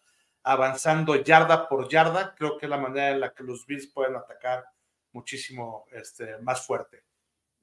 avanzando 0.47 1.21
yarda 1.21 1.67
por 1.67 1.89
yarda, 1.89 2.33
creo 2.33 2.57
que 2.57 2.65
es 2.65 2.69
la 2.69 2.77
manera 2.77 3.11
en 3.11 3.19
la 3.19 3.33
que 3.33 3.43
los 3.43 3.65
Bills 3.65 3.87
pueden 3.87 4.15
atacar 4.15 4.63
muchísimo 5.11 5.85
este, 5.91 6.37
más 6.39 6.65
fuerte. 6.65 7.03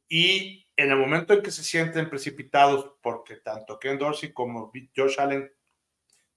Y 0.06 0.66
en 0.76 0.90
el 0.90 0.98
momento 0.98 1.32
en 1.32 1.42
que 1.42 1.50
se 1.50 1.64
sienten 1.64 2.10
precipitados, 2.10 2.92
porque 3.00 3.36
tanto 3.36 3.78
Ken 3.78 3.98
Dorsey 3.98 4.34
como 4.34 4.70
Josh 4.94 5.18
Allen 5.18 5.50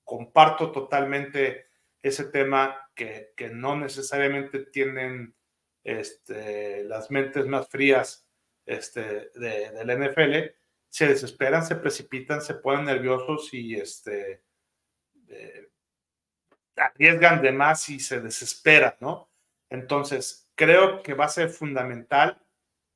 comparto 0.06 0.72
totalmente 0.72 1.68
ese 2.02 2.26
tema 2.26 2.78
que, 2.96 3.34
que 3.36 3.50
no 3.50 3.76
necesariamente 3.76 4.60
tienen 4.60 5.36
este, 5.88 6.84
las 6.84 7.10
mentes 7.10 7.46
más 7.46 7.70
frías 7.70 8.28
este, 8.66 9.32
de, 9.36 9.72
NFL, 9.86 10.54
se 10.90 11.08
desesperan, 11.08 11.66
se 11.66 11.78
precipitan, 11.78 12.42
se 12.42 12.56
ponen 12.56 12.86
nerviosos 12.86 13.54
y 13.54 13.76
este, 13.76 14.44
eh, 15.30 15.70
arriesgan 16.76 17.42
de 17.42 17.54
más 17.54 17.88
y 17.88 18.02
se 18.02 18.20
desesperan, 18.20 18.96
¿no? 19.00 19.32
Entonces, 19.70 20.50
creo 20.56 21.02
que 21.02 21.14
va 21.14 21.26
a 21.26 21.30
ser 21.30 21.50
fundamental 21.50 22.46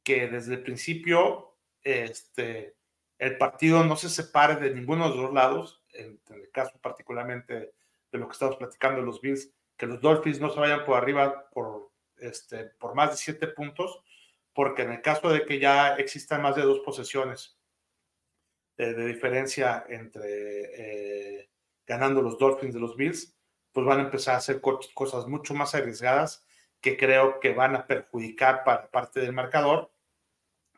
que 0.03 0.27
desde 0.27 0.55
el 0.55 0.63
principio 0.63 1.55
este, 1.83 2.75
el 3.19 3.37
partido 3.37 3.85
no 3.85 3.95
se 3.95 4.09
separe 4.09 4.57
de 4.57 4.75
ninguno 4.75 5.05
de 5.05 5.15
los 5.15 5.17
dos 5.27 5.33
lados, 5.33 5.85
en, 5.93 6.19
el 6.29 6.51
caso 6.51 6.77
particularmente 6.81 7.73
de 8.11 8.19
lo 8.19 8.27
que 8.27 8.33
estamos 8.33 8.57
platicando 8.57 8.99
de 8.99 9.05
los 9.05 9.21
Bills, 9.21 9.49
que 9.77 9.85
los 9.85 10.01
Dolphins 10.01 10.41
no 10.41 10.49
se 10.49 10.59
vayan 10.59 10.83
por 10.83 10.97
arriba 10.97 11.49
por, 11.51 11.90
este, 12.21 12.65
por 12.65 12.95
más 12.95 13.11
de 13.11 13.17
siete 13.17 13.47
puntos, 13.47 14.03
porque 14.53 14.83
en 14.83 14.91
el 14.91 15.01
caso 15.01 15.29
de 15.29 15.45
que 15.45 15.59
ya 15.59 15.95
existan 15.95 16.41
más 16.41 16.55
de 16.55 16.63
dos 16.63 16.79
posesiones 16.79 17.57
eh, 18.77 18.93
de 18.93 19.05
diferencia 19.07 19.85
entre 19.89 21.39
eh, 21.39 21.49
ganando 21.85 22.21
los 22.21 22.37
Dolphins 22.37 22.73
de 22.73 22.79
los 22.79 22.95
Bills, 22.95 23.35
pues 23.71 23.85
van 23.85 23.99
a 23.99 24.03
empezar 24.03 24.35
a 24.35 24.39
hacer 24.39 24.61
cosas 24.61 25.27
mucho 25.27 25.53
más 25.53 25.75
arriesgadas 25.75 26.45
que 26.81 26.97
creo 26.97 27.39
que 27.39 27.53
van 27.53 27.75
a 27.75 27.85
perjudicar 27.85 28.63
para 28.63 28.89
parte 28.89 29.19
del 29.19 29.33
marcador, 29.33 29.91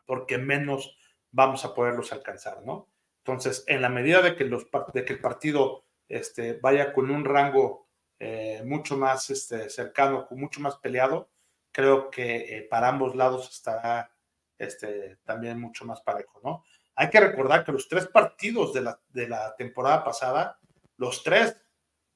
porque 0.06 0.38
menos 0.38 0.98
vamos 1.30 1.64
a 1.64 1.74
poderlos 1.74 2.12
alcanzar, 2.12 2.62
¿no? 2.62 2.88
Entonces, 3.18 3.64
en 3.66 3.80
la 3.80 3.88
medida 3.88 4.20
de 4.20 4.36
que, 4.36 4.44
los, 4.44 4.66
de 4.92 5.04
que 5.04 5.14
el 5.14 5.20
partido 5.20 5.84
este, 6.08 6.54
vaya 6.54 6.92
con 6.92 7.10
un 7.10 7.24
rango 7.24 7.88
eh, 8.18 8.62
mucho 8.64 8.96
más 8.98 9.30
este, 9.30 9.70
cercano, 9.70 10.28
mucho 10.30 10.60
más 10.60 10.76
peleado, 10.76 11.30
creo 11.74 12.10
que 12.10 12.36
eh, 12.36 12.62
para 12.62 12.88
ambos 12.88 13.14
lados 13.14 13.50
estará 13.50 14.10
este, 14.56 15.18
también 15.24 15.60
mucho 15.60 15.84
más 15.84 16.00
parejo, 16.00 16.40
¿no? 16.42 16.64
Hay 16.94 17.10
que 17.10 17.20
recordar 17.20 17.64
que 17.64 17.72
los 17.72 17.88
tres 17.88 18.06
partidos 18.06 18.72
de 18.72 18.82
la, 18.82 19.00
de 19.08 19.28
la 19.28 19.54
temporada 19.56 20.04
pasada, 20.04 20.58
los 20.96 21.24
tres 21.24 21.60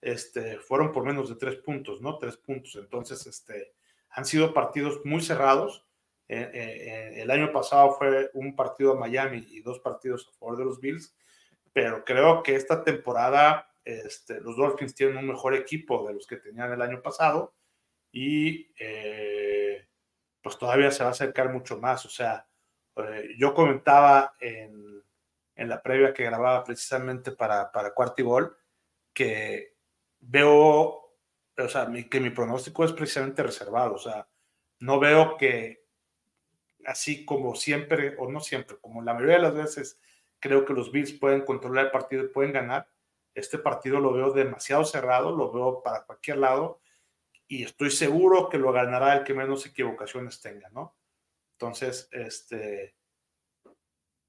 este, 0.00 0.58
fueron 0.58 0.92
por 0.92 1.04
menos 1.04 1.28
de 1.28 1.34
tres 1.34 1.56
puntos, 1.56 2.00
¿no? 2.00 2.16
Tres 2.18 2.36
puntos. 2.36 2.76
Entonces, 2.76 3.26
este, 3.26 3.74
han 4.10 4.24
sido 4.24 4.54
partidos 4.54 5.00
muy 5.04 5.20
cerrados. 5.20 5.86
Eh, 6.28 6.50
eh, 6.52 6.52
eh, 6.52 7.22
el 7.22 7.30
año 7.30 7.52
pasado 7.52 7.92
fue 7.92 8.30
un 8.34 8.54
partido 8.54 8.92
a 8.92 8.98
Miami 8.98 9.46
y 9.50 9.60
dos 9.60 9.80
partidos 9.80 10.28
a 10.28 10.38
favor 10.38 10.58
de 10.58 10.64
los 10.64 10.80
Bills, 10.80 11.16
pero 11.72 12.04
creo 12.04 12.42
que 12.42 12.54
esta 12.54 12.84
temporada 12.84 13.72
este, 13.84 14.40
los 14.40 14.56
Dolphins 14.56 14.94
tienen 14.94 15.16
un 15.16 15.26
mejor 15.26 15.54
equipo 15.54 16.06
de 16.06 16.14
los 16.14 16.26
que 16.26 16.36
tenían 16.36 16.72
el 16.72 16.82
año 16.82 17.00
pasado 17.00 17.54
y 18.12 18.70
pues 20.42 20.58
todavía 20.58 20.90
se 20.90 21.02
va 21.02 21.10
a 21.10 21.12
acercar 21.12 21.52
mucho 21.52 21.78
más. 21.78 22.04
O 22.06 22.10
sea, 22.10 22.46
yo 23.36 23.54
comentaba 23.54 24.34
en, 24.40 25.02
en, 25.54 25.68
la 25.68 25.82
previa 25.82 26.12
que 26.12 26.24
grababa 26.24 26.64
precisamente 26.64 27.32
para, 27.32 27.70
para 27.70 27.94
Cuarto 27.94 28.22
y 28.22 28.24
Gol 28.24 28.56
que 29.12 29.74
veo, 30.20 30.54
o 31.56 31.68
sea, 31.68 31.88
que 32.08 32.20
mi 32.20 32.30
pronóstico 32.30 32.84
es 32.84 32.92
precisamente 32.92 33.42
reservado, 33.42 33.94
o 33.94 33.98
sea, 33.98 34.28
no 34.80 35.00
veo 35.00 35.36
que 35.36 35.84
así 36.86 37.24
como 37.24 37.54
siempre, 37.54 38.14
o 38.18 38.30
no 38.30 38.40
siempre, 38.40 38.78
como 38.80 39.02
la 39.02 39.14
mayoría 39.14 39.36
de 39.36 39.42
las 39.42 39.54
veces, 39.54 40.00
creo 40.38 40.64
que 40.64 40.72
los 40.72 40.92
Bills 40.92 41.12
pueden 41.12 41.44
controlar 41.44 41.86
el 41.86 41.90
partido 41.90 42.24
y 42.24 42.28
pueden 42.28 42.52
ganar. 42.52 42.88
Este 43.34 43.58
partido 43.58 44.00
lo 44.00 44.12
veo 44.12 44.30
demasiado 44.30 44.84
cerrado, 44.84 45.34
lo 45.36 45.52
veo 45.52 45.82
para 45.82 46.04
cualquier 46.04 46.38
lado 46.38 46.80
y 47.48 47.64
estoy 47.64 47.90
seguro 47.90 48.48
que 48.48 48.58
lo 48.58 48.72
ganará 48.72 49.16
el 49.16 49.24
que 49.24 49.34
menos 49.34 49.66
equivocaciones 49.66 50.40
tenga, 50.40 50.68
¿no? 50.70 50.96
Entonces, 51.52 52.08
este, 52.12 52.94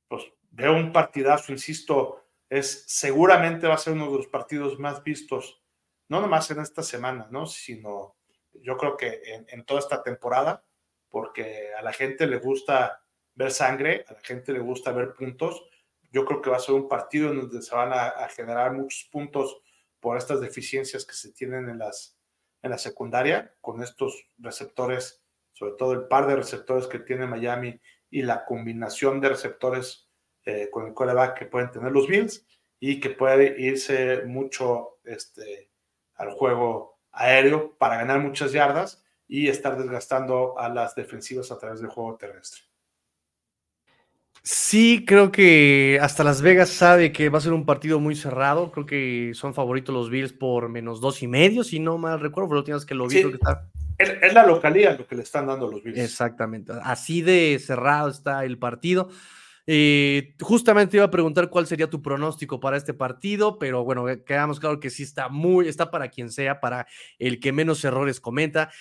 pues 0.07 0.23
veo 0.49 0.73
un 0.73 0.91
partidazo, 0.91 1.51
insisto, 1.51 2.25
es 2.49 2.85
seguramente 2.87 3.67
va 3.67 3.75
a 3.75 3.77
ser 3.77 3.93
uno 3.93 4.09
de 4.09 4.17
los 4.17 4.27
partidos 4.27 4.79
más 4.79 5.03
vistos 5.03 5.59
no 6.09 6.19
nomás 6.19 6.51
en 6.51 6.59
esta 6.59 6.83
semana, 6.83 7.27
¿no? 7.31 7.45
Sino 7.45 8.17
yo 8.53 8.75
creo 8.77 8.97
que 8.97 9.21
en, 9.47 9.63
toda 9.63 9.79
esta 9.79 10.03
temporada, 10.03 10.65
porque 11.07 11.73
a 11.77 11.81
la 11.81 11.93
gente 11.93 12.27
le 12.27 12.37
gusta 12.37 13.03
ver 13.35 13.51
sangre, 13.51 14.05
a 14.09 14.13
la 14.13 14.19
gente 14.19 14.51
le 14.51 14.59
gusta 14.59 14.91
ver 14.91 15.13
puntos. 15.13 15.63
Yo 16.11 16.25
creo 16.25 16.41
que 16.41 16.49
va 16.49 16.57
a 16.57 16.61
ser 16.61 16.75
un 16.75 16.89
partido 16.89 17.31
en 17.31 17.41
donde 17.41 17.61
se 17.61 17.75
van 17.75 17.93
a, 17.93 18.27
generar 18.29 18.73
muchos 18.73 19.07
puntos 19.11 19.61
por 19.99 20.17
estas 20.17 20.41
deficiencias 20.41 21.05
que 21.05 21.13
se 21.13 21.31
tienen 21.31 21.69
en, 21.69 21.77
las, 21.77 22.18
en 22.61 22.71
la 22.71 22.77
secundaria, 22.77 23.53
con 23.61 23.81
estos 23.81 24.27
receptores, 24.37 25.21
sobre 25.53 25.73
todo 25.73 25.93
el 25.93 26.07
par 26.07 26.27
de 26.27 26.35
receptores 26.35 26.87
que 26.87 26.99
tiene 26.99 27.27
Miami 27.27 27.79
y 28.09 28.21
la 28.21 28.45
combinación 28.45 29.21
de 29.21 29.29
receptores 29.29 30.09
eh, 30.45 30.69
con 30.71 30.87
el 30.87 30.93
coreback 30.93 31.37
que 31.37 31.45
pueden 31.45 31.71
tener 31.71 31.91
los 31.91 32.07
Bills 32.07 32.45
y 32.79 32.99
que 32.99 33.09
puede 33.09 33.59
irse 33.59 34.23
mucho 34.25 34.99
este, 35.03 35.69
al 36.15 36.31
juego 36.31 36.99
aéreo 37.11 37.77
para 37.77 37.97
ganar 37.97 38.19
muchas 38.19 38.51
yardas 38.51 39.03
y 39.27 39.47
estar 39.47 39.77
desgastando 39.77 40.57
a 40.57 40.69
las 40.69 40.95
defensivas 40.95 41.51
a 41.51 41.59
través 41.59 41.81
del 41.81 41.89
juego 41.89 42.17
terrestre. 42.17 42.68
Sí, 44.41 45.03
creo 45.05 45.31
que 45.31 45.99
hasta 46.01 46.23
Las 46.23 46.41
Vegas 46.41 46.69
sabe 46.69 47.11
que 47.11 47.29
va 47.29 47.39
a 47.39 47.41
ser 47.41 47.53
un 47.53 47.65
partido 47.65 47.99
muy 47.99 48.15
cerrado. 48.15 48.71
Creo 48.71 48.85
que 48.85 49.31
son 49.33 49.53
favoritos 49.53 49.93
los 49.93 50.09
Bills 50.09 50.33
por 50.33 50.69
menos 50.69 51.01
dos 51.01 51.21
y 51.21 51.27
medio, 51.27 51.63
si 51.63 51.79
no 51.79 51.97
mal 51.97 52.19
recuerdo, 52.19 52.49
pero 52.49 52.63
tienes 52.63 52.85
que 52.85 52.95
lo 52.95 53.07
vi. 53.07 53.21
que 53.21 53.29
está... 53.29 53.67
es, 53.97 54.33
la 54.33 54.45
localidad 54.45 54.97
lo 54.97 55.07
que 55.07 55.15
le 55.15 55.23
están 55.23 55.47
dando 55.47 55.69
los 55.69 55.83
Bills. 55.83 55.99
Exactamente. 55.99 56.73
Así 56.83 57.21
de 57.21 57.59
cerrado 57.59 58.09
está 58.09 58.45
el 58.45 58.57
partido. 58.57 59.09
Eh, 59.71 60.33
justamente 60.41 60.97
iba 60.97 61.05
a 61.05 61.11
preguntar 61.11 61.51
cuál 61.51 61.67
sería 61.67 61.91
tu 61.91 62.01
pronóstico 62.01 62.59
para 62.59 62.75
este 62.75 62.95
partido, 62.95 63.59
pero 63.59 63.83
bueno, 63.83 64.03
quedamos 64.25 64.59
claro 64.59 64.79
que 64.79 64.89
sí 64.89 65.03
está 65.03 65.29
muy, 65.29 65.67
está 65.67 65.91
para 65.91 66.09
quien 66.09 66.31
sea, 66.31 66.59
para 66.59 66.87
el 67.19 67.39
que 67.39 67.51
menos 67.51 67.83
errores 67.83 68.19
comenta 68.19 68.71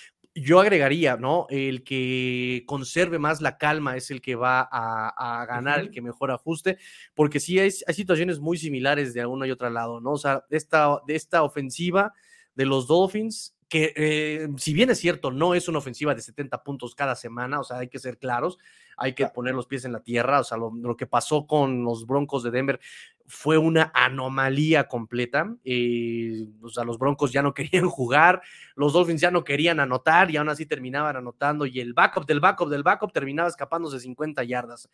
yo 0.41 0.59
agregaría, 0.59 1.17
¿no? 1.17 1.47
El 1.49 1.83
que 1.83 2.63
conserve 2.65 3.19
más 3.19 3.41
la 3.41 3.57
calma 3.57 3.97
es 3.97 4.11
el 4.11 4.21
que 4.21 4.35
va 4.35 4.67
a, 4.71 5.45
ganar, 5.45 5.79
el 5.79 5.91
que 5.91 6.01
mejor 6.01 6.31
ajuste, 6.31 6.77
porque 7.15 7.39
sí 7.39 7.59
hay, 7.59 7.71
hay, 7.87 7.93
situaciones 7.93 8.39
muy 8.39 8.57
similares 8.57 9.13
de 9.13 9.25
uno 9.25 9.45
y 9.45 9.51
otro 9.51 9.69
lado, 9.69 10.01
¿no? 10.01 10.11
O 10.11 10.17
sea, 10.17 10.43
esta, 10.49 10.99
de 11.07 11.15
esta 11.15 11.43
ofensiva 11.43 12.13
de 12.55 12.65
los 12.65 12.87
Dolphins, 12.87 13.55
que 13.69 13.93
eh, 13.95 14.49
si 14.57 14.73
bien 14.73 14.89
es 14.89 14.97
cierto, 14.97 15.29
no 15.31 15.53
es 15.53 15.67
una 15.67 15.77
ofensiva 15.77 16.15
de 16.15 16.21
70 16.21 16.63
puntos 16.63 16.95
cada 16.95 17.15
semana, 17.15 17.59
o 17.59 17.63
sea, 17.63 17.77
hay 17.77 17.87
que 17.87 17.99
ser 17.99 18.17
claros, 18.17 18.57
hay 18.97 19.13
que 19.13 19.27
poner 19.27 19.53
los 19.53 19.67
pies 19.67 19.85
en 19.85 19.93
la 19.93 20.01
tierra, 20.01 20.39
o 20.39 20.43
sea, 20.43 20.57
lo, 20.57 20.97
que 20.97 21.05
pasó 21.05 21.45
con 21.45 21.83
los 21.83 22.07
Broncos 22.07 22.41
de 22.43 22.49
Denver 22.49 22.79
fue 23.27 23.59
una 23.59 23.91
anomalía 23.93 24.87
completa, 24.87 25.55
eh, 25.63 26.47
o 26.63 26.69
sea, 26.69 26.83
los 26.83 26.97
Broncos 26.97 27.31
ya 27.31 27.43
no 27.43 27.53
querían 27.53 27.87
jugar, 27.87 28.41
los 28.75 28.93
Dolphins 28.93 29.21
ya 29.21 29.29
no 29.29 29.43
querían 29.43 29.79
anotar 29.79 30.31
y 30.31 30.37
aún 30.37 30.49
así 30.49 30.65
terminaban 30.65 31.15
anotando 31.15 31.67
y 31.67 31.79
el 31.79 31.93
backup 31.93 32.25
del 32.25 32.39
backup 32.39 32.69
del 32.69 32.81
backup 32.81 33.13
terminaba 33.13 33.49
escapándose 33.49 33.99
50 33.99 34.43
yardas. 34.45 34.89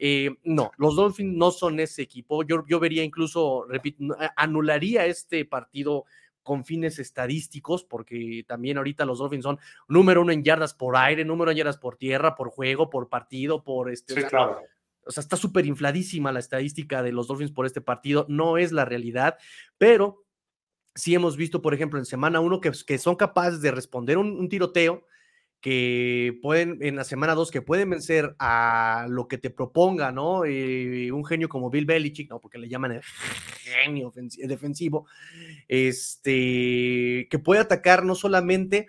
Eh, 0.00 0.36
no, 0.44 0.70
los 0.76 0.94
Dolphins 0.94 1.34
no 1.34 1.50
son 1.50 1.80
ese 1.80 2.02
equipo, 2.02 2.44
yo, 2.44 2.62
yo 2.68 2.78
vería 2.78 3.02
incluso, 3.02 3.64
repito, 3.66 4.04
anularía 4.36 5.06
este 5.06 5.46
partido 5.46 6.04
con 6.48 6.64
fines 6.64 6.98
estadísticos, 6.98 7.84
porque 7.84 8.42
también 8.48 8.78
ahorita 8.78 9.04
los 9.04 9.18
Dolphins 9.18 9.42
son 9.42 9.58
número 9.86 10.22
uno 10.22 10.32
en 10.32 10.42
yardas 10.42 10.72
por 10.72 10.96
aire, 10.96 11.22
número 11.26 11.50
en 11.50 11.58
yardas 11.58 11.76
por 11.76 11.96
tierra, 11.96 12.34
por 12.34 12.48
juego, 12.48 12.88
por 12.88 13.10
partido, 13.10 13.62
por 13.62 13.90
este. 13.90 14.14
Sí, 14.14 14.22
claro. 14.22 14.62
O 15.04 15.10
sea, 15.10 15.20
está 15.20 15.36
súper 15.36 15.66
infladísima 15.66 16.32
la 16.32 16.38
estadística 16.38 17.02
de 17.02 17.12
los 17.12 17.28
Dolphins 17.28 17.52
por 17.52 17.66
este 17.66 17.82
partido. 17.82 18.24
No 18.30 18.56
es 18.56 18.72
la 18.72 18.86
realidad, 18.86 19.36
pero 19.76 20.24
sí 20.94 21.14
hemos 21.14 21.36
visto, 21.36 21.60
por 21.60 21.74
ejemplo, 21.74 21.98
en 21.98 22.06
semana 22.06 22.40
uno 22.40 22.62
que, 22.62 22.72
que 22.86 22.96
son 22.96 23.14
capaces 23.14 23.60
de 23.60 23.70
responder 23.70 24.16
un 24.16 24.48
tiroteo 24.48 25.04
que 25.60 26.38
pueden, 26.40 26.78
en 26.80 26.96
la 26.96 27.04
semana 27.04 27.34
2, 27.34 27.50
que 27.50 27.62
pueden 27.62 27.90
vencer 27.90 28.36
a 28.38 29.06
lo 29.08 29.26
que 29.26 29.38
te 29.38 29.50
proponga, 29.50 30.12
¿no? 30.12 30.44
Eh, 30.44 31.10
un 31.12 31.24
genio 31.24 31.48
como 31.48 31.70
Bill 31.70 31.86
Belichick, 31.86 32.30
¿no? 32.30 32.40
Porque 32.40 32.58
le 32.58 32.68
llaman 32.68 33.00
genio 33.62 34.12
defensivo, 34.14 35.06
este, 35.66 37.26
que 37.28 37.38
puede 37.42 37.60
atacar 37.60 38.04
no 38.04 38.14
solamente 38.14 38.86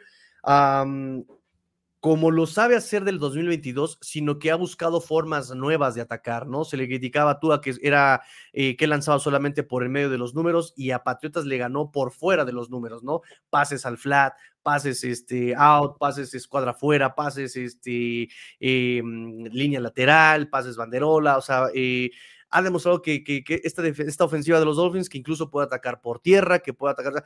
como 2.00 2.32
lo 2.32 2.48
sabe 2.48 2.78
hacer 2.78 3.04
del 3.04 3.20
2022, 3.20 3.98
sino 4.02 4.40
que 4.40 4.52
ha 4.52 4.56
buscado 4.56 5.02
formas 5.02 5.54
nuevas 5.54 5.96
de 5.96 6.02
atacar, 6.02 6.48
¿no? 6.48 6.64
Se 6.64 6.78
le 6.78 6.88
criticaba 6.88 7.32
a 7.32 7.40
Tua 7.40 7.60
que 7.60 7.76
era 7.82 8.22
eh, 8.54 8.78
que 8.78 8.88
lanzaba 8.88 9.20
solamente 9.20 9.64
por 9.64 9.84
el 9.84 9.90
medio 9.90 10.10
de 10.10 10.18
los 10.18 10.34
números 10.34 10.74
y 10.78 10.92
a 10.92 11.04
Patriotas 11.04 11.46
le 11.46 11.58
ganó 11.58 11.92
por 11.92 12.12
fuera 12.12 12.46
de 12.46 12.54
los 12.54 12.70
números, 12.70 13.04
¿no? 13.04 13.22
Pases 13.50 13.86
al 13.86 13.98
flat, 13.98 14.34
pases 14.64 15.04
este, 15.04 15.54
out, 15.56 15.98
pases 15.98 16.34
escuadra 16.34 16.74
fuera, 16.74 17.16
pases 17.16 17.58
este, 17.58 18.30
em, 18.60 19.44
línea 19.46 19.82
lateral, 19.82 20.50
pases 20.50 20.78
banderola, 20.78 21.38
o 21.38 21.42
sea, 21.42 21.68
eh, 21.74 22.12
ha 22.50 22.62
demostrado 22.62 23.02
que, 23.02 23.24
que, 23.24 23.44
esta, 23.64 23.86
esta 23.86 24.24
ofensiva 24.24 24.60
de 24.60 24.66
los 24.66 24.78
Dolphins, 24.78 25.10
que 25.10 25.18
incluso 25.18 25.50
puede 25.52 25.68
atacar 25.68 26.02
por 26.02 26.20
tierra, 26.20 26.60
que 26.60 26.74
puede 26.74 26.94
atacar... 26.94 27.24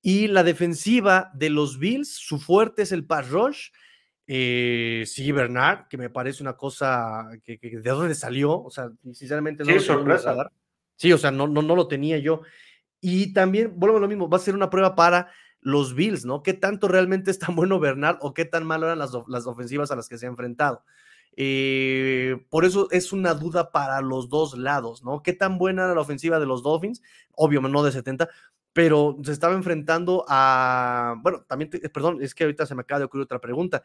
Y 0.00 0.28
la 0.28 0.44
defensiva 0.44 1.30
de 1.34 1.50
los 1.50 1.78
Bills, 1.78 2.08
su 2.08 2.38
fuerte 2.38 2.82
es 2.82 2.92
el 2.92 3.04
pass 3.04 3.30
rush, 3.30 3.70
eh, 4.30 5.04
sí, 5.06 5.32
Bernard, 5.32 5.88
que 5.88 5.96
me 5.96 6.10
parece 6.10 6.42
una 6.42 6.52
cosa 6.52 7.30
que, 7.42 7.58
de 7.58 7.90
dónde 7.90 8.14
salió, 8.14 8.62
o 8.62 8.70
sea, 8.70 8.90
sinceramente 9.14 9.64
no 9.64 9.72
sí, 9.72 9.80
sorpresa. 9.80 10.50
Sí, 10.96 11.10
o 11.14 11.18
sea, 11.18 11.30
no, 11.30 11.46
no, 11.46 11.62
no 11.62 11.74
lo 11.74 11.88
tenía 11.88 12.18
yo. 12.18 12.42
Y 13.00 13.32
también, 13.32 13.72
vuelvo 13.76 13.96
a 13.96 14.00
lo 14.00 14.08
mismo, 14.08 14.28
va 14.28 14.36
a 14.36 14.40
ser 14.40 14.54
una 14.54 14.68
prueba 14.68 14.94
para 14.94 15.30
los 15.62 15.94
Bills, 15.94 16.26
¿no? 16.26 16.42
¿Qué 16.42 16.52
tanto 16.52 16.88
realmente 16.88 17.30
es 17.30 17.38
tan 17.38 17.56
bueno 17.56 17.80
Bernard 17.80 18.18
o 18.20 18.34
qué 18.34 18.44
tan 18.44 18.66
malo 18.66 18.84
eran 18.84 18.98
las, 18.98 19.12
las 19.28 19.46
ofensivas 19.46 19.90
a 19.90 19.96
las 19.96 20.10
que 20.10 20.18
se 20.18 20.26
ha 20.26 20.28
enfrentado? 20.28 20.84
Eh, 21.34 22.44
por 22.50 22.66
eso 22.66 22.88
es 22.90 23.14
una 23.14 23.32
duda 23.32 23.70
para 23.72 24.02
los 24.02 24.28
dos 24.28 24.58
lados, 24.58 25.02
¿no? 25.02 25.22
¿Qué 25.22 25.32
tan 25.32 25.56
buena 25.56 25.84
era 25.84 25.94
la 25.94 26.02
ofensiva 26.02 26.38
de 26.38 26.44
los 26.44 26.62
Dolphins? 26.62 27.00
Obvio, 27.34 27.62
no 27.62 27.82
de 27.82 27.92
70, 27.92 28.28
pero 28.74 29.16
se 29.24 29.32
estaba 29.32 29.54
enfrentando 29.54 30.26
a, 30.28 31.14
bueno, 31.22 31.46
también, 31.48 31.70
perdón, 31.70 32.18
es 32.20 32.34
que 32.34 32.44
ahorita 32.44 32.66
se 32.66 32.74
me 32.74 32.82
acaba 32.82 32.98
de 32.98 33.04
ocurrir 33.06 33.24
otra 33.24 33.40
pregunta 33.40 33.82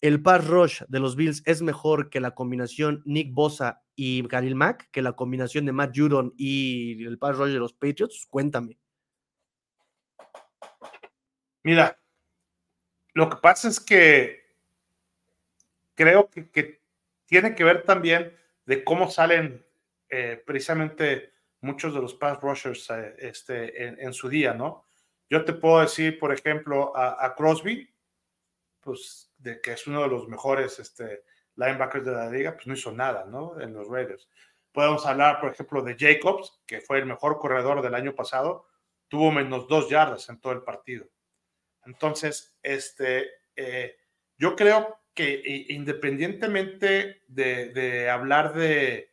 el 0.00 0.22
pass 0.22 0.46
rush 0.46 0.82
de 0.88 1.00
los 1.00 1.16
Bills 1.16 1.42
es 1.46 1.62
mejor 1.62 2.10
que 2.10 2.20
la 2.20 2.34
combinación 2.34 3.02
Nick 3.04 3.32
Bosa 3.32 3.82
y 3.94 4.26
Khalil 4.28 4.54
Mack, 4.54 4.90
que 4.90 5.02
la 5.02 5.14
combinación 5.14 5.64
de 5.64 5.72
Matt 5.72 5.96
Judon 5.96 6.34
y 6.36 7.04
el 7.04 7.18
pass 7.18 7.36
rush 7.36 7.52
de 7.52 7.58
los 7.58 7.72
Patriots? 7.72 8.26
Cuéntame. 8.28 8.78
Mira, 11.62 11.98
lo 13.14 13.28
que 13.28 13.36
pasa 13.38 13.68
es 13.68 13.80
que 13.80 14.44
creo 15.94 16.28
que, 16.30 16.80
tiene 17.24 17.54
que 17.54 17.64
ver 17.64 17.82
también 17.82 18.36
de 18.66 18.84
cómo 18.84 19.10
salen 19.10 19.66
eh, 20.08 20.40
precisamente 20.46 21.32
muchos 21.60 21.92
de 21.92 22.00
los 22.00 22.14
pass 22.14 22.40
rushers 22.40 22.88
eh, 22.90 23.16
este, 23.18 24.04
en, 24.04 24.12
su 24.12 24.28
día, 24.28 24.54
¿no? 24.54 24.84
Yo 25.28 25.44
te 25.44 25.54
puedo 25.54 25.80
decir, 25.80 26.20
por 26.20 26.32
ejemplo, 26.32 26.96
a 26.96 27.34
Crosby, 27.34 27.95
pues, 28.86 29.32
de 29.38 29.60
que 29.60 29.72
es 29.72 29.86
uno 29.88 30.02
de 30.02 30.08
los 30.08 30.28
mejores 30.28 30.78
este, 30.78 31.24
linebackers 31.56 32.06
de 32.06 32.12
la 32.12 32.30
liga, 32.30 32.54
pues 32.54 32.68
no 32.68 32.74
hizo 32.74 32.92
nada, 32.92 33.24
¿no? 33.24 33.60
En 33.60 33.74
los 33.74 33.88
Raiders. 33.88 34.28
Podemos 34.70 35.04
hablar, 35.04 35.40
por 35.40 35.50
ejemplo, 35.50 35.82
de 35.82 35.96
Jacobs, 35.98 36.62
que 36.66 36.80
fue 36.80 36.98
el 36.98 37.06
mejor 37.06 37.38
corredor 37.38 37.82
del 37.82 37.96
año 37.96 38.14
pasado, 38.14 38.66
tuvo 39.08 39.32
menos 39.32 39.66
dos 39.66 39.88
yardas 39.90 40.28
en 40.28 40.40
todo 40.40 40.52
el 40.52 40.62
partido. 40.62 41.08
Entonces, 41.84 42.56
este, 42.62 43.28
eh, 43.56 43.96
yo 44.38 44.54
creo 44.54 45.00
que 45.14 45.42
independientemente 45.70 47.22
de, 47.26 48.08
hablar 48.08 48.54
de, 48.54 49.12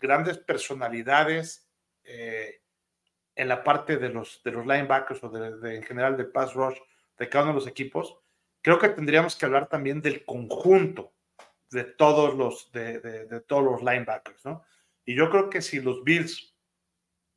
grandes 0.00 0.38
personalidades 0.38 1.70
eh, 2.02 2.62
en 3.36 3.48
la 3.48 3.62
parte 3.62 3.98
de 3.98 4.08
los, 4.08 4.42
de 4.42 4.50
los 4.50 4.66
linebackers 4.66 5.22
o 5.22 5.28
de, 5.28 5.76
en 5.76 5.82
general 5.84 6.16
de 6.16 6.24
pass 6.24 6.54
rush 6.54 6.78
de 7.18 7.28
cada 7.28 7.44
uno 7.44 7.52
de 7.52 7.60
los 7.60 7.68
equipos, 7.68 8.23
creo 8.64 8.78
que 8.78 8.88
tendríamos 8.88 9.36
que 9.36 9.44
hablar 9.44 9.68
también 9.68 10.00
del 10.00 10.24
conjunto 10.24 11.12
de 11.70 11.84
todos 11.84 12.34
los, 12.34 12.72
de, 12.72 13.44
todos 13.46 13.62
los 13.62 13.82
linebackers, 13.82 14.42
¿no? 14.46 14.64
Y 15.04 15.14
yo 15.14 15.28
creo 15.28 15.50
que 15.50 15.60
si 15.60 15.80
los 15.80 16.02
Bills, 16.02 16.56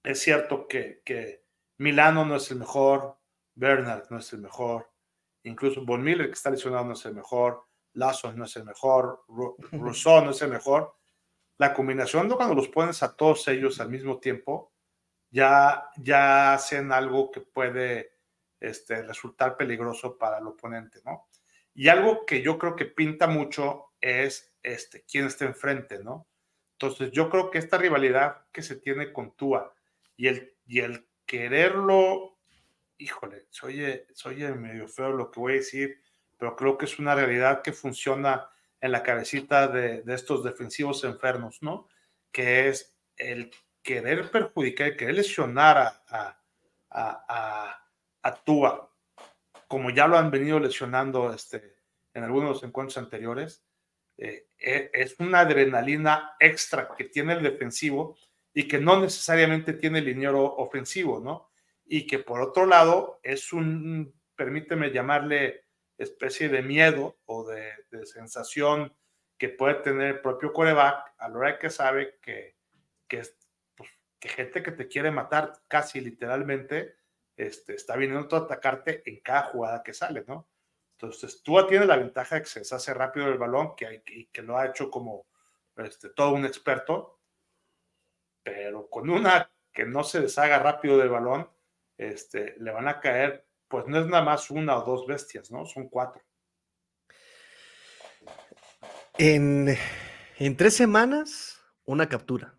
es 0.03 0.21
cierto 0.21 0.69
que, 0.69 1.01
que 1.03 1.43
Milano 1.79 2.23
no 2.23 2.37
es 2.37 2.49
el 2.49 2.59
mejor, 2.59 3.17
Bernard 3.55 4.09
no 4.09 4.19
es 4.19 4.31
el 4.31 4.39
mejor, 4.39 4.89
incluso 5.43 5.83
Von 5.83 6.01
Miller 6.01 6.27
que 6.27 6.33
está 6.33 6.49
lesionado 6.49 6.85
no 6.85 6.93
es 6.93 7.05
el 7.05 7.13
mejor, 7.13 7.65
Lazo 7.91 8.31
no 8.31 8.45
es 8.45 8.55
el 8.55 8.63
mejor, 8.63 9.25
Rousseau 9.73 10.23
no 10.23 10.31
es 10.31 10.41
el 10.41 10.51
mejor, 10.51 10.95
la 11.57 11.73
combinación 11.73 12.29
de 12.29 12.35
cuando 12.35 12.55
los 12.55 12.69
pones 12.69 13.03
a 13.03 13.17
todos 13.17 13.45
ellos 13.49 13.81
al 13.81 13.89
mismo 13.89 14.17
tiempo, 14.19 14.71
ya, 15.29 15.89
ya 15.97 16.53
hacen 16.53 16.93
algo 16.93 17.31
que 17.31 17.41
puede 17.41 18.16
este, 18.59 19.01
resultar 19.03 19.57
peligroso 19.57 20.17
para 20.17 20.39
el 20.39 20.47
oponente, 20.47 20.99
¿no? 21.05 21.27
Y 21.73 21.89
algo 21.89 22.25
que 22.25 22.41
yo 22.41 22.57
creo 22.57 22.75
que 22.75 22.85
pinta 22.85 23.27
mucho 23.27 23.91
es 24.01 24.55
este, 24.63 25.03
quién 25.03 25.27
está 25.27 25.45
enfrente, 25.45 26.03
¿no? 26.03 26.27
Entonces, 26.73 27.11
yo 27.11 27.29
creo 27.29 27.51
que 27.51 27.59
esta 27.59 27.77
rivalidad 27.77 28.45
que 28.51 28.61
se 28.61 28.75
tiene 28.75 29.13
con 29.13 29.35
Tua 29.35 29.73
y 30.15 30.27
el, 30.27 30.55
y 30.65 30.79
el 30.79 31.07
quererlo, 31.25 32.39
híjole, 32.97 33.45
soy, 33.49 34.03
soy 34.13 34.37
medio 34.53 34.87
feo 34.87 35.11
lo 35.11 35.29
que 35.29 35.39
voy 35.39 35.53
a 35.53 35.57
decir, 35.57 36.01
pero 36.37 36.55
creo 36.55 36.77
que 36.77 36.85
es 36.85 36.99
una 36.99 37.15
realidad 37.15 37.61
que 37.61 37.73
funciona 37.73 38.49
en 38.81 38.91
la 38.91 39.03
cabecita 39.03 39.67
de, 39.67 40.03
estos 40.07 40.43
defensivos 40.43 41.03
enfermos, 41.03 41.61
¿no? 41.61 41.87
Que 42.31 42.69
es 42.69 42.95
el 43.17 43.51
querer 43.81 44.29
perjudicar, 44.31 44.95
querer 44.95 45.15
lesionar 45.15 46.03
a 46.09 47.86
actúa, 48.27 48.91
como 49.67 49.89
ya 49.89 50.07
lo 50.07 50.17
han 50.17 50.31
venido 50.31 50.59
lesionando 50.59 51.33
este, 51.33 51.75
en 52.13 52.23
algunos 52.23 52.63
encuentros 52.63 52.97
anteriores, 52.97 53.63
eh, 54.17 54.47
e, 54.57 54.89
es 54.93 55.19
una 55.19 55.41
adrenalina 55.41 56.35
extra 56.39 56.89
que 56.97 57.05
tiene 57.05 57.33
el 57.33 57.43
defensivo 57.43 58.17
y 58.53 58.67
que 58.67 58.79
no 58.79 58.99
necesariamente 58.99 59.73
tiene 59.73 59.99
el 59.99 60.05
liniero 60.05 60.43
ofensivo, 60.43 61.19
¿no? 61.19 61.51
Y 61.85 62.07
que 62.07 62.19
por 62.19 62.41
otro 62.41 62.65
lado 62.65 63.19
es 63.23 63.53
un, 63.53 64.13
permíteme 64.35 64.91
llamarle 64.91 65.65
especie 65.97 66.49
de 66.49 66.61
miedo 66.61 67.17
o 67.25 67.47
de, 67.47 67.73
sensación 68.05 68.93
que 69.37 69.49
puede 69.49 69.75
tener 69.75 70.15
el 70.15 70.21
propio 70.21 70.53
coreback 70.53 71.13
a 71.17 71.29
la 71.29 71.37
hora 71.37 71.59
que 71.59 71.69
sabe 71.69 72.17
que, 72.21 72.55
que, 73.07 73.21
pues, 73.75 73.89
que 74.19 74.29
gente 74.29 74.63
que 74.63 74.71
te 74.71 74.87
quiere 74.87 75.11
matar 75.11 75.53
casi 75.67 76.01
literalmente 76.01 76.95
este, 77.37 77.75
está 77.75 77.95
viniendo 77.95 78.35
a 78.35 78.39
atacarte 78.39 79.03
en 79.05 79.21
cada 79.21 79.43
jugada 79.43 79.83
que 79.83 79.93
sale, 79.93 80.25
¿no? 80.27 80.49
Entonces, 80.93 81.43
tú 81.43 81.55
tiene 81.67 81.85
la 81.85 81.95
ventaja 81.95 82.35
de 82.35 82.41
que 82.41 82.47
se 82.47 82.75
hace 82.75 82.93
rápido 82.93 83.27
el 83.27 83.37
balón, 83.37 83.75
que, 83.75 84.03
que 84.31 84.41
lo 84.41 84.57
ha 84.57 84.65
hecho 84.65 84.89
como 84.89 85.27
este, 85.77 86.09
todo 86.09 86.31
un 86.31 86.45
experto, 86.45 87.19
pero 88.43 88.89
con 88.89 89.09
una 89.09 89.51
que 89.71 89.85
no 89.85 90.03
se 90.03 90.21
deshaga 90.21 90.57
rápido 90.59 90.97
del 90.97 91.09
balón, 91.09 91.49
este, 91.97 92.55
le 92.59 92.71
van 92.71 92.87
a 92.87 92.99
caer, 92.99 93.45
pues 93.67 93.85
no 93.87 93.99
es 93.99 94.07
nada 94.07 94.23
más 94.23 94.49
una 94.49 94.77
o 94.77 94.83
dos 94.83 95.05
bestias, 95.05 95.51
¿no? 95.51 95.65
Son 95.65 95.87
cuatro. 95.87 96.23
En, 99.17 99.77
tres 100.57 100.75
semanas, 100.75 101.61
una 101.85 102.07
captura. 102.07 102.55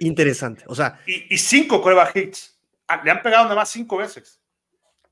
Interesante. 0.00 0.64
O 0.66 0.74
sea. 0.74 1.00
Y, 1.06 1.36
cinco 1.38 1.82
prueba 1.82 2.10
hits. 2.14 2.59
Ah, 2.90 3.00
le 3.04 3.12
han 3.12 3.22
pegado 3.22 3.44
nada 3.44 3.54
más 3.54 3.70
cinco 3.70 3.98
veces. 3.98 4.42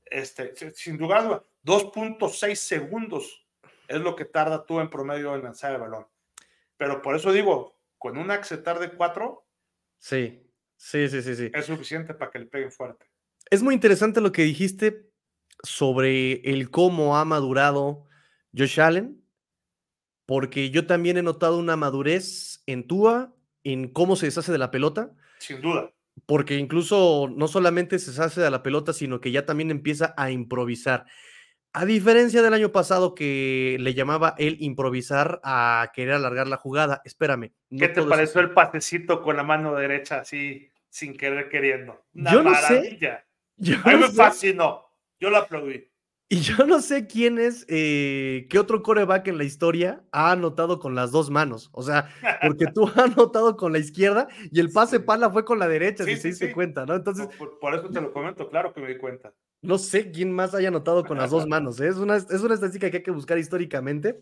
Este, 0.05 0.53
sin 0.73 0.97
duda, 0.97 1.41
2.6 1.63 2.55
segundos 2.55 3.47
es 3.87 4.01
lo 4.01 4.17
que 4.17 4.25
tarda 4.25 4.65
tú 4.65 4.81
en 4.81 4.89
promedio 4.89 5.33
en 5.33 5.43
lanzar 5.43 5.71
el 5.71 5.79
balón. 5.79 6.05
Pero 6.75 7.01
por 7.01 7.15
eso 7.15 7.31
digo, 7.31 7.79
con 7.97 8.17
un 8.17 8.31
accetar 8.31 8.79
de 8.79 8.91
cuatro. 8.91 9.47
Sí, 9.97 10.45
sí, 10.75 11.07
sí, 11.07 11.21
sí, 11.21 11.37
sí. 11.37 11.51
Es 11.53 11.67
suficiente 11.67 12.13
para 12.13 12.29
que 12.29 12.39
le 12.39 12.47
peguen 12.47 12.69
fuerte. 12.69 13.05
Es 13.49 13.63
muy 13.63 13.75
interesante 13.75 14.19
lo 14.19 14.33
que 14.33 14.41
dijiste 14.41 15.09
sobre 15.63 16.41
el 16.49 16.69
cómo 16.69 17.17
ha 17.17 17.23
madurado 17.23 18.07
Josh 18.53 18.81
Allen 18.81 19.23
porque 20.25 20.69
yo 20.69 20.85
también 20.85 21.15
he 21.15 21.23
notado 21.23 21.57
una 21.57 21.77
madurez 21.77 22.61
en 22.65 22.85
Tua, 22.85 23.33
en 23.63 23.87
cómo 23.87 24.17
se 24.17 24.25
deshace 24.25 24.51
de 24.51 24.57
la 24.57 24.69
pelota. 24.69 25.15
Sin 25.37 25.61
duda. 25.61 25.93
Porque 26.25 26.55
incluso 26.55 27.29
no 27.33 27.47
solamente 27.47 27.99
se 27.99 28.11
deshace 28.11 28.41
de 28.41 28.51
la 28.51 28.63
pelota, 28.63 28.93
sino 28.93 29.19
que 29.21 29.31
ya 29.31 29.45
también 29.45 29.71
empieza 29.71 30.13
a 30.17 30.31
improvisar. 30.31 31.05
A 31.71 31.85
diferencia 31.85 32.41
del 32.41 32.53
año 32.53 32.71
pasado 32.71 33.13
que 33.13 33.77
le 33.79 33.93
llamaba 33.93 34.33
él 34.39 34.57
improvisar 34.59 35.39
a 35.43 35.91
querer 35.93 36.15
alargar 36.15 36.47
la 36.47 36.57
jugada, 36.57 37.01
espérame. 37.05 37.51
¿Qué 37.69 37.89
te 37.89 38.01
pareció 38.01 38.41
el 38.41 38.51
pasecito 38.51 39.21
con 39.21 39.37
la 39.37 39.43
mano 39.43 39.75
derecha 39.75 40.21
así, 40.21 40.71
sin 40.89 41.15
querer 41.15 41.47
queriendo? 41.47 42.05
Una 42.15 42.31
yo 42.31 42.43
no 42.43 42.49
maravilla. 42.51 43.23
Sé. 43.61 43.75
a 43.75 43.87
mí 43.89 43.95
me 43.97 44.09
fascinó. 44.09 44.85
Yo 45.19 45.29
lo 45.29 45.37
aplaudí. 45.37 45.87
Y 46.31 46.41
yo 46.41 46.67
no 46.67 46.79
sé 46.79 47.07
quién 47.07 47.39
es, 47.39 47.65
eh, 47.69 48.45
qué 48.51 48.59
otro 48.59 48.83
coreback 48.83 49.27
en 49.29 49.39
la 49.39 49.45
historia 49.45 50.03
ha 50.11 50.31
anotado 50.31 50.77
con 50.77 50.93
las 50.93 51.09
dos 51.09 51.31
manos. 51.31 51.71
O 51.73 51.81
sea, 51.81 52.07
porque 52.45 52.65
tú 52.73 52.87
has 52.87 52.97
anotado 52.99 53.57
con 53.57 53.73
la 53.73 53.79
izquierda 53.79 54.27
y 54.51 54.59
el 54.59 54.71
pase 54.71 54.99
pala 54.99 55.31
fue 55.31 55.43
con 55.43 55.57
la 55.57 55.67
derecha, 55.67 56.03
si 56.03 56.15
se 56.17 56.27
diste 56.27 56.53
cuenta, 56.53 56.85
¿no? 56.85 56.93
Entonces. 56.93 57.27
Por, 57.35 57.73
eso 57.73 57.89
te 57.89 57.99
lo 57.99 58.13
comento, 58.13 58.47
claro 58.47 58.71
que 58.71 58.79
me 58.79 58.89
di 58.89 58.99
cuenta. 58.99 59.33
No 59.63 59.79
sé 59.79 60.11
quién 60.11 60.31
más 60.31 60.53
haya 60.53 60.67
anotado 60.67 61.03
con 61.03 61.17
las 61.17 61.31
dos 61.31 61.47
manos. 61.47 61.81
¿eh? 61.81 61.87
Es, 61.87 61.97
una, 61.97 62.17
es 62.17 62.41
una 62.41 62.53
estadística 62.53 62.91
que 62.91 62.97
hay 62.97 63.03
que 63.03 63.09
buscar 63.09 63.39
históricamente. 63.39 64.21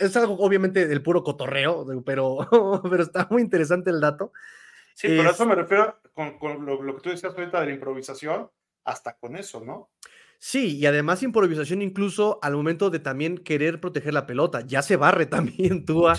es 0.00 0.16
algo, 0.16 0.34
obviamente, 0.40 0.88
del 0.88 1.04
puro 1.04 1.22
cotorreo, 1.22 1.86
pero, 2.04 2.48
pero 2.90 3.02
está 3.04 3.28
muy 3.30 3.42
interesante 3.42 3.90
el 3.90 4.00
dato. 4.00 4.32
Sí, 4.94 5.06
pero 5.06 5.30
eso 5.30 5.46
me 5.46 5.54
refiero 5.54 6.00
con, 6.14 6.36
con 6.40 6.66
lo, 6.66 6.82
lo 6.82 6.96
que 6.96 7.00
tú 7.00 7.10
decías 7.10 7.32
ahorita 7.32 7.60
de 7.60 7.66
la 7.66 7.72
improvisación, 7.74 8.50
hasta 8.84 9.16
con 9.16 9.36
eso, 9.36 9.60
¿no? 9.64 9.88
Sí, 10.44 10.76
y 10.76 10.86
además 10.86 11.22
improvisación 11.22 11.82
incluso 11.82 12.40
al 12.42 12.56
momento 12.56 12.90
de 12.90 12.98
también 12.98 13.38
querer 13.38 13.80
proteger 13.80 14.12
la 14.12 14.26
pelota. 14.26 14.62
Ya 14.66 14.82
se 14.82 14.96
barre 14.96 15.26
también 15.26 15.84
Tua, 15.84 16.18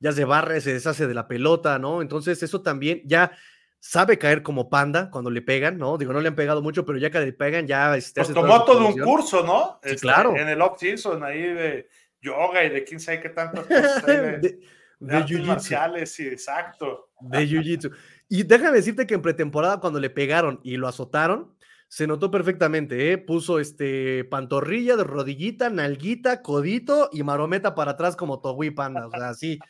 ya 0.00 0.10
se 0.10 0.24
barre, 0.24 0.60
se 0.60 0.72
deshace 0.72 1.06
de 1.06 1.14
la 1.14 1.28
pelota, 1.28 1.78
¿no? 1.78 2.02
Entonces 2.02 2.42
eso 2.42 2.62
también 2.62 3.00
ya 3.04 3.30
sabe 3.78 4.18
caer 4.18 4.42
como 4.42 4.68
panda 4.68 5.08
cuando 5.08 5.30
le 5.30 5.40
pegan, 5.40 5.78
¿no? 5.78 5.98
Digo, 5.98 6.12
no 6.12 6.20
le 6.20 6.26
han 6.26 6.34
pegado 6.34 6.62
mucho, 6.62 6.84
pero 6.84 6.98
ya 6.98 7.12
que 7.12 7.20
le 7.20 7.32
pegan 7.32 7.68
ya... 7.68 7.96
Este, 7.96 8.22
pues 8.22 8.34
tomó 8.34 8.64
todo 8.64 8.88
un 8.88 8.98
curso, 8.98 9.44
¿no? 9.44 9.78
Sí, 9.84 9.90
este, 9.90 10.00
claro. 10.00 10.34
En 10.36 10.48
el 10.48 10.60
off-season 10.60 11.22
ahí 11.22 11.40
de 11.40 11.88
yoga 12.20 12.64
y 12.64 12.70
de 12.70 12.82
quién 12.82 12.98
sabe 12.98 13.20
qué 13.20 13.28
tantas 13.28 13.66
cosas 13.66 14.04
de, 14.04 14.58
de, 14.98 15.42
marciales, 15.44 16.12
sí, 16.12 16.26
exacto. 16.26 17.12
De 17.20 17.46
jiu-jitsu. 17.46 17.94
Y 18.28 18.42
déjame 18.42 18.78
decirte 18.78 19.06
que 19.06 19.14
en 19.14 19.22
pretemporada 19.22 19.78
cuando 19.78 20.00
le 20.00 20.10
pegaron 20.10 20.58
y 20.64 20.76
lo 20.76 20.88
azotaron, 20.88 21.54
se 21.90 22.06
notó 22.06 22.30
perfectamente, 22.30 23.10
¿eh? 23.10 23.18
Puso 23.18 23.58
este 23.58 24.24
pantorrilla, 24.24 24.94
de 24.94 25.02
rodillita, 25.02 25.70
nalguita, 25.70 26.40
codito 26.40 27.10
y 27.12 27.24
marometa 27.24 27.74
para 27.74 27.92
atrás 27.92 28.14
como 28.14 28.40
Togui 28.40 28.70
Panda. 28.70 29.08
O 29.08 29.10
sea, 29.10 29.30
así. 29.30 29.58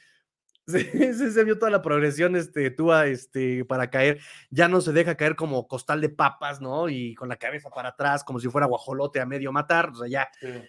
Sí, 0.67 0.85
se 0.85 1.43
vio 1.43 1.59
toda 1.59 1.73
la 1.73 1.83
progresión, 1.83 2.37
este, 2.37 2.71
Tua, 2.71 3.09
este, 3.09 3.65
para 3.65 3.91
caer. 3.91 4.21
Ya 4.51 4.69
no 4.69 4.81
se 4.81 4.93
deja 4.93 5.17
caer 5.17 5.35
como 5.35 5.67
costal 5.67 6.01
de 6.01 6.11
papas, 6.11 6.61
¿no? 6.61 6.89
Y 6.89 7.17
con 7.17 7.29
la 7.29 7.37
cabeza 7.37 7.71
para 7.71 7.89
atrás, 7.89 8.23
como 8.23 8.39
si 8.39 8.49
fuera 8.49 8.69
guajolote 8.69 9.19
a 9.19 9.27
medio 9.27 9.51
matar. 9.51 9.91
O 9.91 9.97
sea, 9.97 10.07
ya, 10.07 10.29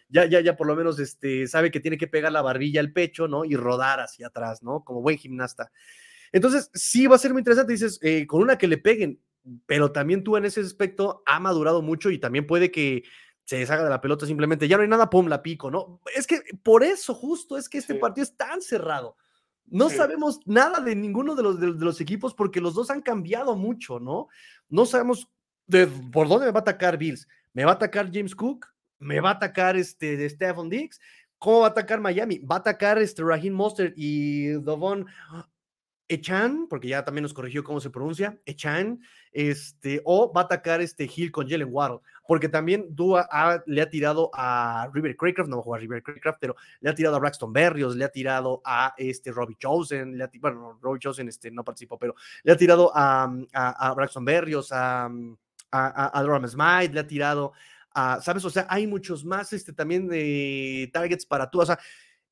ya, 0.09 0.25
ya, 0.25 0.39
ya 0.39 0.55
por 0.55 0.65
lo 0.65 0.75
menos, 0.75 0.97
este, 0.97 1.45
sabe 1.45 1.69
que 1.69 1.81
tiene 1.81 1.99
que 1.99 2.07
pegar 2.07 2.31
la 2.31 2.41
barbilla 2.41 2.79
al 2.79 2.93
pecho, 2.93 3.27
¿no? 3.27 3.45
Y 3.45 3.55
rodar 3.55 3.99
hacia 3.99 4.27
atrás, 4.27 4.63
¿no? 4.63 4.83
Como 4.83 5.03
buen 5.03 5.19
gimnasta. 5.19 5.71
Entonces, 6.31 6.71
sí 6.73 7.05
va 7.05 7.17
a 7.17 7.19
ser 7.19 7.33
muy 7.33 7.41
interesante. 7.41 7.73
Dices, 7.73 7.99
eh, 8.01 8.25
con 8.25 8.41
una 8.41 8.57
que 8.57 8.67
le 8.67 8.79
peguen, 8.79 9.19
pero 9.65 9.91
también 9.91 10.23
tú 10.23 10.37
en 10.37 10.45
ese 10.45 10.61
aspecto 10.61 11.23
ha 11.25 11.39
madurado 11.39 11.81
mucho 11.81 12.09
y 12.11 12.19
también 12.19 12.47
puede 12.47 12.71
que 12.71 13.03
se 13.45 13.57
deshaga 13.57 13.83
de 13.83 13.89
la 13.89 14.01
pelota 14.01 14.25
simplemente, 14.25 14.67
ya 14.67 14.77
no 14.77 14.83
hay 14.83 14.89
nada, 14.89 15.09
pum, 15.09 15.27
la 15.27 15.41
pico, 15.41 15.69
¿no? 15.69 15.99
Es 16.15 16.27
que 16.27 16.41
por 16.63 16.83
eso 16.83 17.13
justo 17.13 17.57
es 17.57 17.67
que 17.67 17.79
este 17.79 17.95
partido 17.95 18.23
es 18.23 18.35
tan 18.37 18.61
cerrado. 18.61 19.17
No 19.65 19.89
sabemos 19.89 20.39
nada 20.45 20.79
de 20.79 20.95
ninguno 20.95 21.35
de 21.35 21.43
los, 21.43 21.59
de, 21.59 21.67
los 21.67 22.01
equipos 22.01 22.33
porque 22.33 22.61
los 22.61 22.73
dos 22.73 22.89
han 22.89 23.01
cambiado 23.01 23.55
mucho, 23.55 23.99
¿no? 23.99 24.27
No 24.69 24.85
sabemos 24.85 25.29
de, 25.65 25.87
por 25.87 26.27
dónde 26.27 26.45
me 26.45 26.51
va 26.51 26.59
a 26.59 26.61
atacar 26.61 26.97
Bills. 26.97 27.27
¿Me 27.53 27.65
va 27.65 27.71
a 27.71 27.75
atacar 27.75 28.09
James 28.11 28.35
Cook? 28.35 28.67
¿Me 28.99 29.19
va 29.19 29.29
a 29.29 29.33
atacar 29.33 29.75
este, 29.75 30.29
Stephen 30.29 30.69
Diggs? 30.69 30.99
¿Cómo 31.37 31.61
va 31.61 31.67
a 31.67 31.69
atacar 31.71 31.99
Miami? 31.99 32.39
¿Va 32.39 32.55
a 32.55 32.59
atacar 32.59 32.99
este 32.99 33.23
Raheem 33.23 33.53
Mostert 33.53 33.93
y 33.97 34.49
Dovon 34.61 35.07
Echan, 36.11 36.67
porque 36.69 36.89
ya 36.89 37.05
también 37.05 37.23
nos 37.23 37.33
corrigió 37.33 37.63
cómo 37.63 37.79
se 37.79 37.89
pronuncia, 37.89 38.37
Echan, 38.45 38.99
este, 39.31 40.01
o 40.03 40.31
va 40.33 40.41
a 40.41 40.43
atacar 40.43 40.81
este 40.81 41.05
Hill 41.05 41.31
con 41.31 41.47
Jalen 41.47 41.69
Waddle, 41.71 41.99
porque 42.27 42.49
también 42.49 42.87
Dua 42.89 43.29
le 43.65 43.81
ha 43.81 43.89
tirado 43.89 44.29
a 44.33 44.89
River 44.93 45.15
Craycraft, 45.15 45.49
no 45.49 45.55
va 45.55 45.61
a 45.61 45.63
jugar 45.63 45.81
River 45.81 46.03
Craycraft, 46.03 46.37
pero 46.41 46.57
le 46.81 46.89
ha 46.89 46.95
tirado 46.95 47.15
a 47.15 47.19
Braxton 47.19 47.53
Berrios, 47.53 47.95
le 47.95 48.03
ha 48.03 48.09
tirado 48.09 48.61
a 48.65 48.93
este 48.97 49.31
Robbie 49.31 49.55
Chosen, 49.55 50.17
le 50.17 50.25
ha, 50.25 50.31
bueno, 50.41 50.77
Robbie 50.81 50.99
Chosen 50.99 51.29
este, 51.29 51.49
no 51.49 51.63
participó, 51.63 51.97
pero 51.97 52.13
le 52.43 52.51
ha 52.51 52.57
tirado 52.57 52.91
a, 52.93 53.31
a, 53.53 53.93
Braxton 53.93 54.25
Berrios, 54.25 54.73
a, 54.73 55.05
a, 55.71 56.19
a 56.19 56.47
Smite, 56.47 56.93
le 56.93 56.99
ha 56.99 57.07
tirado 57.07 57.53
a, 57.93 58.19
¿sabes? 58.21 58.43
O 58.43 58.49
sea, 58.49 58.67
hay 58.69 58.85
muchos 58.85 59.23
más 59.23 59.53
este, 59.53 59.71
también 59.71 60.09
de 60.09 60.89
targets 60.91 61.25
para 61.25 61.49
tú, 61.49 61.61
o 61.61 61.65
sea, 61.65 61.79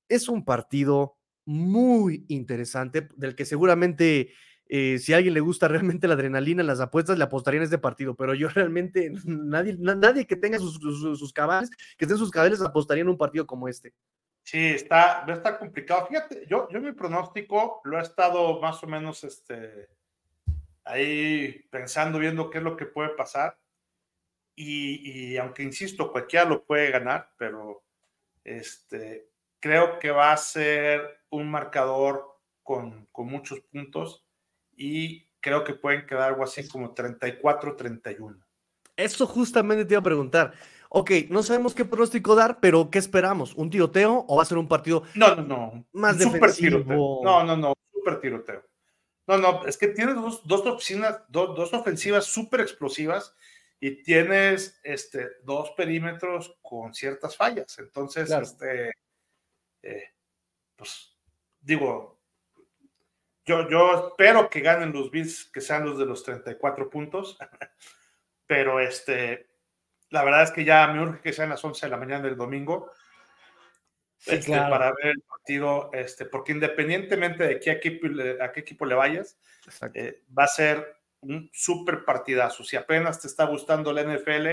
es 0.09 0.27
un 0.27 0.43
partido 0.43 1.18
muy 1.49 2.25
interesante, 2.27 3.09
del 3.15 3.35
que 3.35 3.43
seguramente 3.43 4.33
eh, 4.67 4.99
si 4.99 5.13
a 5.13 5.17
alguien 5.17 5.33
le 5.33 5.39
gusta 5.39 5.67
realmente 5.67 6.07
la 6.07 6.13
adrenalina, 6.13 6.61
las 6.61 6.79
apuestas, 6.79 7.17
le 7.17 7.23
apostaría 7.23 7.57
en 7.57 7.63
este 7.63 7.79
partido, 7.79 8.15
pero 8.15 8.35
yo 8.35 8.49
realmente, 8.49 9.11
nadie, 9.25 9.75
nadie 9.79 10.27
que 10.27 10.35
tenga 10.35 10.59
sus, 10.59 10.79
sus, 10.79 11.33
cabales, 11.33 11.71
que 11.97 12.05
estén 12.05 12.19
sus 12.19 12.29
cabales, 12.29 12.61
apostaría 12.61 13.01
en 13.01 13.09
un 13.09 13.17
partido 13.17 13.47
como 13.47 13.67
este. 13.67 13.95
Sí, 14.43 14.67
está, 14.67 15.25
estar 15.27 15.57
complicado. 15.57 16.05
Fíjate, 16.07 16.45
yo, 16.47 16.69
yo 16.69 16.79
mi 16.79 16.91
pronóstico 16.91 17.81
lo 17.83 17.97
he 17.97 18.01
estado 18.01 18.61
más 18.61 18.83
o 18.83 18.87
menos 18.87 19.23
este, 19.23 19.89
ahí 20.85 21.65
pensando, 21.71 22.19
viendo 22.19 22.51
qué 22.51 22.59
es 22.59 22.63
lo 22.63 22.77
que 22.77 22.85
puede 22.85 23.09
pasar. 23.09 23.57
Y, 24.55 25.31
y 25.31 25.37
aunque 25.37 25.63
insisto, 25.63 26.11
cualquiera 26.11 26.45
lo 26.45 26.63
puede 26.63 26.91
ganar, 26.91 27.31
pero 27.37 27.83
este, 28.43 29.29
creo 29.59 29.99
que 29.99 30.11
va 30.11 30.31
a 30.31 30.37
ser 30.37 31.21
un 31.29 31.49
marcador 31.49 32.25
con, 32.63 33.07
con 33.11 33.27
muchos 33.27 33.59
puntos 33.61 34.25
y 34.75 35.29
creo 35.39 35.63
que 35.63 35.73
pueden 35.73 36.05
quedar 36.05 36.29
algo 36.29 36.43
así 36.43 36.67
como 36.67 36.93
34-31. 36.95 38.43
Eso 38.95 39.27
justamente 39.27 39.85
te 39.85 39.93
iba 39.93 40.01
a 40.01 40.03
preguntar. 40.03 40.53
Ok, 40.89 41.11
no 41.29 41.43
sabemos 41.43 41.75
qué 41.75 41.85
pronóstico 41.85 42.35
dar, 42.35 42.59
pero 42.59 42.89
¿qué 42.89 42.97
esperamos? 42.97 43.53
¿Un 43.53 43.69
tiroteo 43.69 44.25
o 44.27 44.37
va 44.37 44.43
a 44.43 44.45
ser 44.45 44.57
un 44.57 44.67
partido 44.67 45.03
no, 45.13 45.35
no, 45.35 45.43
no. 45.43 45.85
más 45.93 46.21
super 46.21 46.51
tiroteo? 46.53 47.19
No, 47.23 47.43
no, 47.43 47.55
no, 47.55 47.73
super 47.93 48.19
tiroteo. 48.19 48.63
No, 49.27 49.37
no, 49.37 49.65
es 49.67 49.77
que 49.77 49.89
tienes 49.89 50.15
dos, 50.15 50.41
dos, 50.47 50.63
dos, 51.29 51.73
ofensivas 51.73 52.25
súper 52.25 52.61
explosivas 52.61 53.35
y 53.79 54.01
tienes 54.01 54.79
este, 54.83 55.27
dos 55.43 55.69
perímetros 55.77 56.57
con 56.63 56.95
ciertas 56.95 57.37
fallas. 57.37 57.77
Entonces, 57.77 58.31
este, 58.31 58.91
eh, 59.83 60.13
pues 60.75 61.15
digo, 61.59 62.19
yo, 63.45 63.69
yo 63.69 64.09
espero 64.09 64.49
que 64.49 64.61
ganen 64.61 64.93
los 64.93 65.11
Bills, 65.11 65.49
que 65.51 65.61
sean 65.61 65.85
los 65.85 65.97
de 65.97 66.05
los 66.05 66.23
34 66.23 66.89
puntos, 66.89 67.37
pero 68.45 68.79
este, 68.79 69.49
la 70.09 70.23
verdad 70.23 70.43
es 70.43 70.51
que 70.51 70.65
ya 70.65 70.87
me 70.87 71.01
urge 71.01 71.21
que 71.21 71.33
sean 71.33 71.49
las 71.49 71.63
11 71.63 71.85
de 71.85 71.89
la 71.89 71.97
mañana 71.97 72.23
del 72.23 72.37
domingo. 72.37 72.91
este, 74.25 74.51
para 74.51 74.91
ver 74.91 75.13
el 75.13 75.21
partido, 75.21 75.89
este, 75.93 76.25
porque 76.25 76.51
independientemente 76.51 77.45
de 77.45 77.59
qué 77.59 77.71
equipo, 77.71 78.07
a 78.41 78.51
qué 78.51 78.59
equipo 78.59 78.85
le 78.85 78.95
vayas, 78.95 79.37
eh, 79.93 80.23
va 80.37 80.43
a 80.43 80.47
ser 80.47 80.97
un 81.21 81.49
súper 81.53 82.05
partidazo. 82.05 82.63
Si 82.63 82.75
apenas 82.75 83.21
te 83.21 83.27
está 83.27 83.45
gustando 83.45 83.93
la 83.93 84.01
NFL, 84.01 84.47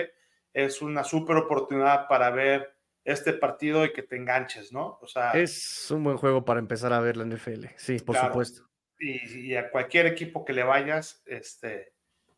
es 0.53 0.83
una 0.83 1.05
súper 1.05 1.37
oportunidad 1.37 2.09
para 2.09 2.31
ver 2.31 2.76
este 3.07 3.33
partido 3.33 3.85
y 3.85 3.93
que 3.93 4.03
te 4.03 4.17
enganches, 4.17 4.73
¿no? 4.73 4.99
O 5.01 5.07
sea, 5.07 5.31
es 5.33 5.91
un 5.91 6.03
buen 6.03 6.17
juego 6.17 6.45
para 6.45 6.59
empezar 6.59 6.93
a 6.93 7.01
ver 7.01 7.17
la 7.17 7.25
NFL, 7.25 7.67
sí, 7.77 7.99
por 8.01 8.17
supuesto. 8.17 8.69
Y, 8.99 9.51
y, 9.53 9.57
a 9.57 9.71
cualquier 9.71 10.07
equipo 10.07 10.45
que 10.45 10.53
le 10.53 10.65
vayas, 10.65 11.23
este, 11.25 11.93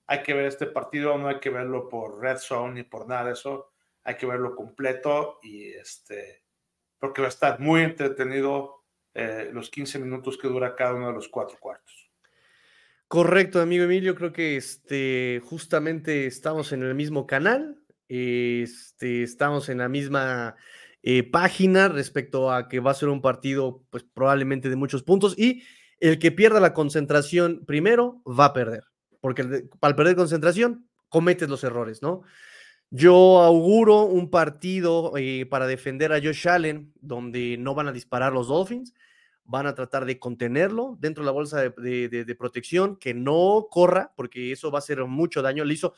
hay 0.06 0.22
que 0.22 0.34
ver 0.34 0.44
este 0.44 0.66
partido, 0.66 1.16
no 1.16 1.28
hay 1.28 1.40
que 1.40 1.50
verlo 1.50 1.88
por 1.88 2.20
Red 2.20 2.36
Zone 2.36 2.74
ni 2.74 2.82
por 2.82 3.08
nada 3.08 3.24
de 3.24 3.32
eso, 3.32 3.72
hay 4.04 4.16
que 4.16 4.26
verlo 4.26 4.54
completo 4.54 5.38
y 5.42 5.70
este, 5.70 6.44
porque 6.98 7.22
va 7.22 7.28
a 7.28 7.30
estar 7.30 7.60
muy 7.60 7.82
entretenido 7.82 8.84
eh, 9.14 9.48
los 9.52 9.70
15 9.70 9.98
minutos 10.00 10.36
que 10.36 10.48
dura 10.48 10.76
cada 10.76 10.94
uno 10.94 11.08
de 11.08 11.14
los 11.14 11.28
cuatro 11.28 11.56
cuartos. 11.58 12.10
Correcto, 13.06 13.62
amigo 13.62 13.84
Emilio, 13.84 14.14
creo 14.14 14.34
que 14.34 14.58
este, 14.58 15.40
justamente 15.44 16.26
estamos 16.26 16.72
en 16.72 16.82
el 16.82 16.94
mismo 16.94 17.26
canal, 17.26 17.82
este, 18.09 19.22
estamos 19.22 19.68
en 19.68 19.78
la 19.78 19.88
misma 19.88 20.56
eh, 21.02 21.22
página 21.22 21.88
respecto 21.88 22.52
a 22.52 22.68
que 22.68 22.80
va 22.80 22.90
a 22.90 22.94
ser 22.94 23.09
un 23.09 23.22
partido, 23.22 23.84
pues 23.90 24.04
probablemente 24.04 24.68
de 24.68 24.76
muchos 24.76 25.02
puntos 25.02 25.38
y 25.38 25.62
el 26.00 26.18
que 26.18 26.32
pierda 26.32 26.61
la 26.61 26.74
concentración 26.74 27.64
primero 27.66 28.22
va 28.24 28.46
a 28.46 28.52
perder, 28.52 28.84
porque 29.20 29.66
al 29.80 29.96
perder 29.96 30.16
concentración 30.16 30.88
cometes 31.09 31.48
los 31.48 31.64
errores, 31.64 32.02
¿no? 32.02 32.22
Yo 32.90 33.40
auguro 33.40 34.04
un 34.04 34.30
partido 34.30 35.12
eh, 35.16 35.44
para 35.44 35.66
defender 35.66 36.12
a 36.12 36.20
Josh 36.22 36.48
Allen, 36.48 36.92
donde 37.00 37.59
no 37.59 37.74
van 37.74 37.88
a 37.88 37.92
disparar 37.92 38.32
los 38.32 38.48
Dolphins, 38.48 38.94
van 39.44 39.66
a 39.66 39.74
tratar 39.74 40.04
de 40.06 40.18
contenerlo 40.18 40.96
dentro 40.98 41.22
de 41.22 41.26
la 41.26 41.32
bolsa 41.32 41.61
de, 41.61 42.36
protección, 42.38 42.96
que 42.96 43.12
no 43.12 43.68
corra, 43.70 44.12
porque 44.16 44.52
eso 44.52 44.70
va 44.70 44.78
a 44.78 44.80
hacer 44.80 45.04
mucho 45.04 45.42
daño. 45.42 45.64
Le 45.64 45.74
hizo 45.74 45.94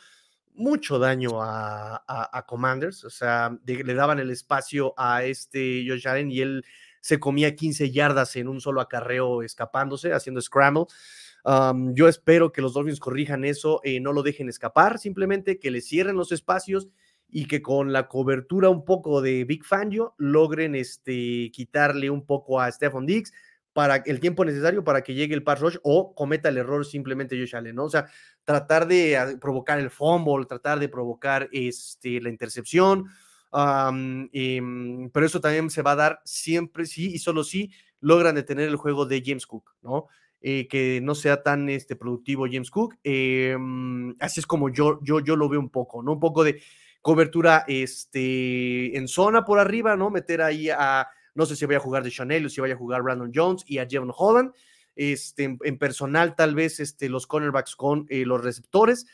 mucho 0.54 0.98
daño 0.98 1.42
a, 1.42 2.44
Commanders, 2.46 3.04
o 3.04 3.10
sea, 3.10 3.56
le 3.64 3.94
daban 3.94 4.18
el 4.18 4.30
espacio 4.30 4.94
a 4.96 5.24
este 5.24 5.84
Josh 5.86 6.08
Allen 6.08 6.30
y 6.30 6.40
él 6.40 6.64
se 7.00 7.18
comía 7.18 7.56
15 7.56 7.90
yardas 7.90 8.36
en 8.36 8.48
un 8.48 8.60
solo 8.60 8.80
acarreo 8.80 9.42
escapándose, 9.42 10.12
haciendo 10.12 10.40
scramble. 10.40 10.86
Yo 11.94 12.08
espero 12.08 12.52
que 12.52 12.62
los 12.62 12.74
Dolphins 12.74 13.00
corrijan 13.00 13.44
eso, 13.44 13.80
eh, 13.84 14.00
no 14.00 14.12
lo 14.12 14.22
dejen 14.22 14.48
escapar, 14.48 14.98
simplemente 14.98 15.58
que 15.58 15.70
le 15.70 15.80
cierren 15.80 16.16
los 16.16 16.32
espacios 16.32 16.88
y 17.28 17.46
que 17.46 17.62
con 17.62 17.92
la 17.92 18.08
cobertura 18.08 18.68
un 18.68 18.84
poco 18.84 19.22
de 19.22 19.44
Big 19.44 19.64
Fangio 19.64 20.14
logren 20.18 20.74
este, 20.74 21.50
quitarle 21.52 22.10
un 22.10 22.26
poco 22.26 22.60
a 22.60 22.70
Stephon 22.70 23.06
Diggs 23.06 23.32
para 23.72 23.96
el 23.96 24.20
tiempo 24.20 24.44
necesario 24.44 24.82
para 24.82 25.02
que 25.02 25.14
llegue 25.14 25.34
el 25.34 25.42
pass 25.42 25.60
rush 25.60 25.76
o 25.82 26.14
cometa 26.14 26.48
el 26.48 26.58
error 26.58 26.84
simplemente 26.84 27.38
Josh 27.38 27.54
Allen, 27.54 27.76
¿no? 27.76 27.84
O 27.84 27.90
sea, 27.90 28.06
tratar 28.44 28.86
de 28.86 29.16
ah, 29.16 29.34
provocar 29.40 29.78
el 29.78 29.90
fumble, 29.90 30.46
tratar 30.46 30.78
de 30.78 30.88
provocar 30.88 31.48
este, 31.52 32.20
la 32.20 32.30
intercepción, 32.30 33.06
pero 33.52 35.26
eso 35.26 35.40
también 35.40 35.70
se 35.70 35.82
va 35.82 35.92
a 35.92 35.96
dar 35.96 36.22
siempre 36.24 36.86
sí 36.86 37.12
y 37.14 37.18
solo 37.18 37.44
si 37.44 37.70
logran 38.00 38.34
detener 38.34 38.68
el 38.68 38.76
juego 38.76 39.06
de 39.06 39.22
James 39.24 39.46
Cook, 39.46 39.74
¿no? 39.82 40.06
Eh, 40.42 40.68
que 40.68 41.00
no 41.02 41.14
sea 41.14 41.42
tan 41.42 41.68
este, 41.68 41.96
productivo 41.96 42.46
James 42.50 42.70
Cook. 42.70 42.96
Em, 43.04 44.16
así 44.20 44.40
es 44.40 44.46
como 44.46 44.70
yo, 44.70 44.98
yo, 45.02 45.20
yo 45.20 45.36
lo 45.36 45.50
veo 45.50 45.60
un 45.60 45.68
poco, 45.68 46.02
¿no? 46.02 46.12
Un 46.12 46.20
poco 46.20 46.42
de 46.44 46.62
cobertura 47.02 47.64
este, 47.68 48.96
en 48.96 49.06
zona 49.06 49.44
por 49.44 49.58
arriba, 49.58 49.96
¿no? 49.96 50.08
Meter 50.08 50.40
ahí 50.40 50.70
a, 50.70 51.08
no 51.40 51.46
sé 51.46 51.56
si 51.56 51.64
vaya 51.64 51.78
a 51.78 51.82
jugar 51.82 52.04
de 52.04 52.10
Chanel 52.10 52.44
o 52.44 52.50
si 52.50 52.60
vaya 52.60 52.74
a 52.74 52.76
jugar 52.76 53.02
Brandon 53.02 53.32
Jones 53.34 53.64
y 53.66 53.78
a 53.78 53.86
Jevon 53.88 54.12
Holland. 54.14 54.52
Este, 54.94 55.56
en, 55.62 55.78
personal, 55.78 56.36
tal 56.36 56.54
vez 56.54 56.80
este, 56.80 57.08
los 57.08 57.26
cornerbacks 57.26 57.76
con 57.76 58.04
eh, 58.10 58.26
los 58.26 58.44
receptores. 58.44 59.06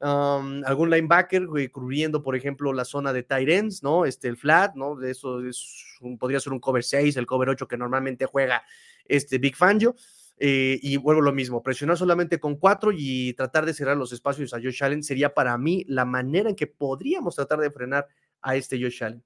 algún 0.00 0.88
linebacker 0.88 1.46
cubriendo, 1.70 2.22
por 2.22 2.36
ejemplo, 2.36 2.72
la 2.72 2.86
zona 2.86 3.12
de 3.12 3.22
tight 3.22 3.50
ends, 3.50 3.82
¿no? 3.82 4.06
Este, 4.06 4.28
el 4.28 4.38
flat, 4.38 4.74
¿no? 4.76 4.96
De 4.96 5.10
eso 5.10 5.44
es 5.44 5.84
podría 6.18 6.40
ser 6.40 6.54
un 6.54 6.58
cover 6.58 6.82
6, 6.82 7.18
el 7.18 7.26
cover 7.26 7.50
8 7.50 7.68
que 7.68 7.76
normalmente 7.76 8.24
juega 8.24 8.62
este 9.04 9.36
Big 9.36 9.54
Fangio. 9.54 9.94
Eh, 10.38 10.80
y 10.82 10.96
vuelvo 10.96 11.20
lo 11.20 11.32
mismo, 11.32 11.62
presionar 11.62 11.98
solamente 11.98 12.40
con 12.40 12.56
cuatro 12.56 12.92
y 12.92 13.34
tratar 13.34 13.66
de 13.66 13.74
cerrar 13.74 13.98
los 13.98 14.10
espacios 14.10 14.54
a 14.54 14.56
Josh 14.56 14.82
Allen 14.82 15.02
sería 15.02 15.34
para 15.34 15.56
mí 15.58 15.84
la 15.86 16.06
manera 16.06 16.48
en 16.48 16.56
que 16.56 16.66
podríamos 16.66 17.36
tratar 17.36 17.60
de 17.60 17.70
frenar 17.70 18.08
a 18.40 18.56
este 18.56 18.80
Josh 18.82 19.04
Allen. 19.04 19.22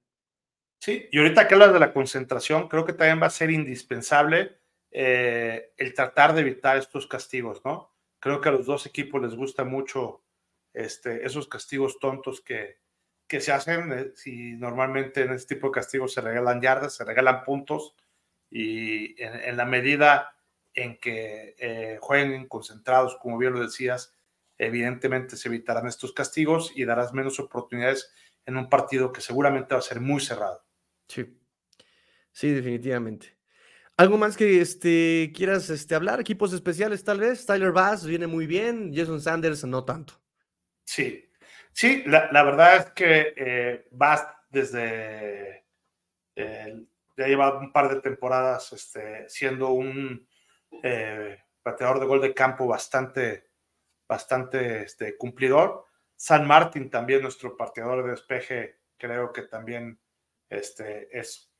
Sí, 0.79 1.07
y 1.11 1.17
ahorita 1.19 1.47
que 1.47 1.55
hablas 1.55 1.73
de 1.73 1.79
la 1.79 1.93
concentración, 1.93 2.69
creo 2.69 2.85
que 2.85 2.93
también 2.93 3.21
va 3.21 3.27
a 3.27 3.29
ser 3.31 3.51
indispensable 3.51 4.57
eh, 4.91 5.73
el 5.77 5.93
tratar 5.93 6.33
de 6.33 6.41
evitar 6.41 6.77
estos 6.77 7.05
castigos, 7.05 7.61
¿no? 7.65 7.93
Creo 8.19 8.39
que 8.41 8.49
a 8.49 8.53
los 8.53 8.65
dos 8.65 8.85
equipos 8.85 9.21
les 9.21 9.35
gusta 9.35 9.65
mucho 9.65 10.23
este, 10.73 11.25
esos 11.25 11.47
castigos 11.47 11.99
tontos 11.99 12.41
que, 12.41 12.77
que 13.27 13.41
se 13.41 13.51
hacen. 13.51 13.91
Eh, 13.91 14.11
si 14.15 14.53
normalmente 14.53 15.21
en 15.23 15.33
este 15.33 15.55
tipo 15.55 15.67
de 15.67 15.73
castigos 15.73 16.13
se 16.13 16.21
regalan 16.21 16.61
yardas, 16.61 16.95
se 16.95 17.05
regalan 17.05 17.43
puntos, 17.43 17.95
y 18.49 19.21
en 19.21 19.57
la 19.57 19.65
medida 19.65 20.35
en 20.73 20.97
que 20.97 21.55
eh, 21.59 21.97
jueguen 22.01 22.47
concentrados, 22.47 23.17
como 23.17 23.37
bien 23.37 23.53
lo 23.53 23.61
decías, 23.61 24.13
evidentemente 24.57 25.35
se 25.37 25.49
evitarán 25.49 25.87
estos 25.87 26.13
castigos 26.13 26.71
y 26.75 26.85
darás 26.85 27.13
menos 27.13 27.39
oportunidades 27.39 28.11
en 28.45 28.57
un 28.57 28.69
partido 28.69 29.11
que 29.13 29.21
seguramente 29.21 29.75
va 29.75 29.79
a 29.79 29.83
ser 29.83 29.99
muy 30.01 30.19
cerrado. 30.21 30.63
Sí, 31.09 31.37
sí, 32.31 32.51
definitivamente. 32.51 33.37
¿Algo 33.97 34.17
más 34.17 34.37
que 34.37 34.61
este, 34.61 35.29
quieras 35.35 35.69
este, 35.69 35.93
hablar? 35.93 36.21
Equipos 36.21 36.53
especiales 36.53 37.03
tal 37.03 37.19
vez. 37.19 37.45
Tyler 37.45 37.73
Bass 37.73 38.05
viene 38.05 38.27
muy 38.27 38.47
bien, 38.47 38.93
Jason 38.95 39.19
Sanders 39.19 39.65
no 39.65 39.83
tanto. 39.83 40.13
Sí, 40.85 41.29
sí, 41.73 42.03
la, 42.05 42.43
verdad 42.43 42.77
es 42.77 42.91
que 42.91 43.33
eh, 43.35 43.87
Bass 43.91 44.25
desde... 44.49 45.65
Eh, 46.35 46.85
ya 47.17 47.27
lleva 47.27 47.59
un 47.59 47.73
par 47.73 47.93
de 47.93 47.99
temporadas 47.99 48.71
este, 48.71 49.27
siendo 49.27 49.71
un 49.71 50.25
eh, 50.81 51.37
bateador 51.61 51.99
de 51.99 52.05
gol 52.05 52.21
de 52.21 52.33
campo 52.33 52.65
bastante, 52.67 53.49
bastante 54.07 54.83
este, 54.83 55.17
cumplidor. 55.17 55.85
San 56.15 56.47
Martín 56.47 56.89
también, 56.89 57.21
nuestro 57.21 57.57
pateador 57.57 58.05
de 58.05 58.11
despeje, 58.11 58.79
creo 58.97 59.33
que 59.33 59.41
también 59.41 59.99
este, 60.49 61.07
es 61.17 61.51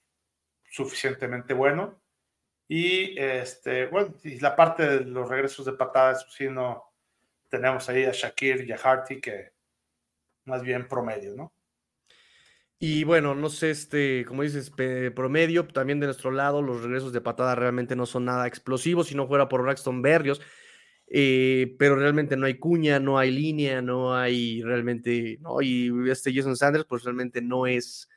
suficientemente 0.69 1.53
bueno. 1.53 2.01
Y 2.67 3.19
este, 3.19 3.87
bueno, 3.87 4.15
y 4.23 4.39
la 4.39 4.55
parte 4.55 4.83
de 4.83 5.05
los 5.05 5.27
regresos 5.27 5.65
de 5.65 5.73
patadas, 5.73 6.25
si 6.31 6.45
pues 6.45 6.55
no, 6.55 6.83
tenemos 7.49 7.89
ahí 7.89 8.05
a 8.05 8.11
Shakir 8.11 8.65
y 8.67 8.71
a 8.71 8.75
Harty 8.75 9.19
que 9.19 9.53
más 10.45 10.61
bien 10.61 10.87
promedio, 10.87 11.35
¿no? 11.35 11.53
Y 12.81 13.03
bueno, 13.03 13.35
no 13.35 13.49
sé, 13.49 13.71
este, 13.71 14.23
como 14.25 14.43
dices, 14.43 14.71
promedio, 15.13 15.67
también 15.67 15.99
de 15.99 16.05
nuestro 16.05 16.31
lado, 16.31 16.61
los 16.61 16.81
regresos 16.81 17.11
de 17.11 17.19
patada 17.19 17.53
realmente 17.53 17.95
no 17.95 18.05
son 18.05 18.23
nada 18.23 18.47
explosivos, 18.47 19.07
si 19.07 19.15
no 19.15 19.27
fuera 19.27 19.49
por 19.49 19.63
Braxton 19.63 20.01
Berrios, 20.01 20.39
eh, 21.07 21.75
pero 21.77 21.97
realmente 21.97 22.37
no 22.37 22.45
hay 22.45 22.57
cuña, 22.57 22.97
no 22.99 23.17
hay 23.17 23.31
línea, 23.31 23.81
no 23.81 24.15
hay 24.15 24.61
realmente, 24.61 25.39
no, 25.41 25.61
y 25.61 25.91
este 26.09 26.33
Jason 26.33 26.55
Sanders, 26.55 26.85
pues 26.85 27.03
realmente 27.03 27.41
no 27.41 27.67
es 27.67 28.07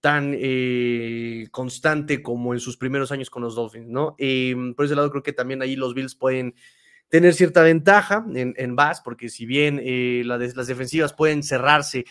tan 0.00 0.34
eh, 0.36 1.48
constante 1.50 2.22
como 2.22 2.54
en 2.54 2.60
sus 2.60 2.76
primeros 2.76 3.12
años 3.12 3.30
con 3.30 3.42
los 3.42 3.54
Dolphins, 3.54 3.88
¿no? 3.88 4.14
Em, 4.18 4.74
por 4.74 4.86
ese 4.86 4.94
lado 4.94 5.10
creo 5.10 5.22
que 5.22 5.32
también 5.32 5.62
ahí 5.62 5.76
los 5.76 5.94
Bills 5.94 6.14
pueden 6.14 6.54
tener 7.08 7.34
cierta 7.34 7.62
ventaja 7.62 8.24
en, 8.34 8.54
en 8.56 8.76
Bass, 8.76 9.02
porque 9.02 9.28
si 9.28 9.44
bien 9.44 9.80
eh, 9.82 10.22
las 10.24 10.66
defensivas 10.66 11.12
pueden 11.12 11.42
cerrarse, 11.42 12.04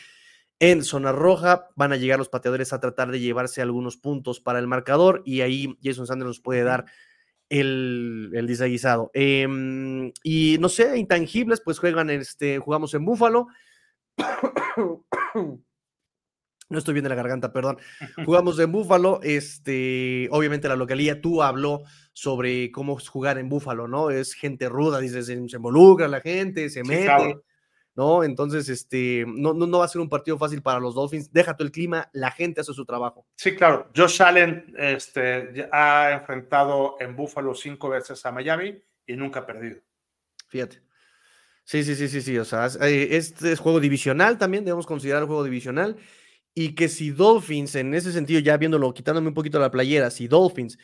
en 0.60 0.84
zona 0.84 1.14
roja 1.14 1.70
van 1.76 1.94
a 1.94 1.96
llegar 1.96 2.20
los 2.20 2.30
pateadores 2.30 2.74
a 2.74 2.82
tratar 2.82 3.12
de 3.12 3.22
llevarse 3.22 3.62
algunos 3.62 3.96
puntos 3.96 4.42
para 4.42 4.60
el 4.60 4.68
marcador 4.68 5.24
y 5.26 5.42
ahí 5.42 5.78
Jason 5.82 6.06
Sanders 6.06 6.28
nos 6.28 6.42
puede 6.42 6.64
dar 6.64 6.86
el, 7.48 8.32
el 8.34 8.46
desaguisado. 8.46 9.10
Em, 9.14 10.12
y 10.22 10.58
no 10.60 10.70
sé, 10.70 10.98
intangibles, 10.98 11.62
pues 11.62 11.80
juegan, 11.80 12.10
este, 12.10 12.60
jugamos 12.60 12.94
en 12.94 13.06
Búfalo. 13.06 13.48
No 16.70 16.78
estoy 16.78 16.94
bien 16.94 17.04
de 17.04 17.10
la 17.10 17.16
garganta, 17.16 17.52
perdón. 17.52 17.80
Jugamos 18.26 18.60
en 18.60 18.72
Búfalo, 18.72 19.20
este, 19.24 20.28
obviamente 20.32 20.68
la 20.68 20.76
localía, 20.76 21.20
tú 21.20 21.42
habló 21.42 21.84
sobre 22.14 22.72
cómo 22.72 22.98
jugar 23.00 23.38
en 23.40 23.50
Búfalo, 23.50 23.88
¿no? 23.88 24.12
Es 24.12 24.34
gente 24.34 24.70
ruda, 24.70 25.00
dices, 25.00 25.26
se, 25.26 25.34
involucra 25.34 26.08
la 26.08 26.22
gente, 26.22 26.70
se 26.70 26.84
mete. 26.84 27.42
¿no? 27.96 28.24
Entonces, 28.24 28.70
este, 28.70 29.26
no, 29.28 29.54
no, 29.54 29.80
va 29.80 29.84
a 29.84 29.90
ser 29.90 30.00
un 30.00 30.08
partido 30.08 30.38
fácil 30.38 30.62
para 30.62 30.80
los 30.80 30.96
Dolphins. 30.96 31.34
Deja 31.34 31.58
todo 31.58 31.66
el 31.66 31.72
clima, 31.72 32.10
la 32.14 32.32
gente 32.32 32.62
hace 32.62 32.74
su 32.74 32.86
trabajo. 32.86 33.26
Sí, 33.36 33.56
claro. 33.56 33.90
Josh 33.94 34.22
Allen 34.22 34.74
este, 34.78 35.68
ha 35.72 36.12
enfrentado 36.14 36.96
en 37.02 37.16
Buffalo 37.16 37.54
cinco 37.54 37.90
veces 37.90 38.26
a 38.26 38.32
Miami 38.32 38.82
y 39.06 39.16
nunca 39.18 39.42
ha 39.42 39.46
perdido. 39.46 39.82
Fíjate. 40.48 40.82
Sí, 41.66 41.84
sí, 41.84 41.94
sí, 41.96 42.08
sí, 42.08 42.22
sí. 42.22 42.38
O 42.38 42.46
sea, 42.46 42.68
este 42.68 43.52
es 43.52 43.60
juego 43.60 43.80
divisional 43.80 44.38
también, 44.38 44.64
debemos 44.64 44.88
considerar 44.88 45.24
el 45.24 45.28
juego 45.28 45.44
divisional. 45.44 45.98
Y 46.54 46.76
que 46.76 46.90
si 46.90 47.12
Dolphins, 47.12 47.76
en 47.76 47.94
ese 47.94 48.12
sentido, 48.12 48.40
ya 48.40 48.58
viéndolo, 48.58 48.94
quitándome 48.94 49.30
un 49.30 49.34
poquito 49.34 49.60
la 49.60 49.72
playera, 49.72 50.10
si 50.10 50.28
Dolphins 50.28 50.78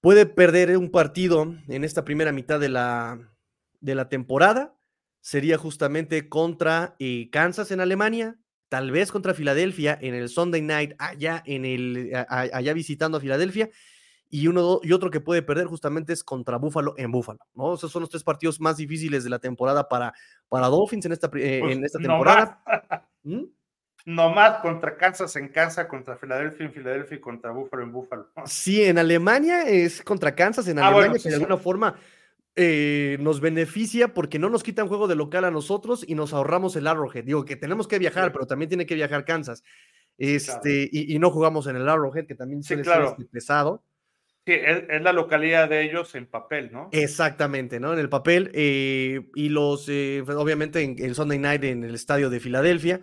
puede 0.00 0.26
perder 0.26 0.76
un 0.76 0.90
partido 0.90 1.54
en 1.68 1.84
esta 1.84 2.04
primera 2.04 2.32
mitad 2.32 2.60
de 2.60 2.68
la, 2.68 3.18
de 3.80 3.94
la 3.94 4.08
temporada, 4.08 4.76
sería 5.20 5.58
justamente 5.58 6.28
contra 6.28 6.94
eh, 6.98 7.28
Kansas 7.30 7.70
en 7.70 7.80
Alemania, 7.80 8.38
tal 8.68 8.90
vez 8.90 9.10
contra 9.10 9.34
Filadelfia 9.34 9.98
en 10.00 10.14
el 10.14 10.28
Sunday 10.28 10.62
night 10.62 10.92
allá, 10.98 11.42
en 11.46 11.64
el, 11.64 12.12
allá 12.28 12.72
visitando 12.72 13.18
a 13.18 13.20
Filadelfia. 13.20 13.70
Y, 14.30 14.46
uno, 14.46 14.80
y 14.82 14.92
otro 14.92 15.10
que 15.10 15.20
puede 15.20 15.40
perder 15.40 15.66
justamente 15.66 16.12
es 16.12 16.22
contra 16.22 16.58
Buffalo 16.58 16.94
en 16.98 17.10
Buffalo, 17.10 17.38
¿no? 17.54 17.74
Esos 17.74 17.90
son 17.90 18.02
los 18.02 18.10
tres 18.10 18.22
partidos 18.22 18.60
más 18.60 18.76
difíciles 18.76 19.24
de 19.24 19.30
la 19.30 19.38
temporada 19.38 19.88
para, 19.88 20.12
para 20.50 20.66
Dolphins 20.66 21.06
en 21.06 21.12
esta, 21.12 21.30
eh, 21.34 21.60
pues, 21.62 21.76
en 21.76 21.82
esta 21.82 21.98
temporada. 21.98 22.62
¿Mm? 23.22 23.36
No 23.36 23.57
más 24.08 24.60
contra 24.60 24.96
Kansas 24.96 25.36
en 25.36 25.48
Kansas, 25.48 25.86
contra 25.86 26.16
Filadelfia 26.16 26.64
en 26.64 26.72
Filadelfia 26.72 27.18
y 27.18 27.20
contra 27.20 27.50
Buffalo 27.50 27.82
en 27.82 27.92
Buffalo. 27.92 28.28
Sí, 28.46 28.82
en 28.82 28.98
Alemania 28.98 29.68
es 29.68 30.02
contra 30.02 30.34
Kansas, 30.34 30.66
en 30.68 30.78
ah, 30.78 30.88
Alemania, 30.88 31.20
que 31.22 31.28
de 31.28 31.34
alguna 31.34 31.58
forma 31.58 31.94
eh, 32.56 33.18
nos 33.20 33.40
beneficia 33.40 34.14
porque 34.14 34.38
no 34.38 34.48
nos 34.48 34.62
quitan 34.62 34.88
juego 34.88 35.08
de 35.08 35.14
local 35.14 35.44
a 35.44 35.50
nosotros 35.50 36.04
y 36.08 36.14
nos 36.14 36.32
ahorramos 36.32 36.74
el 36.76 36.86
Arrowhead. 36.86 37.24
Digo 37.24 37.44
que 37.44 37.56
tenemos 37.56 37.86
que 37.86 37.98
viajar, 37.98 38.32
pero 38.32 38.46
también 38.46 38.70
tiene 38.70 38.86
que 38.86 38.94
viajar 38.94 39.24
Kansas. 39.26 39.62
Este, 40.16 40.88
y, 40.90 41.16
no 41.18 41.30
jugamos 41.30 41.66
en 41.66 41.76
el 41.76 41.88
Arrowhead, 41.88 42.26
que 42.26 42.34
también 42.34 42.62
suele 42.62 42.84
ser 42.84 43.02
este, 43.02 43.26
pesado. 43.26 43.84
Sí, 44.46 44.54
es, 44.54 45.02
la 45.02 45.12
localidad 45.12 45.68
de 45.68 45.82
ellos 45.82 46.14
en 46.14 46.26
papel, 46.26 46.72
¿no? 46.72 46.88
Exactamente, 46.92 47.78
¿no? 47.78 47.92
En 47.92 47.98
el 47.98 48.08
papel. 48.08 48.50
Eh, 48.54 49.28
y 49.34 49.50
los, 49.50 49.86
eh, 49.90 50.24
obviamente, 50.26 50.80
en 50.80 50.96
el 50.98 51.14
Sunday 51.14 51.38
night 51.38 51.62
en 51.64 51.84
el 51.84 51.94
estadio 51.94 52.30
de 52.30 52.40
Filadelfia. 52.40 53.02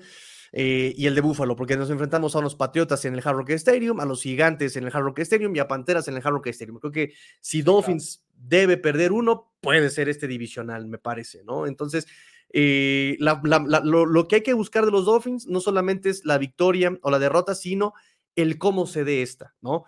Eh, 0.58 0.93
y 0.95 1.06
el 1.06 1.16
de 1.16 1.20
Búfalo, 1.20 1.58
porque 1.58 1.76
nos 1.76 1.89
enfrentamos 1.89 2.34
a 2.34 2.39
unos 2.39 2.56
Patriotas 2.56 3.03
en 3.03 3.14
el 3.14 3.20
Hard 3.22 3.36
Rock 3.36 3.49
Stadium, 3.49 3.99
a 3.99 4.06
los 4.06 4.24
Gigantes 4.24 4.78
en 4.78 4.86
el 4.86 4.95
Hard 4.95 5.03
Rock 5.03 5.20
Stadium 5.20 5.53
y 5.53 5.60
a 5.60 5.68
Panteras 5.68 6.08
en 6.08 6.16
el 6.16 6.22
Hard 6.24 6.36
Rock 6.36 6.47
Stadium. 6.47 6.80
Creo 6.80 6.93
que 6.93 7.14
si 7.41 7.62
Dolphins 7.62 8.26
debe 8.34 8.78
perder 8.78 9.12
uno, 9.12 9.51
puede 9.60 9.89
ser 9.89 10.08
este 10.08 10.30
divisional, 10.30 10.88
me 10.88 10.97
parece, 10.97 11.43
¿no? 11.43 11.68
Entonces, 11.68 12.08
eh, 12.53 13.18
lo, 13.20 14.28
que 14.30 14.36
hay 14.38 14.43
que 14.43 14.53
buscar 14.53 14.86
de 14.86 14.91
los 14.91 15.03
Dolphins 15.03 15.45
no 15.45 15.60
solamente 15.60 16.10
es 16.10 16.24
la 16.24 16.38
victoria 16.38 16.97
o 17.01 17.12
la 17.12 17.20
derrota, 17.20 17.53
sino 17.53 17.93
el 18.38 18.58
cómo 18.58 18.88
se 18.88 19.03
dé 19.03 19.24
esta, 19.24 19.56
¿no? 19.60 19.84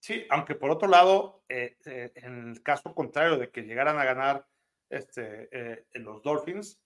Sí, 0.00 0.24
aunque 0.30 0.54
por 0.54 0.70
otro 0.70 0.88
lado, 0.88 1.44
eh, 1.50 1.76
en 1.84 2.48
el 2.48 2.62
caso 2.62 2.94
contrario 2.94 3.36
de 3.36 3.50
que 3.50 3.64
llegaran 3.64 3.98
a 3.98 4.04
ganar 4.04 4.46
este, 4.88 5.84
los 5.92 6.22
Dolphins, 6.22 6.80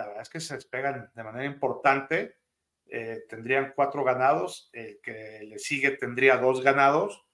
la 0.00 0.06
verdad 0.06 0.22
es 0.22 0.30
que 0.30 0.40
se 0.40 0.54
despegan 0.54 1.10
de 1.14 1.24
manera 1.24 1.44
importante. 1.44 2.38
Eh, 2.86 3.24
tendrían 3.28 3.72
cuatro 3.76 4.02
ganados, 4.02 4.70
el 4.72 4.98
que 5.02 5.40
le 5.42 5.58
sigue 5.58 5.90
tendría 5.92 6.38
dos 6.38 6.62
ganados 6.62 7.24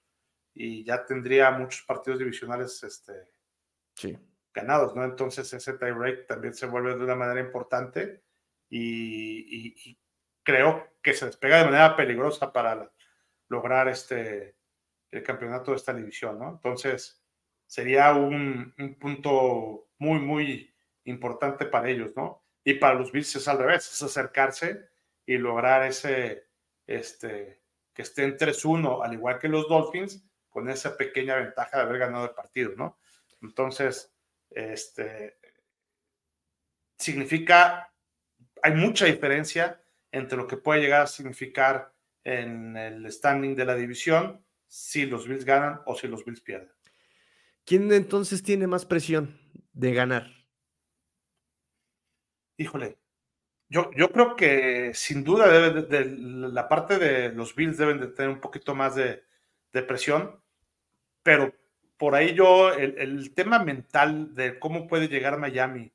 y 0.53 0.83
ya 0.83 1.05
tendría 1.05 1.49
muchos 1.51 1.83
partidos 1.83 2.19
divisionales 2.19 2.83
este, 2.83 3.13
ganados, 4.53 4.95
¿no? 4.95 5.05
Entonces 5.05 5.51
ese 5.53 5.73
tie 5.77 5.93
break 5.93 6.27
también 6.27 6.53
se 6.53 6.67
vuelve 6.67 6.95
de 6.95 7.03
una 7.03 7.15
manera 7.15 7.39
importante 7.39 8.23
y, 8.69 9.97
creo 10.43 10.87
que 11.01 11.13
se 11.13 11.25
despega 11.25 11.59
de 11.59 11.65
manera 11.65 11.95
peligrosa 11.95 12.51
para 12.53 12.91
lograr 13.49 13.87
este, 13.87 14.57
el 15.11 15.23
campeonato 15.23 15.71
de 15.71 15.77
esta 15.77 15.93
división, 15.93 16.37
¿no? 16.37 16.49
Entonces 16.49 17.23
sería 17.65 18.13
un, 18.13 18.73
un 18.77 18.99
punto 18.99 19.89
muy, 19.97 20.19
muy 20.19 20.73
importante 21.05 21.65
para 21.65 21.89
ellos, 21.89 22.11
¿no? 22.15 22.46
Y 22.67 22.73
para 22.73 22.95
los 22.95 23.13
Bills 23.13 23.33
es 23.33 23.47
al 23.47 23.59
revés, 23.59 23.89
es 23.89 24.03
acercarse 24.03 24.89
y 25.25 25.37
lograr 25.37 25.87
ese, 25.87 26.49
este, 26.85 27.61
que 27.93 28.01
estén 28.01 28.35
3-1, 28.37 29.05
al 29.05 29.13
igual 29.13 29.39
que 29.39 29.47
los 29.47 29.69
Dolphins, 29.69 30.21
con 30.49 30.69
esa 30.69 30.97
pequeña 30.97 31.37
ventaja 31.37 31.77
de 31.77 31.83
haber 31.83 31.97
ganado 31.97 32.25
el 32.25 32.31
partido, 32.31 32.73
¿no? 32.75 32.99
Entonces, 33.41 34.13
este, 34.49 35.37
significa, 36.97 37.89
hay 38.61 38.73
mucha 38.73 39.05
diferencia 39.05 39.81
entre 40.11 40.37
lo 40.37 40.45
que 40.45 40.57
puede 40.57 40.81
llegar 40.81 41.03
a 41.03 41.07
significar 41.07 41.93
en 42.25 42.75
el 42.75 43.09
standing 43.09 43.55
de 43.55 43.63
la 43.63 43.75
división 43.75 44.43
si 44.67 45.05
los 45.05 45.25
Bills 45.25 45.45
ganan 45.45 45.79
o 45.85 45.95
si 45.95 46.09
los 46.09 46.25
Bills 46.25 46.41
pierden. 46.41 46.73
¿Quién 47.63 47.89
entonces 47.93 48.43
tiene 48.43 48.67
más 48.67 48.85
presión 48.85 49.39
de 49.71 49.93
ganar? 49.93 50.36
Híjole, 52.57 52.97
yo, 53.69 53.91
yo 53.93 54.11
creo 54.11 54.35
que 54.35 54.93
sin 54.93 55.23
duda 55.23 55.47
debe 55.47 55.83
de, 55.83 56.05
la 56.05 56.67
parte 56.67 56.97
de 56.97 57.29
los 57.29 57.55
Bills 57.55 57.77
deben 57.77 57.99
de 57.99 58.07
tener 58.07 58.29
un 58.29 58.41
poquito 58.41 58.75
más 58.75 58.95
de, 58.95 59.23
presión, 59.87 60.41
pero 61.21 61.53
por 61.97 62.15
ahí 62.15 62.33
yo, 62.33 62.73
el, 62.73 63.31
tema 63.35 63.59
mental 63.59 64.33
de 64.33 64.57
cómo 64.57 64.87
puede 64.87 65.07
llegar 65.07 65.37
Miami 65.37 65.93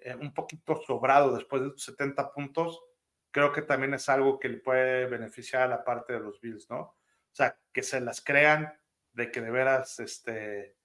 eh, 0.00 0.14
un 0.14 0.32
poquito 0.32 0.80
sobrado 0.86 1.36
después 1.36 1.62
de 1.62 1.72
70 1.76 2.32
puntos, 2.32 2.82
creo 3.30 3.52
que 3.52 3.60
también 3.60 3.92
es 3.92 4.08
algo 4.08 4.38
que 4.40 4.48
le 4.48 4.56
puede 4.56 5.04
beneficiar 5.04 5.64
a 5.64 5.68
la 5.68 5.84
parte 5.84 6.14
de 6.14 6.20
los 6.20 6.40
Bills, 6.40 6.70
¿no? 6.70 6.80
O 6.80 7.34
sea, 7.34 7.58
que 7.74 7.82
se 7.82 8.00
las 8.00 8.22
crean 8.22 8.72
de 9.12 9.30
que 9.30 9.42
de 9.42 9.50
veras 9.50 10.00
este, 10.00 10.76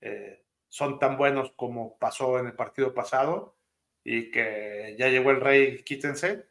eh, 0.00 0.44
son 0.68 0.98
tan 0.98 1.16
buenos 1.16 1.52
como 1.52 1.96
pasó 1.96 2.40
en 2.40 2.46
el 2.46 2.54
partido 2.54 2.92
pasado 2.92 3.56
y 4.04 4.30
que 4.30 4.94
ya 4.98 5.08
llegó 5.08 5.30
el 5.30 5.40
rey, 5.40 5.82
quítense. 5.82 6.46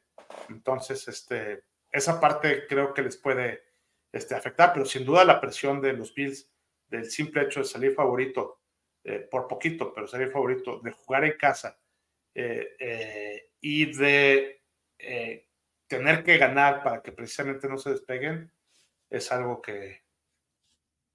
Entonces, 0.49 1.07
este, 1.07 1.63
esa 1.91 2.19
parte 2.19 2.65
creo 2.67 2.93
que 2.93 3.03
les 3.03 3.15
puede 3.15 3.63
este, 4.11 4.35
afectar, 4.35 4.73
pero 4.73 4.85
sin 4.85 5.05
duda 5.05 5.23
la 5.23 5.39
presión 5.39 5.79
de 5.79 5.93
los 5.93 6.13
Bills, 6.13 6.51
del 6.87 7.09
simple 7.09 7.43
hecho 7.43 7.61
de 7.61 7.65
salir 7.65 7.93
favorito, 7.93 8.59
eh, 9.03 9.19
por 9.19 9.47
poquito, 9.47 9.93
pero 9.93 10.07
salir 10.07 10.31
favorito, 10.31 10.79
de 10.79 10.91
jugar 10.91 11.25
en 11.25 11.37
casa 11.37 11.79
eh, 12.33 12.75
eh, 12.79 13.49
y 13.59 13.93
de 13.93 14.61
tener 15.87 16.23
que 16.23 16.37
ganar 16.37 16.81
para 16.81 17.01
que 17.01 17.11
precisamente 17.11 17.67
no 17.67 17.77
se 17.77 17.91
despeguen, 17.91 18.51
es 19.09 19.31
algo 19.31 19.61
que, 19.61 20.03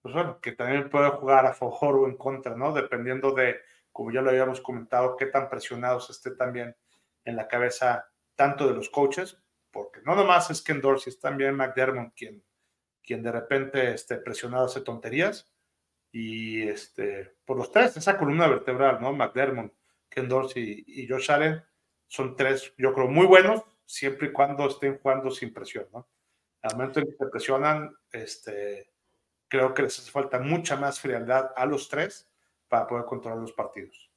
pues 0.02 0.14
bueno, 0.14 0.40
que 0.40 0.52
también 0.52 0.90
puede 0.90 1.08
jugar 1.10 1.46
a 1.46 1.54
favor 1.54 1.96
o 1.96 2.06
en 2.06 2.16
contra, 2.16 2.54
¿no? 2.54 2.72
Dependiendo 2.72 3.32
de 3.32 3.60
como 3.98 4.12
ya 4.12 4.22
lo 4.22 4.30
habíamos 4.30 4.60
comentado, 4.60 5.16
qué 5.16 5.26
tan 5.26 5.50
presionados 5.50 6.08
esté 6.08 6.30
también 6.30 6.76
en 7.24 7.34
la 7.34 7.48
cabeza 7.48 8.08
tanto 8.36 8.68
de 8.68 8.72
los 8.72 8.90
coaches, 8.90 9.42
porque 9.72 10.00
no 10.04 10.14
nomás 10.14 10.52
es 10.52 10.62
Ken 10.62 10.80
Dorsey, 10.80 11.12
es 11.12 11.18
también 11.18 11.56
McDermott 11.56 12.14
quien, 12.14 12.44
quien 13.02 13.24
de 13.24 13.32
repente 13.32 13.92
esté 13.92 14.18
presionado 14.18 14.66
hace 14.66 14.82
tonterías. 14.82 15.52
Y 16.12 16.62
este, 16.62 17.38
por 17.44 17.56
los 17.56 17.72
tres, 17.72 17.96
esa 17.96 18.16
columna 18.16 18.46
vertebral, 18.46 19.00
¿no? 19.00 19.12
McDermott, 19.12 19.72
Ken 20.08 20.28
Dorsey 20.28 20.84
y 20.86 21.08
Josh 21.08 21.32
Allen 21.32 21.60
son 22.06 22.36
tres, 22.36 22.72
yo 22.78 22.94
creo, 22.94 23.08
muy 23.08 23.26
buenos, 23.26 23.64
siempre 23.84 24.28
y 24.28 24.32
cuando 24.32 24.68
estén 24.68 24.96
jugando 24.98 25.32
sin 25.32 25.52
presión, 25.52 25.88
¿no? 25.92 26.08
Al 26.62 26.76
momento 26.76 27.00
en 27.00 27.06
que 27.06 27.16
se 27.16 27.26
presionan, 27.26 27.96
este, 28.12 28.92
creo 29.48 29.74
que 29.74 29.82
les 29.82 29.98
hace 29.98 30.12
falta 30.12 30.38
mucha 30.38 30.76
más 30.76 31.00
frialdad 31.00 31.50
a 31.56 31.66
los 31.66 31.88
tres 31.88 32.27
para 32.68 32.86
poder 32.86 33.04
controlar 33.06 33.40
los 33.40 33.52
partidos. 33.52 34.10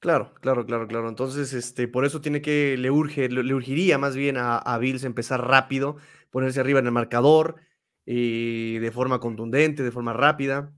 Claro, 0.00 0.32
claro, 0.40 0.64
claro, 0.64 0.86
claro. 0.86 1.08
Entonces, 1.08 1.52
este, 1.52 1.88
por 1.88 2.04
eso 2.04 2.20
tiene 2.20 2.40
que, 2.40 2.76
le 2.78 2.90
urge, 2.90 3.28
le, 3.28 3.52
urgiría 3.52 3.98
más 3.98 4.14
bien 4.14 4.36
a, 4.38 4.78
Bills 4.78 5.02
empezar 5.04 5.46
rápido, 5.46 5.96
ponerse 6.30 6.60
arriba 6.60 6.78
en 6.78 6.86
el 6.86 6.92
marcador, 6.92 7.56
y 8.04 8.78
de 8.78 8.90
forma 8.90 9.18
contundente, 9.18 9.82
de 9.82 9.90
forma 9.90 10.12
rápida. 10.12 10.72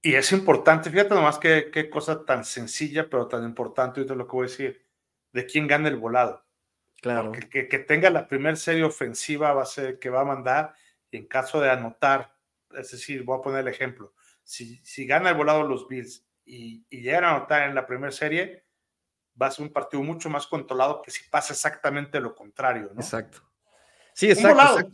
Y 0.00 0.14
es 0.14 0.32
importante, 0.32 0.88
fíjate 0.88 1.14
nomás 1.14 1.38
qué, 1.38 1.70
qué 1.72 1.90
cosa 1.90 2.24
tan 2.24 2.44
sencilla, 2.44 3.10
pero 3.10 3.26
tan 3.26 3.44
importante, 3.44 4.00
ahorita 4.00 4.14
lo 4.14 4.26
que 4.26 4.32
voy 4.32 4.46
a 4.46 4.50
decir, 4.50 4.86
de 5.32 5.44
quién 5.44 5.66
gana 5.66 5.88
el 5.88 5.96
volado. 5.96 6.44
Claro. 7.02 7.32
Que, 7.32 7.68
que, 7.68 7.78
tenga 7.78 8.08
la 8.10 8.28
primera 8.28 8.56
serie 8.56 8.84
ofensiva 8.84 9.52
va 9.52 9.62
a 9.62 9.66
ser 9.66 9.98
que 9.98 10.10
va 10.10 10.20
a 10.20 10.24
mandar, 10.24 10.74
y 11.10 11.16
en 11.16 11.26
caso 11.26 11.60
de 11.60 11.70
anotar, 11.70 12.34
es 12.70 12.92
decir, 12.92 13.24
voy 13.24 13.38
a 13.38 13.42
poner 13.42 13.60
el 13.60 13.68
ejemplo, 13.68 14.14
si, 14.44 14.76
si 14.84 15.06
gana 15.06 15.30
el 15.30 15.36
volado 15.36 15.64
los 15.64 15.88
Bills 15.88 16.27
y, 16.48 16.84
llegan 16.90 17.24
a 17.24 17.36
anotar 17.36 17.68
en 17.68 17.74
la 17.74 17.86
primera 17.86 18.12
serie, 18.12 18.64
va 19.40 19.46
a 19.46 19.50
ser 19.50 19.66
un 19.66 19.72
partido 19.72 20.02
mucho 20.02 20.30
más 20.30 20.46
controlado 20.46 21.02
que 21.02 21.10
si 21.10 21.28
pasa 21.28 21.52
exactamente 21.52 22.20
lo 22.20 22.34
contrario, 22.34 22.90
¿no? 22.94 23.00
Exacto. 23.00 23.42
Sí, 24.14 24.30
exacto. 24.30 24.88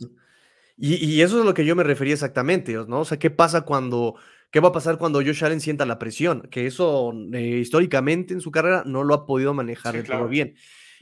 Y, 0.77 1.21
eso 1.21 1.39
es 1.39 1.45
lo 1.45 1.53
que 1.53 1.65
yo 1.65 1.75
me 1.75 1.83
refería 1.83 2.13
exactamente, 2.13 2.73
¿no? 2.73 2.99
O 2.99 3.05
sea, 3.05 3.17
¿qué 3.17 3.31
pasa 3.31 3.61
cuando, 3.61 4.15
qué 4.51 4.59
va 4.59 4.69
a 4.69 4.73
pasar 4.73 4.97
cuando 4.97 5.19
Josh 5.19 5.43
Allen 5.43 5.61
sienta 5.61 5.85
la 5.85 5.97
presión? 5.97 6.41
Que 6.51 6.67
eso 6.67 7.13
eh, 7.33 7.57
históricamente 7.61 8.33
en 8.33 8.41
su 8.41 8.51
carrera 8.51 8.83
no 8.85 9.03
lo 9.03 9.13
ha 9.13 9.25
podido 9.25 9.53
manejar 9.53 9.93
del 9.93 10.05
todo 10.05 10.27
bien. 10.27 10.55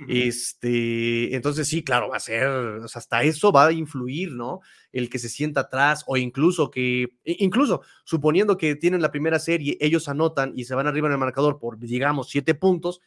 Este, 0.07 1.35
entonces 1.35 1.67
sí, 1.67 1.83
claro, 1.83 2.09
va 2.09 2.17
a 2.17 2.19
ser, 2.19 2.47
hasta 2.93 3.23
eso 3.23 3.51
va 3.51 3.67
a 3.67 3.71
influir, 3.71 4.31
¿no? 4.31 4.61
El 4.91 5.09
que 5.09 5.19
se 5.19 5.29
sienta 5.29 5.61
atrás 5.61 6.03
o 6.07 6.17
incluso 6.17 6.71
que, 6.71 7.17
incluso 7.23 7.81
suponiendo 8.03 8.57
que 8.57 8.75
tienen 8.75 9.01
la 9.01 9.11
primera 9.11 9.39
serie, 9.39 9.77
ellos 9.79 10.07
anotan 10.07 10.53
y 10.55 10.65
se 10.65 10.75
van 10.75 10.87
arriba 10.87 11.07
en 11.07 11.13
el 11.13 11.19
marcador 11.19 11.59
por, 11.59 11.77
digamos, 11.79 12.29
siete 12.29 12.55
puntos 12.55 13.01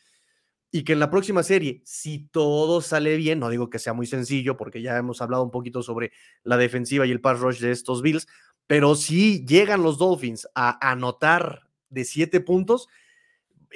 y 0.70 0.82
que 0.82 0.92
en 0.92 1.00
la 1.00 1.10
próxima 1.10 1.42
serie, 1.42 1.80
si 1.84 2.28
todo 2.30 2.80
sale 2.80 3.16
bien, 3.16 3.38
no 3.38 3.48
digo 3.48 3.70
que 3.70 3.78
sea 3.78 3.92
muy 3.92 4.06
sencillo, 4.06 4.56
porque 4.56 4.82
ya 4.82 4.96
hemos 4.96 5.22
hablado 5.22 5.42
un 5.42 5.50
poquito 5.50 5.82
sobre 5.82 6.12
la 6.42 6.56
defensiva 6.56 7.06
y 7.06 7.12
el 7.12 7.20
pass 7.20 7.40
rush 7.40 7.60
de 7.60 7.70
estos 7.70 8.02
Bills, 8.02 8.26
pero 8.66 8.94
si 8.94 9.44
llegan 9.46 9.82
los 9.82 9.96
Dolphins 9.96 10.48
a 10.54 10.90
anotar 10.90 11.68
de 11.88 12.04
siete 12.04 12.40
puntos, 12.40 12.88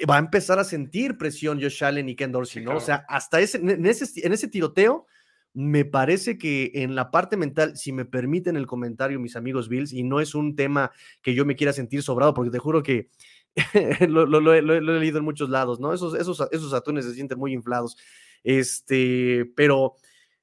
va 0.09 0.15
a 0.15 0.19
empezar 0.19 0.59
a 0.59 0.63
sentir 0.63 1.17
presión 1.17 1.61
Josh 1.61 1.83
Allen 1.83 2.09
y 2.09 2.15
Ken 2.15 2.31
Dorsey, 2.31 2.63
¿no? 2.63 2.77
O 2.77 2.79
sea, 2.79 3.05
hasta 3.07 3.39
ese, 3.39 3.57
en, 3.57 3.85
ese, 3.85 4.25
en 4.25 4.33
ese 4.33 4.47
tiroteo, 4.47 5.05
me 5.53 5.83
parece 5.85 6.37
que 6.37 6.71
en 6.75 6.95
la 6.95 7.11
parte 7.11 7.37
mental, 7.37 7.75
si 7.75 7.91
me 7.91 8.05
permiten 8.05 8.55
el 8.55 8.67
comentario, 8.67 9.19
mis 9.19 9.35
amigos 9.35 9.67
Bills, 9.67 9.91
y 9.91 10.03
no 10.03 10.19
es 10.19 10.33
un 10.33 10.55
tema 10.55 10.91
que 11.21 11.33
yo 11.33 11.45
me 11.45 11.55
quiera 11.55 11.73
sentir 11.73 12.03
sobrado, 12.03 12.33
porque 12.33 12.51
te 12.51 12.59
juro 12.59 12.83
que 12.83 13.09
lo, 14.07 14.53
he 14.53 14.61
leído 14.61 15.17
en 15.17 15.25
muchos 15.25 15.49
lados, 15.49 15.79
¿no? 15.79 15.93
Esos, 15.93 16.15
esos, 16.15 16.47
esos 16.51 16.73
atunes 16.73 17.05
se 17.05 17.13
sienten 17.13 17.37
muy 17.37 17.53
inflados. 17.53 17.97
Este, 18.43 19.51
pero 19.55 19.95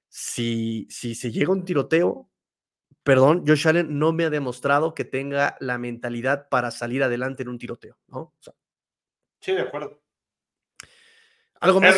si, 0.09 0.86
si 0.90 1.14
se 1.14 1.30
llega 1.30 1.52
un 1.52 1.64
tiroteo, 1.64 2.28
perdón, 3.02 3.44
Josh 3.46 3.66
Allen 3.66 3.98
no 3.98 4.12
me 4.12 4.24
ha 4.24 4.30
demostrado 4.30 4.92
que 4.92 5.04
tenga 5.04 5.56
la 5.61 5.78
mentalidad 5.78 6.48
para 6.50 6.70
salir 6.70 7.02
adelante 7.02 7.42
en 7.42 7.48
un 7.48 7.59
tiroteo, 7.59 7.96
¿no? 8.09 8.34
Sí, 9.41 9.53
de 9.53 9.62
acuerdo. 9.62 10.01
¿Algo 11.61 11.80
más? 11.80 11.97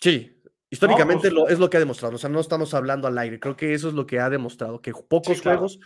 Sí, 0.00 0.42
históricamente 0.70 1.30
pues 1.30 1.32
lo, 1.32 1.48
es 1.48 1.58
lo 1.58 1.70
que 1.70 1.76
ha 1.76 1.80
demostrado, 1.80 2.16
o 2.16 2.18
sea, 2.18 2.30
no 2.30 2.40
estamos 2.40 2.74
hablando 2.74 3.06
al 3.06 3.18
aire, 3.18 3.38
creo 3.38 3.56
que 3.56 3.74
eso 3.74 3.88
es 3.88 3.94
lo 3.94 4.06
que 4.06 4.18
ha 4.18 4.28
demostrado, 4.30 4.82
que 4.82 4.92
pocos 4.92 5.40
juegos 5.40 5.78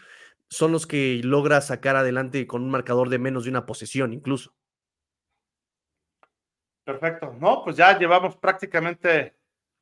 son 0.49 0.73
los 0.73 0.87
que 0.87 1.21
logra 1.23 1.61
sacar 1.61 1.97
adelante 1.97 2.47
con 2.47 2.63
un 2.63 2.71
marcador 2.71 3.09
de 3.09 3.19
menos 3.19 3.45
de 3.45 3.51
una 3.51 3.67
posesión 3.67 4.13
incluso. 4.13 4.55
Perfecto. 6.85 7.35
No, 7.41 7.65
pues 7.65 7.77
ya 7.77 7.99
llevamos 7.99 8.37
prácticamente 8.37 9.37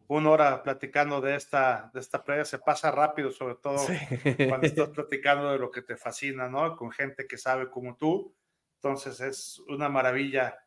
una 0.06 0.30
hora 0.30 0.62
platicando 0.62 1.20
de 1.20 1.36
esta, 1.36 1.90
de 1.92 2.00
esta 2.00 2.24
previa. 2.24 2.46
Se 2.46 2.58
pasa 2.58 2.90
rápido, 2.90 3.30
sobre 3.30 3.56
todo 3.56 3.76
cuando 4.48 4.66
estás 4.66 4.88
platicando 4.94 5.52
de 5.52 5.58
lo 5.58 5.70
que 5.70 5.82
te 5.82 5.96
fascina, 5.96 6.48
¿no? 6.48 6.76
Con 6.76 6.90
gente 6.90 7.26
que 7.26 7.36
sabe 7.36 7.68
como 7.68 7.96
tú. 7.96 8.34
Entonces 8.76 9.20
es 9.20 9.58
una 9.68 9.90
maravilla 9.90 10.63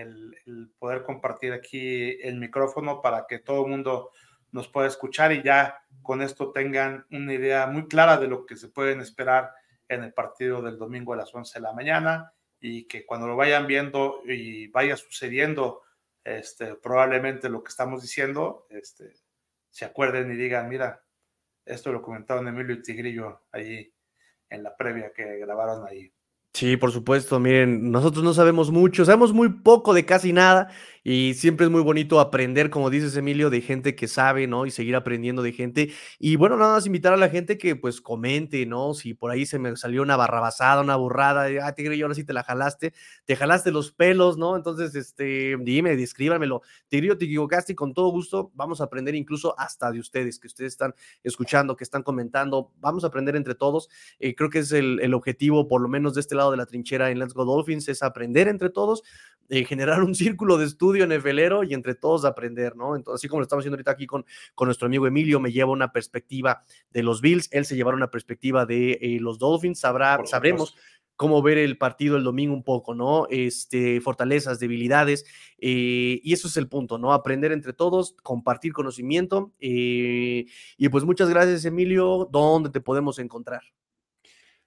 el, 0.00 0.70
poder 0.78 1.02
compartir 1.02 1.52
aquí 1.52 2.18
el 2.22 2.36
micrófono 2.36 3.00
para 3.02 3.26
que 3.28 3.38
todo 3.38 3.64
el 3.64 3.70
mundo 3.70 4.10
nos 4.52 4.68
pueda 4.68 4.86
escuchar 4.86 5.32
y 5.32 5.42
ya 5.42 5.82
con 6.02 6.22
esto 6.22 6.52
tengan 6.52 7.06
una 7.10 7.34
idea 7.34 7.66
muy 7.66 7.88
clara 7.88 8.16
de 8.16 8.28
lo 8.28 8.46
que 8.46 8.56
se 8.56 8.68
pueden 8.68 9.00
esperar 9.00 9.52
en 9.88 10.04
el 10.04 10.12
partido 10.12 10.62
del 10.62 10.78
domingo 10.78 11.12
a 11.12 11.16
las 11.16 11.34
11 11.34 11.58
de 11.58 11.62
la 11.62 11.72
mañana 11.72 12.32
y 12.60 12.84
que 12.84 13.04
cuando 13.04 13.26
lo 13.26 13.36
vayan 13.36 13.66
viendo 13.66 14.22
y 14.26 14.68
vaya 14.68 14.96
sucediendo 14.96 15.82
este, 16.24 16.74
probablemente 16.74 17.48
lo 17.48 17.62
que 17.62 17.68
estamos 17.68 18.02
diciendo, 18.02 18.66
este, 18.70 19.12
se 19.70 19.84
acuerden 19.84 20.32
y 20.32 20.36
digan, 20.36 20.68
mira, 20.68 21.04
esto 21.64 21.92
lo 21.92 22.02
comentaron 22.02 22.48
Emilio 22.48 22.74
y 22.74 22.82
Tigrillo 22.82 23.42
ahí 23.52 23.92
en 24.48 24.62
la 24.62 24.76
previa 24.76 25.12
que 25.12 25.38
grabaron 25.38 25.86
ahí. 25.86 26.12
Sí, 26.56 26.78
por 26.78 26.90
supuesto. 26.90 27.38
Miren, 27.38 27.90
nosotros 27.90 28.24
no 28.24 28.32
sabemos 28.32 28.70
mucho, 28.70 29.04
sabemos 29.04 29.34
muy 29.34 29.50
poco 29.50 29.92
de 29.92 30.06
casi 30.06 30.32
nada 30.32 30.70
y 31.08 31.34
siempre 31.34 31.66
es 31.66 31.70
muy 31.70 31.82
bonito 31.82 32.18
aprender, 32.18 32.68
como 32.68 32.90
dices 32.90 33.16
Emilio, 33.16 33.48
de 33.48 33.60
gente 33.60 33.94
que 33.94 34.08
sabe, 34.08 34.48
¿no? 34.48 34.66
Y 34.66 34.72
seguir 34.72 34.96
aprendiendo 34.96 35.40
de 35.40 35.52
gente. 35.52 35.92
Y 36.18 36.34
bueno, 36.34 36.56
nada 36.56 36.72
más 36.74 36.86
invitar 36.86 37.12
a 37.12 37.16
la 37.16 37.28
gente 37.28 37.58
que 37.58 37.76
pues 37.76 38.00
comente, 38.00 38.66
¿no? 38.66 38.92
Si 38.92 39.14
por 39.14 39.30
ahí 39.30 39.46
se 39.46 39.60
me 39.60 39.76
salió 39.76 40.02
una 40.02 40.16
barrabasada, 40.16 40.82
una 40.82 40.96
burrada, 40.96 41.46
ah, 41.64 41.72
Tigre, 41.76 41.96
yo 41.96 42.06
ahora 42.06 42.16
sí 42.16 42.24
te 42.24 42.32
la 42.32 42.42
jalaste, 42.42 42.92
te 43.24 43.36
jalaste 43.36 43.70
los 43.70 43.92
pelos, 43.92 44.36
¿no? 44.36 44.56
Entonces, 44.56 44.96
este, 44.96 45.56
dime, 45.60 45.94
descríbanmelo. 45.94 46.62
Tigrillo, 46.88 47.16
te 47.16 47.26
equivocaste 47.26 47.74
y 47.74 47.76
con 47.76 47.94
todo 47.94 48.08
gusto 48.08 48.50
vamos 48.56 48.80
a 48.80 48.84
aprender 48.84 49.14
incluso 49.14 49.56
hasta 49.60 49.92
de 49.92 50.00
ustedes, 50.00 50.40
que 50.40 50.48
ustedes 50.48 50.72
están 50.72 50.92
escuchando, 51.22 51.76
que 51.76 51.84
están 51.84 52.02
comentando, 52.02 52.72
vamos 52.80 53.04
a 53.04 53.06
aprender 53.06 53.36
entre 53.36 53.54
todos. 53.54 53.88
Eh, 54.18 54.34
creo 54.34 54.50
que 54.50 54.58
es 54.58 54.72
el, 54.72 54.98
el 55.00 55.14
objetivo, 55.14 55.68
por 55.68 55.80
lo 55.80 55.88
menos 55.88 56.14
de 56.14 56.20
este 56.22 56.34
lado 56.34 56.50
de 56.50 56.56
la 56.56 56.66
trinchera 56.66 57.12
en 57.12 57.20
Let's 57.20 57.32
Go 57.32 57.44
Dolphins, 57.44 57.88
es 57.88 58.02
aprender 58.02 58.48
entre 58.48 58.70
todos, 58.70 59.04
eh, 59.48 59.64
generar 59.64 60.02
un 60.02 60.12
círculo 60.16 60.58
de 60.58 60.64
estudio 60.64 60.95
nefelero 61.04 61.64
y 61.64 61.74
entre 61.74 61.96
todos 61.96 62.24
aprender, 62.24 62.76
¿no? 62.76 62.94
Entonces, 62.94 63.20
así 63.20 63.28
como 63.28 63.40
lo 63.40 63.42
estamos 63.42 63.62
haciendo 63.62 63.74
ahorita 63.74 63.90
aquí 63.90 64.06
con, 64.06 64.24
con 64.54 64.66
nuestro 64.66 64.86
amigo 64.86 65.08
Emilio, 65.08 65.40
me 65.40 65.50
lleva 65.50 65.72
una 65.72 65.90
perspectiva 65.90 66.62
de 66.90 67.02
los 67.02 67.20
Bills, 67.20 67.48
él 67.50 67.64
se 67.64 67.74
llevará 67.74 67.96
una 67.96 68.12
perspectiva 68.12 68.64
de 68.64 68.92
eh, 68.92 69.18
los 69.20 69.40
Dolphins, 69.40 69.80
sabrá, 69.80 70.20
sabremos 70.26 70.76
cómo 71.16 71.42
ver 71.42 71.58
el 71.58 71.76
partido 71.76 72.16
el 72.16 72.24
domingo 72.24 72.54
un 72.54 72.62
poco, 72.62 72.94
¿no? 72.94 73.26
Este, 73.28 74.00
fortalezas, 74.00 74.60
debilidades, 74.60 75.24
eh, 75.58 76.20
y 76.22 76.32
eso 76.32 76.46
es 76.46 76.56
el 76.56 76.68
punto, 76.68 76.98
¿no? 76.98 77.12
Aprender 77.12 77.50
entre 77.50 77.72
todos, 77.72 78.14
compartir 78.22 78.72
conocimiento, 78.72 79.52
y 79.58 80.88
pues 80.90 81.04
muchas 81.04 81.28
gracias, 81.28 81.64
Emilio. 81.64 82.28
¿Dónde 82.30 82.70
te 82.70 82.80
podemos 82.80 83.18
encontrar? 83.18 83.62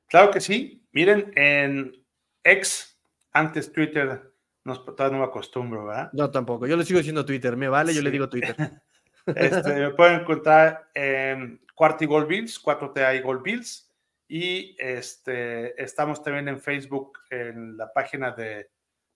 Claro 0.10 0.32
que 0.32 0.42
sí. 0.42 0.84
Miren, 0.92 1.32
en 1.36 2.04
ex, 2.44 3.00
antes 3.32 3.72
Twitter, 3.72 4.29
no, 4.70 4.82
todavía 4.82 5.18
no 5.18 5.24
me 5.24 5.30
acostumbro, 5.30 5.86
¿verdad? 5.86 6.10
No, 6.14 6.32
tampoco. 6.32 6.68
Yo 6.68 6.78
le 6.78 6.86
sigo 6.86 7.00
diciendo 7.00 7.26
Twitter. 7.26 7.58
Me 7.58 7.68
vale, 7.68 7.94
yo 7.94 8.02
le 8.02 8.12
digo 8.12 8.30
Twitter. 8.30 8.56
este, 9.26 9.76
me 9.76 9.90
pueden 9.92 10.22
encontrar 10.22 10.90
en 10.94 11.62
Cuarto 11.76 12.04
y 12.04 12.08
Gol 12.08 12.26
Bills, 12.26 12.64
4TA 12.64 13.18
y 13.18 13.22
Gol 13.22 13.42
Bills. 13.42 13.92
Y 14.28 14.76
este, 14.80 15.82
estamos 15.82 16.24
también 16.24 16.48
en 16.48 16.60
Facebook, 16.60 17.20
en 17.30 17.76
la 17.76 17.92
página 17.92 18.32
de, 18.32 18.70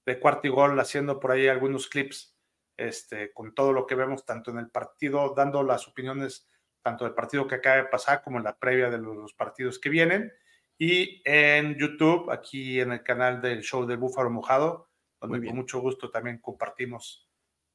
de 0.06 0.20
y 0.44 0.50
Gol, 0.50 0.80
haciendo 0.80 1.20
por 1.20 1.32
ahí 1.32 1.48
algunos 1.48 1.88
clips 1.88 2.36
este, 2.78 3.32
con 3.32 3.54
todo 3.54 3.72
lo 3.72 3.86
que 3.86 3.96
vemos, 3.96 4.26
tanto 4.26 4.52
en 4.52 4.58
el 4.58 4.70
partido, 4.70 5.34
dando 5.36 5.64
las 5.64 5.88
opiniones 5.88 6.48
tanto 6.84 7.06
del 7.06 7.14
partido 7.14 7.48
que 7.48 7.56
acaba 7.56 7.78
de 7.78 7.86
pasar 7.86 8.22
como 8.22 8.38
en 8.38 8.44
la 8.44 8.58
previa 8.58 8.90
de 8.90 8.98
los 8.98 9.34
partidos 9.34 9.80
que 9.80 9.90
vienen. 9.90 10.34
Y 10.78 11.22
en 11.24 11.76
YouTube, 11.78 12.30
aquí 12.30 12.80
en 12.80 12.92
el 12.92 13.04
canal 13.04 13.42
del 13.42 13.62
show 13.62 13.86
del 13.86 13.98
Búfalo 13.98 14.30
Mojado, 14.30 14.90
donde 15.28 15.48
con 15.48 15.56
mucho 15.56 15.80
gusto 15.80 16.10
también 16.10 16.40
compartimos 16.40 17.30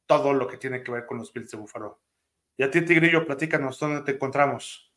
todo 0.06 0.32
lo 0.32 0.46
que 0.46 0.58
tiene 0.58 0.82
que 0.82 0.92
ver 0.92 1.06
con 1.06 1.18
los 1.18 1.32
Bills 1.32 1.50
de 1.50 1.58
Búfalo. 1.58 2.00
Y 2.56 2.62
a 2.62 2.70
ti, 2.70 2.82
Tigrillo, 2.82 3.24
platícanos, 3.24 3.78
¿dónde 3.78 4.02
te 4.02 4.12
encontramos? 4.12 4.92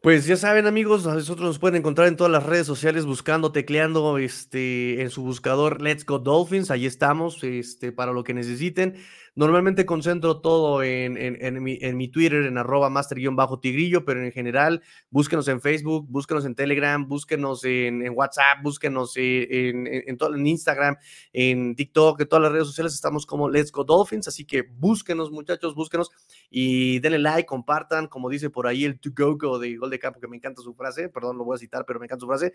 Pues 0.00 0.26
ya 0.26 0.36
saben, 0.36 0.66
amigos, 0.66 1.06
nosotros 1.06 1.46
nos 1.46 1.58
pueden 1.58 1.76
encontrar 1.76 2.08
en 2.08 2.16
todas 2.16 2.30
las 2.30 2.44
redes 2.44 2.66
sociales 2.66 3.06
buscando, 3.06 3.52
tecleando 3.52 4.18
este, 4.18 5.00
en 5.00 5.08
su 5.08 5.22
buscador 5.22 5.80
Let's 5.80 6.04
Go 6.04 6.18
Dolphins. 6.18 6.70
Ahí 6.70 6.84
estamos 6.84 7.42
este, 7.42 7.90
para 7.90 8.12
lo 8.12 8.22
que 8.22 8.34
necesiten. 8.34 8.96
Normalmente 9.36 9.84
concentro 9.84 10.40
todo 10.40 10.84
en, 10.84 11.16
en, 11.16 11.60
mi, 11.60 11.76
en 11.80 11.96
mi, 11.96 12.06
Twitter, 12.08 12.44
en 12.44 12.56
arroba 12.56 12.88
master-tigrillo, 12.88 14.04
pero 14.04 14.24
en 14.24 14.30
general, 14.30 14.80
búsquenos 15.10 15.48
en 15.48 15.60
Facebook, 15.60 16.06
búsquenos 16.08 16.44
en 16.44 16.54
Telegram, 16.54 17.08
búsquenos 17.08 17.64
en, 17.64 18.08
WhatsApp, 18.14 18.62
búsquenos 18.62 19.16
en, 19.16 19.88
en, 19.88 20.46
Instagram, 20.46 20.96
en 21.32 21.74
TikTok, 21.74 22.20
en 22.20 22.28
todas 22.28 22.44
las 22.44 22.52
redes 22.52 22.68
sociales 22.68 22.94
estamos 22.94 23.26
como 23.26 23.48
Let's 23.48 23.72
Go 23.72 23.82
Dolphins, 23.82 24.28
así 24.28 24.44
que 24.44 24.62
búsquenos 24.62 25.32
muchachos, 25.32 25.74
búsquenos 25.74 26.10
y 26.48 27.00
denle 27.00 27.18
like, 27.18 27.46
compartan, 27.46 28.06
como 28.06 28.30
dice 28.30 28.50
por 28.50 28.68
ahí 28.68 28.84
el 28.84 29.00
To 29.00 29.10
Go 29.16 29.36
Go 29.36 29.58
de 29.58 29.76
Gol 29.76 29.90
de 29.90 29.98
Campo, 29.98 30.20
que 30.20 30.28
me 30.28 30.36
encanta 30.36 30.62
su 30.62 30.74
frase, 30.74 31.08
perdón, 31.08 31.38
lo 31.38 31.44
voy 31.44 31.56
a 31.56 31.58
citar, 31.58 31.84
pero 31.84 31.98
me 31.98 32.06
encanta 32.06 32.20
su 32.20 32.28
frase 32.28 32.52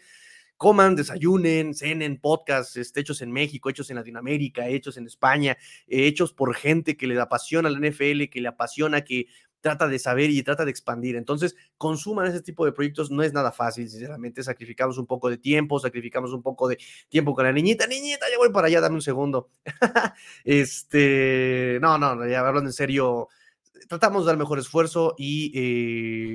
coman, 0.60 0.94
desayunen, 0.94 1.74
cenen 1.74 2.20
podcasts 2.20 2.76
este, 2.76 3.00
hechos 3.00 3.22
en 3.22 3.32
México, 3.32 3.70
hechos 3.70 3.90
en 3.92 3.96
Latinoamérica, 3.96 4.68
hechos 4.68 4.98
en 4.98 5.06
España, 5.06 5.58
hechos 5.88 6.34
por 6.34 6.54
gente 6.54 6.69
que 6.98 7.08
le 7.08 7.20
apasiona 7.20 7.70
la 7.70 7.80
NFL, 7.80 8.30
que 8.30 8.42
le 8.42 8.48
apasiona, 8.48 9.02
que 9.02 9.28
trata 9.62 9.88
de 9.88 10.00
saber 10.00 10.30
y 10.30 10.42
trata 10.44 10.66
de 10.66 10.72
expandir. 10.72 11.16
Entonces, 11.16 11.56
consuman 11.78 12.28
ese 12.28 12.42
tipo 12.42 12.66
de 12.66 12.72
proyectos, 12.72 13.12
no 13.12 13.24
es 13.24 13.34
nada 13.34 13.52
fácil, 13.52 13.90
sinceramente, 13.90 14.44
sacrificamos 14.44 14.98
un 14.98 15.06
poco 15.06 15.30
de 15.30 15.38
tiempo, 15.38 15.80
sacrificamos 15.80 16.34
un 16.34 16.42
poco 16.42 16.68
de 16.68 16.78
tiempo 17.10 17.34
con 17.34 17.46
la 17.46 17.52
niñita, 17.52 17.88
niñita, 17.88 18.26
ya 18.32 18.38
voy 18.38 18.52
para 18.52 18.68
allá, 18.68 18.82
dame 18.82 18.96
un 18.96 19.02
segundo. 19.02 19.50
este, 20.44 21.80
no, 21.82 21.98
no, 21.98 22.28
ya 22.28 22.40
hablando 22.40 22.70
en 22.70 22.74
serio, 22.74 23.28
tratamos 23.88 24.26
de 24.26 24.32
dar 24.32 24.38
mejor 24.38 24.60
esfuerzo 24.60 25.16
y 25.18 25.52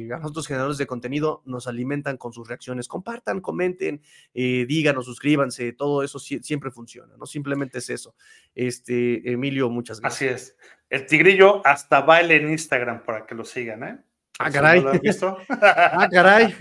eh, 0.09 0.13
a 0.13 0.19
nosotros 0.19 0.47
generadores 0.47 0.79
de 0.79 0.87
contenido 0.87 1.43
nos 1.45 1.67
alimentan 1.67 2.17
con 2.17 2.33
sus 2.33 2.49
reacciones. 2.49 2.89
Compartan, 2.89 3.41
comenten, 3.41 4.03
eh, 4.33 4.65
díganos, 4.67 5.07
suscríbanse, 5.07 5.73
todo 5.73 6.03
eso 6.03 6.19
siempre 6.19 6.71
funciona, 6.71 7.17
¿no? 7.17 7.27
Simplemente 7.27 7.79
es 7.79 7.91
eso. 7.91 8.15
Este, 8.55 9.31
Emilio, 9.31 9.71
muchas 9.71 10.01
gracias. 10.01 10.35
Así 10.35 10.35
es. 10.35 10.57
El 10.91 11.07
tigrillo 11.07 11.67
hasta 11.67 12.01
baile 12.03 12.37
en 12.37 12.51
Instagram 12.51 13.05
para 13.05 13.27
que 13.27 13.35
lo 13.35 13.45
sigan, 13.45 13.83
¿eh? 13.83 13.99
Ah, 14.39 14.51
caray. 14.51 14.83
visto? 15.01 15.37
ah, 15.49 16.09
caray. 16.11 16.55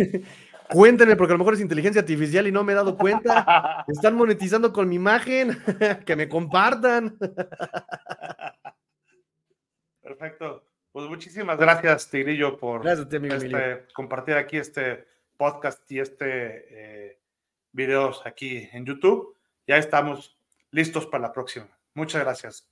Cuéntenme, 0.70 1.16
porque 1.16 1.34
a 1.34 1.36
lo 1.36 1.40
mejor 1.40 1.54
es 1.54 1.62
inteligencia 1.62 2.02
artificial 2.02 2.48
y 2.48 2.52
no 2.52 2.64
me 2.64 2.74
he 2.74 2.76
dado 2.76 2.98
cuenta. 2.98 3.86
Están 3.88 4.16
monetizando 4.16 4.74
con 4.74 4.90
mi 4.90 4.96
imagen. 4.96 5.58
que 6.06 6.16
me 6.16 6.28
compartan. 6.28 7.18
Perfecto. 10.02 10.64
Pues 10.94 11.10
muchísimas 11.10 11.58
gracias, 11.58 12.08
Tigrillo, 12.08 12.56
por 12.56 12.88
este, 12.88 13.88
compartir 13.96 14.36
aquí 14.36 14.58
este 14.58 15.08
podcast 15.38 15.92
y 15.92 16.00
este 16.00 17.08
eh, 17.10 17.20
videos 17.72 18.22
aquí 18.26 18.70
en 18.72 18.86
YouTube. 18.86 19.36
Ya 19.66 19.78
estamos 19.78 20.38
listos 20.70 21.08
para 21.08 21.24
la 21.24 21.34
próxima. 21.34 21.68
Muchas 21.96 22.22
gracias. 22.22 22.70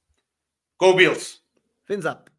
Go 0.77 0.95
Bills. 0.95 1.43
Fins 1.85 2.05
up. 2.05 2.29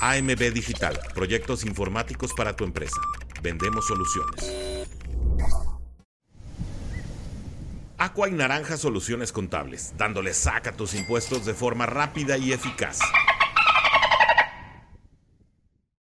AMB 0.00 0.52
Digital, 0.52 0.96
proyectos 1.12 1.64
informáticos 1.64 2.32
para 2.34 2.54
tu 2.54 2.62
empresa. 2.62 3.00
Vendemos 3.42 3.84
soluciones. 3.84 4.73
Aqua 7.96 8.28
y 8.28 8.32
Naranja 8.32 8.76
Soluciones 8.76 9.30
Contables, 9.30 9.94
dándole 9.96 10.34
saca 10.34 10.70
a 10.70 10.72
tus 10.72 10.94
impuestos 10.94 11.46
de 11.46 11.54
forma 11.54 11.86
rápida 11.86 12.36
y 12.36 12.52
eficaz. 12.52 12.98